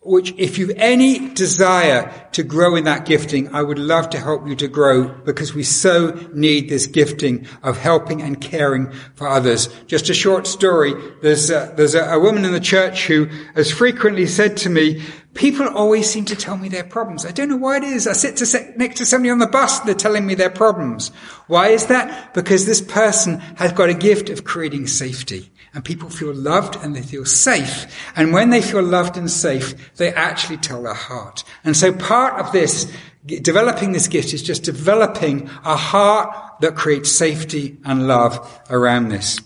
which 0.00 0.34
if 0.38 0.56
you've 0.56 0.72
any 0.76 1.28
desire 1.34 2.10
to 2.32 2.42
grow 2.42 2.74
in 2.74 2.84
that 2.84 3.04
gifting, 3.04 3.54
I 3.54 3.62
would 3.62 3.78
love 3.78 4.08
to 4.10 4.18
help 4.18 4.48
you 4.48 4.56
to 4.56 4.68
grow 4.68 5.08
because 5.08 5.54
we 5.54 5.62
so 5.62 6.18
need 6.32 6.70
this 6.70 6.86
gifting 6.86 7.46
of 7.62 7.76
helping 7.76 8.22
and 8.22 8.40
caring 8.40 8.90
for 9.14 9.28
others. 9.28 9.68
Just 9.86 10.08
a 10.08 10.14
short 10.14 10.46
story. 10.46 10.94
There's 11.20 11.50
a, 11.50 11.74
there's 11.76 11.94
a, 11.94 12.04
a 12.04 12.18
woman 12.18 12.46
in 12.46 12.52
the 12.52 12.60
church 12.60 13.06
who 13.06 13.26
has 13.54 13.70
frequently 13.70 14.26
said 14.26 14.56
to 14.58 14.70
me, 14.70 15.02
People 15.34 15.68
always 15.68 16.10
seem 16.10 16.24
to 16.26 16.36
tell 16.36 16.56
me 16.56 16.68
their 16.68 16.84
problems. 16.84 17.24
I 17.24 17.30
don't 17.30 17.48
know 17.48 17.56
why 17.56 17.76
it 17.76 17.84
is. 17.84 18.06
I 18.06 18.12
sit 18.12 18.36
to, 18.38 18.72
next 18.76 18.98
to 18.98 19.06
somebody 19.06 19.30
on 19.30 19.38
the 19.38 19.46
bus, 19.46 19.78
and 19.78 19.88
they're 19.88 19.94
telling 19.94 20.26
me 20.26 20.34
their 20.34 20.50
problems. 20.50 21.08
Why 21.46 21.68
is 21.68 21.86
that? 21.86 22.34
Because 22.34 22.66
this 22.66 22.80
person 22.80 23.38
has 23.56 23.72
got 23.72 23.88
a 23.88 23.94
gift 23.94 24.30
of 24.30 24.44
creating 24.44 24.86
safety. 24.86 25.50
And 25.74 25.84
people 25.84 26.08
feel 26.08 26.34
loved 26.34 26.76
and 26.82 26.96
they 26.96 27.02
feel 27.02 27.24
safe. 27.24 27.86
And 28.16 28.32
when 28.32 28.50
they 28.50 28.62
feel 28.62 28.82
loved 28.82 29.16
and 29.16 29.30
safe, 29.30 29.94
they 29.96 30.12
actually 30.12 30.56
tell 30.56 30.82
their 30.82 30.94
heart. 30.94 31.44
And 31.62 31.76
so 31.76 31.92
part 31.92 32.40
of 32.40 32.50
this, 32.52 32.90
developing 33.24 33.92
this 33.92 34.08
gift 34.08 34.32
is 34.32 34.42
just 34.42 34.64
developing 34.64 35.48
a 35.64 35.76
heart 35.76 36.34
that 36.62 36.74
creates 36.74 37.12
safety 37.12 37.76
and 37.84 38.08
love 38.08 38.60
around 38.70 39.10
this. 39.10 39.40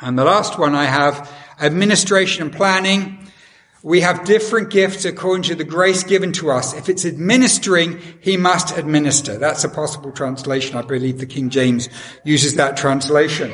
And 0.00 0.18
the 0.18 0.24
last 0.24 0.58
one 0.58 0.74
I 0.74 0.84
have, 0.84 1.30
administration 1.60 2.44
and 2.44 2.52
planning. 2.52 3.23
We 3.84 4.00
have 4.00 4.24
different 4.24 4.70
gifts 4.70 5.04
according 5.04 5.42
to 5.42 5.54
the 5.54 5.62
grace 5.62 6.04
given 6.04 6.32
to 6.32 6.50
us. 6.50 6.72
If 6.72 6.88
it's 6.88 7.04
administering, 7.04 8.00
he 8.18 8.38
must 8.38 8.78
administer. 8.78 9.36
That's 9.36 9.62
a 9.62 9.68
possible 9.68 10.10
translation. 10.10 10.78
I 10.78 10.80
believe 10.80 11.18
the 11.18 11.26
King 11.26 11.50
James 11.50 11.90
uses 12.24 12.54
that 12.54 12.78
translation. 12.78 13.52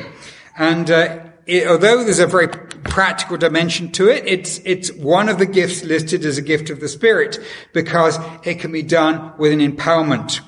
And 0.57 0.89
uh, 0.89 1.19
it, 1.45 1.67
although 1.67 2.05
there's 2.05 2.19
a 2.19 2.27
very 2.27 2.47
practical 2.47 3.35
dimension 3.35 3.91
to 3.91 4.07
it, 4.07 4.23
it's 4.25 4.59
it's 4.63 4.89
one 4.93 5.27
of 5.27 5.37
the 5.37 5.45
gifts 5.45 5.83
listed 5.83 6.23
as 6.23 6.37
a 6.37 6.41
gift 6.41 6.69
of 6.69 6.79
the 6.79 6.87
Spirit 6.87 7.37
because 7.73 8.17
it 8.45 8.61
can 8.61 8.71
be 8.71 8.83
done 8.83 9.33
with 9.37 9.51
an 9.51 9.59
empowerment. 9.59 10.39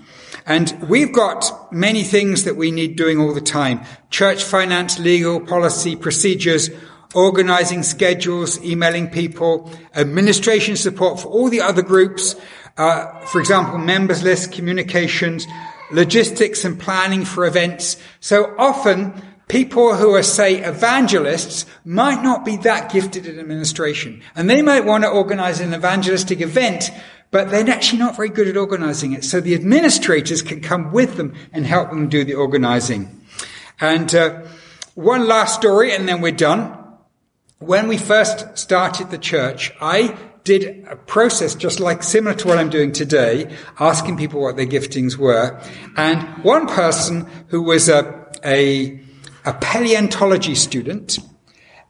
And 0.46 0.74
we've 0.88 1.12
got 1.12 1.74
many 1.74 2.04
things 2.04 2.46
that 2.46 2.56
we 2.56 2.72
need 2.72 2.96
doing 2.96 3.20
all 3.20 3.34
the 3.34 3.42
time. 3.42 3.82
Church 4.12 4.46
finance, 4.46 4.98
legal, 4.98 5.42
policy, 5.42 5.98
procedures, 5.98 6.70
organizing 7.14 7.84
schedules, 7.84 8.64
emailing 8.64 9.10
people, 9.10 9.72
administration 9.96 10.76
support 10.76 11.20
for 11.20 11.28
all 11.28 11.50
the 11.50 11.62
other 11.62 11.82
groups, 11.82 12.36
uh, 12.78 13.20
for 13.26 13.40
example, 13.40 13.78
members 13.78 14.24
list, 14.24 14.52
communications, 14.52 15.48
logistics 15.92 16.66
and 16.66 16.80
planning 16.80 17.24
for 17.24 17.46
events. 17.46 17.98
So 18.20 18.56
often 18.58 19.14
people 19.48 19.96
who 19.96 20.16
are, 20.16 20.24
say, 20.24 20.64
evangelists 20.64 21.66
might 21.86 22.24
not 22.24 22.44
be 22.44 22.58
that 22.58 22.92
gifted 22.92 23.28
in 23.28 23.40
administration. 23.40 24.22
And 24.36 24.50
they 24.50 24.62
might 24.62 24.86
want 24.86 25.04
to 25.04 25.10
organize 25.10 25.60
an 25.60 25.74
evangelistic 25.74 26.42
event, 26.42 26.90
but 27.32 27.50
they're 27.50 27.70
actually 27.70 28.00
not 28.00 28.16
very 28.16 28.30
good 28.30 28.48
at 28.48 28.58
organizing 28.58 29.14
it. 29.14 29.24
So 29.24 29.40
the 29.40 29.54
administrators 29.54 30.42
can 30.42 30.62
come 30.62 30.92
with 30.92 31.18
them 31.18 31.36
and 31.52 31.66
help 31.66 31.90
them 31.90 32.10
do 32.10 32.24
the 32.24 32.36
organizing. 32.36 33.22
And 33.80 34.14
uh, 34.16 34.44
one 34.96 35.28
last 35.28 35.56
story, 35.56 35.94
and 35.94 36.08
then 36.08 36.22
we're 36.22 36.32
done 36.32 36.83
when 37.66 37.88
we 37.88 37.98
first 37.98 38.58
started 38.58 39.10
the 39.12 39.18
church, 39.18 39.72
I 39.82 40.18
did 40.44 40.86
a 40.90 40.96
process 40.96 41.56
just 41.56 41.80
like 41.80 42.04
similar 42.04 42.36
to 42.36 42.48
what 42.48 42.58
I'm 42.58 42.70
doing 42.70 42.92
today, 42.92 43.56
asking 43.80 44.18
people 44.18 44.42
what 44.42 44.58
their 44.58 44.66
giftings 44.66 45.18
were. 45.18 45.60
And 45.96 46.22
one 46.44 46.68
person 46.68 47.28
who 47.48 47.62
was 47.62 47.88
a, 47.88 48.30
a, 48.44 49.00
a 49.46 49.54
paleontology 49.54 50.56
student 50.56 51.20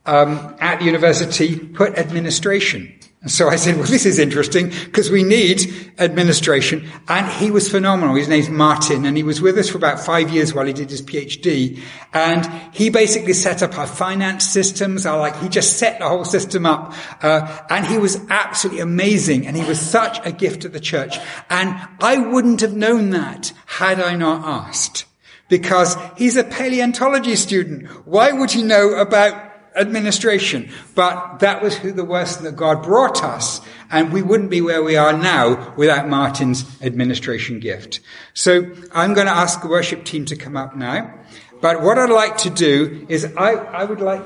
um, 0.05 0.55
at 0.59 0.79
the 0.79 0.85
university 0.85 1.57
put 1.57 1.97
administration. 1.97 2.93
And 3.23 3.31
so 3.31 3.47
I 3.47 3.55
said, 3.55 3.77
well, 3.77 3.85
this 3.85 4.05
is 4.05 4.19
interesting 4.19 4.67
because 4.67 5.09
we 5.09 5.23
need 5.23 5.73
administration. 5.97 6.91
And 7.07 7.25
he 7.25 7.51
was 7.51 7.69
phenomenal. 7.69 8.15
His 8.15 8.27
name's 8.27 8.49
Martin 8.49 9.05
and 9.05 9.15
he 9.15 9.23
was 9.23 9.41
with 9.41 9.57
us 9.57 9.69
for 9.69 9.77
about 9.77 10.01
five 10.01 10.29
years 10.29 10.53
while 10.53 10.65
he 10.65 10.73
did 10.73 10.89
his 10.89 11.01
PhD. 11.01 11.81
And 12.13 12.45
he 12.75 12.89
basically 12.89 13.31
set 13.31 13.63
up 13.63 13.77
our 13.77 13.87
finance 13.87 14.45
systems. 14.45 15.05
Our, 15.05 15.17
like, 15.19 15.37
he 15.37 15.47
just 15.47 15.77
set 15.77 15.99
the 15.99 16.09
whole 16.09 16.25
system 16.25 16.65
up. 16.65 16.93
Uh, 17.23 17.61
and 17.69 17.85
he 17.85 17.97
was 17.97 18.19
absolutely 18.29 18.81
amazing. 18.81 19.47
And 19.47 19.55
he 19.55 19.63
was 19.63 19.79
such 19.79 20.19
a 20.25 20.31
gift 20.33 20.63
to 20.63 20.69
the 20.69 20.81
church. 20.81 21.17
And 21.49 21.79
I 22.01 22.17
wouldn't 22.17 22.59
have 22.59 22.75
known 22.75 23.11
that 23.11 23.53
had 23.65 24.01
I 24.01 24.17
not 24.17 24.45
asked 24.45 25.05
because 25.47 25.95
he's 26.17 26.35
a 26.35 26.43
paleontology 26.43 27.37
student. 27.37 27.87
Why 28.05 28.33
would 28.33 28.51
he 28.51 28.63
know 28.63 28.95
about 28.95 29.52
administration. 29.75 30.69
But 30.95 31.39
that 31.39 31.61
was 31.61 31.75
who 31.75 31.91
the 31.91 32.05
person 32.05 32.45
that 32.45 32.55
God 32.55 32.83
brought 32.83 33.23
us. 33.23 33.61
And 33.91 34.11
we 34.11 34.21
wouldn't 34.21 34.49
be 34.49 34.61
where 34.61 34.83
we 34.83 34.95
are 34.95 35.13
now 35.13 35.73
without 35.75 36.07
Martin's 36.07 36.65
administration 36.81 37.59
gift. 37.59 37.99
So 38.33 38.71
I'm 38.93 39.13
going 39.13 39.27
to 39.27 39.33
ask 39.33 39.61
the 39.61 39.67
worship 39.67 40.03
team 40.05 40.25
to 40.25 40.35
come 40.35 40.57
up 40.57 40.75
now. 40.75 41.13
But 41.61 41.81
what 41.81 41.97
I'd 41.97 42.09
like 42.09 42.37
to 42.39 42.49
do 42.49 43.05
is 43.07 43.25
I, 43.37 43.53
I 43.53 43.83
would 43.85 44.01
like. 44.01 44.25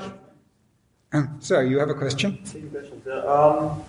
Oh, 1.12 1.28
so 1.38 1.60
you 1.60 1.78
have 1.78 1.88
a 1.88 1.94
question? 1.94 2.42
Um, 3.26 3.82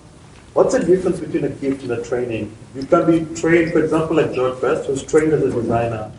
what's 0.54 0.74
the 0.74 0.84
difference 0.86 1.20
between 1.20 1.46
a 1.46 1.50
gift 1.50 1.84
and 1.84 1.92
a 1.92 2.04
training? 2.04 2.56
You 2.76 2.84
can 2.84 3.06
be 3.08 3.36
trained, 3.36 3.74
for 3.74 3.84
example, 3.84 4.18
like 4.18 4.34
George 4.34 4.62
Best, 4.62 4.88
who's 4.88 5.04
trained 5.04 5.34
as 5.34 5.44
a 5.44 5.52
designer. 5.52 6.12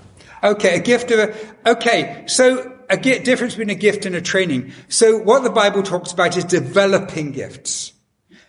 Okay, 0.42 0.76
a 0.76 0.80
gift 0.80 1.10
of 1.10 1.18
a, 1.20 1.70
okay, 1.70 2.24
so 2.26 2.79
a 2.90 2.96
difference 2.96 3.54
between 3.54 3.70
a 3.70 3.78
gift 3.78 4.04
and 4.06 4.14
a 4.14 4.20
training. 4.20 4.72
So 4.88 5.18
what 5.18 5.42
the 5.42 5.50
Bible 5.50 5.82
talks 5.82 6.12
about 6.12 6.36
is 6.36 6.44
developing 6.44 7.32
gifts. 7.32 7.92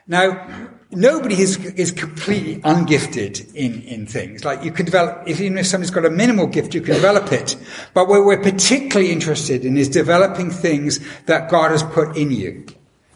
Now, 0.07 0.69
nobody 0.91 1.39
is, 1.41 1.57
is 1.75 1.91
completely 1.91 2.59
ungifted 2.63 3.53
in, 3.55 3.81
in 3.83 4.05
things. 4.05 4.43
Like 4.43 4.63
you 4.63 4.71
can 4.71 4.85
develop, 4.85 5.23
if, 5.27 5.39
even 5.39 5.57
if 5.57 5.67
somebody's 5.67 5.91
got 5.91 6.05
a 6.05 6.09
minimal 6.09 6.47
gift, 6.47 6.73
you 6.73 6.81
can 6.81 6.95
develop 6.95 7.31
it. 7.31 7.55
But 7.93 8.07
what 8.07 8.25
we're 8.25 8.41
particularly 8.41 9.11
interested 9.11 9.63
in 9.63 9.77
is 9.77 9.87
developing 9.89 10.49
things 10.49 10.99
that 11.25 11.49
God 11.49 11.71
has 11.71 11.83
put 11.83 12.17
in 12.17 12.31
you. 12.31 12.65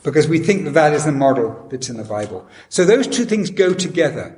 Because 0.04 0.28
we 0.28 0.38
think 0.38 0.66
that 0.66 0.76
that 0.76 0.94
is 0.94 1.06
the 1.06 1.12
model 1.12 1.68
that's 1.72 1.90
in 1.90 1.98
the 1.98 2.04
Bible. 2.04 2.48
So 2.70 2.86
those 2.86 3.08
two 3.08 3.26
things 3.26 3.50
go 3.50 3.74
together. 3.74 4.38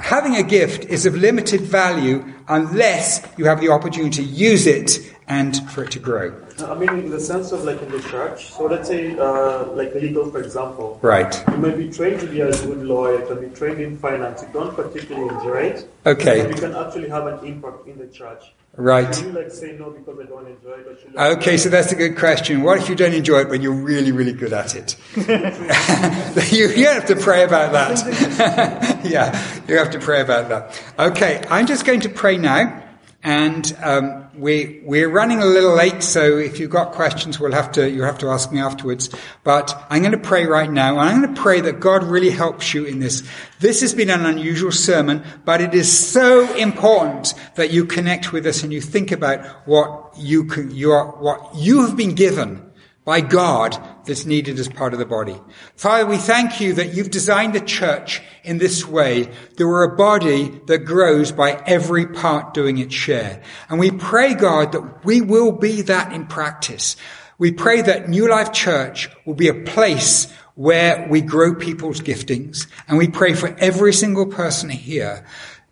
having 0.00 0.36
a 0.36 0.42
gift 0.42 0.84
is 0.86 1.06
of 1.06 1.14
limited 1.14 1.60
value 1.60 2.24
unless 2.48 3.26
you 3.36 3.44
have 3.44 3.60
the 3.60 3.68
opportunity 3.68 4.22
to 4.22 4.22
use 4.22 4.66
it 4.66 4.98
and 5.28 5.68
for 5.70 5.84
it 5.84 5.90
to 5.92 5.98
grow. 5.98 6.32
I 6.64 6.74
mean, 6.74 6.88
in 6.88 7.10
the 7.10 7.20
sense 7.20 7.52
of 7.52 7.64
like 7.64 7.82
in 7.82 7.90
the 7.90 8.00
church. 8.00 8.52
So 8.52 8.66
let's 8.66 8.88
say, 8.88 9.18
uh, 9.18 9.66
like 9.72 9.92
the 9.92 10.00
legal, 10.00 10.30
for 10.30 10.40
example. 10.40 10.98
Right. 11.02 11.42
You 11.50 11.56
might 11.56 11.76
be 11.76 11.90
trained 11.90 12.20
to 12.20 12.26
be 12.26 12.40
a 12.40 12.50
good 12.50 12.84
lawyer, 12.84 13.20
you 13.20 13.26
can 13.26 13.48
be 13.48 13.54
trained 13.54 13.80
in 13.80 13.98
finance, 13.98 14.42
you 14.42 14.48
don't 14.52 14.74
particularly 14.74 15.34
enjoy 15.34 15.62
it. 15.74 15.90
Okay. 16.06 16.48
You 16.48 16.54
can 16.54 16.74
actually 16.74 17.08
have 17.08 17.26
an 17.26 17.44
impact 17.44 17.86
in 17.86 17.98
the 17.98 18.06
church. 18.06 18.52
Right. 18.76 19.10
Can 19.10 19.28
you 19.28 19.32
like 19.32 19.50
say 19.50 19.72
no 19.72 19.90
because 19.90 20.20
I 20.20 20.24
don't 20.24 20.46
enjoy 20.46 20.72
it? 20.72 21.00
Should 21.00 21.16
Okay, 21.16 21.56
so 21.56 21.70
that's 21.70 21.92
a 21.92 21.96
good 21.96 22.18
question. 22.18 22.62
What 22.62 22.78
if 22.78 22.90
you 22.90 22.94
don't 22.94 23.14
enjoy 23.14 23.40
it, 23.40 23.48
but 23.48 23.62
you're 23.62 23.72
really, 23.72 24.12
really 24.12 24.34
good 24.34 24.52
at 24.52 24.76
it? 24.76 24.96
you, 26.52 26.68
you 26.68 26.86
have 26.86 27.06
to 27.06 27.16
pray 27.16 27.44
about 27.44 27.72
that. 27.72 29.00
yeah, 29.04 29.62
you 29.66 29.78
have 29.78 29.90
to 29.92 29.98
pray 29.98 30.20
about 30.20 30.50
that. 30.50 30.82
Okay, 30.98 31.42
I'm 31.48 31.66
just 31.66 31.86
going 31.86 32.00
to 32.00 32.10
pray 32.10 32.36
now, 32.36 32.85
and 33.26 33.76
um, 33.82 34.28
we 34.38 34.80
we're 34.84 35.08
running 35.08 35.42
a 35.42 35.44
little 35.44 35.74
late, 35.74 36.00
so 36.04 36.38
if 36.38 36.60
you've 36.60 36.70
got 36.70 36.92
questions, 36.92 37.40
we'll 37.40 37.50
have 37.50 37.72
to 37.72 37.90
you 37.90 38.02
have 38.02 38.18
to 38.18 38.28
ask 38.28 38.52
me 38.52 38.60
afterwards. 38.60 39.10
But 39.42 39.76
I'm 39.90 40.02
going 40.02 40.12
to 40.12 40.18
pray 40.18 40.46
right 40.46 40.70
now, 40.70 41.00
and 41.00 41.00
I'm 41.00 41.22
going 41.22 41.34
to 41.34 41.42
pray 41.42 41.60
that 41.62 41.80
God 41.80 42.04
really 42.04 42.30
helps 42.30 42.72
you 42.72 42.84
in 42.84 43.00
this. 43.00 43.28
This 43.58 43.80
has 43.80 43.94
been 43.94 44.10
an 44.10 44.24
unusual 44.24 44.70
sermon, 44.70 45.24
but 45.44 45.60
it 45.60 45.74
is 45.74 45.90
so 45.90 46.54
important 46.54 47.34
that 47.56 47.72
you 47.72 47.84
connect 47.84 48.32
with 48.32 48.46
us 48.46 48.62
and 48.62 48.72
you 48.72 48.80
think 48.80 49.10
about 49.10 49.44
what 49.66 50.16
you 50.16 50.44
can, 50.44 50.70
you 50.70 50.92
are, 50.92 51.08
what 51.16 51.56
you 51.56 51.84
have 51.84 51.96
been 51.96 52.14
given 52.14 52.65
by 53.06 53.20
God 53.20 53.78
that's 54.04 54.26
needed 54.26 54.58
as 54.58 54.68
part 54.68 54.92
of 54.92 54.98
the 54.98 55.06
body. 55.06 55.40
Father, 55.76 56.04
we 56.04 56.16
thank 56.16 56.60
you 56.60 56.74
that 56.74 56.92
you've 56.92 57.12
designed 57.12 57.54
the 57.54 57.60
church 57.60 58.20
in 58.42 58.58
this 58.58 58.84
way 58.84 59.30
that 59.56 59.66
we're 59.66 59.84
a 59.84 59.96
body 59.96 60.60
that 60.66 60.78
grows 60.78 61.30
by 61.30 61.52
every 61.66 62.06
part 62.08 62.52
doing 62.52 62.78
its 62.78 62.94
share. 62.94 63.42
And 63.68 63.78
we 63.78 63.92
pray, 63.92 64.34
God, 64.34 64.72
that 64.72 65.04
we 65.04 65.20
will 65.20 65.52
be 65.52 65.82
that 65.82 66.12
in 66.12 66.26
practice. 66.26 66.96
We 67.38 67.52
pray 67.52 67.80
that 67.82 68.08
New 68.08 68.28
Life 68.28 68.52
Church 68.52 69.08
will 69.24 69.34
be 69.34 69.48
a 69.48 69.54
place 69.64 70.26
where 70.56 71.06
we 71.08 71.20
grow 71.20 71.54
people's 71.54 72.00
giftings. 72.00 72.66
And 72.88 72.98
we 72.98 73.08
pray 73.08 73.34
for 73.34 73.54
every 73.60 73.92
single 73.92 74.26
person 74.26 74.68
here 74.68 75.24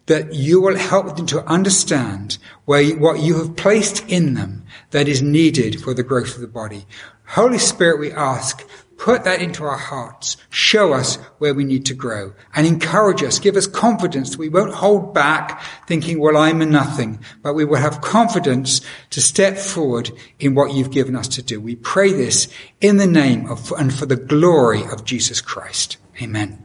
that 0.07 0.35
you 0.35 0.61
will 0.61 0.76
help 0.76 1.16
them 1.16 1.26
to 1.26 1.45
understand 1.47 2.39
where 2.66 2.82
you, 2.82 2.99
what 2.99 3.20
you 3.20 3.39
have 3.39 3.57
placed 3.57 4.07
in 4.09 4.35
them 4.35 4.64
that 4.91 5.09
is 5.09 5.22
needed 5.22 5.80
for 5.80 5.95
the 5.95 6.03
growth 6.03 6.35
of 6.35 6.43
the 6.43 6.47
body. 6.47 6.87
Holy 7.26 7.58
Spirit, 7.58 7.98
we 7.98 8.12
ask, 8.12 8.66
put 8.96 9.24
that 9.24 9.40
into 9.40 9.64
our 9.64 9.76
hearts. 9.76 10.36
Show 10.50 10.92
us 10.92 11.16
where 11.38 11.54
we 11.54 11.64
need 11.64 11.86
to 11.86 11.94
grow 11.94 12.32
and 12.54 12.66
encourage 12.66 13.22
us. 13.22 13.38
Give 13.38 13.56
us 13.56 13.66
confidence 13.66 14.36
we 14.36 14.48
won't 14.48 14.74
hold 14.74 15.14
back 15.14 15.62
thinking, 15.86 16.20
well, 16.20 16.36
I'm 16.36 16.62
a 16.62 16.66
nothing, 16.66 17.20
but 17.42 17.54
we 17.54 17.64
will 17.64 17.76
have 17.76 18.00
confidence 18.00 18.80
to 19.10 19.20
step 19.20 19.56
forward 19.56 20.10
in 20.38 20.54
what 20.54 20.72
you've 20.74 20.90
given 20.90 21.16
us 21.16 21.28
to 21.28 21.42
do. 21.42 21.60
We 21.60 21.76
pray 21.76 22.12
this 22.12 22.48
in 22.80 22.96
the 22.96 23.06
name 23.06 23.46
of 23.50 23.72
and 23.72 23.92
for 23.92 24.06
the 24.06 24.16
glory 24.16 24.82
of 24.84 25.04
Jesus 25.04 25.40
Christ. 25.40 25.96
Amen. 26.22 26.63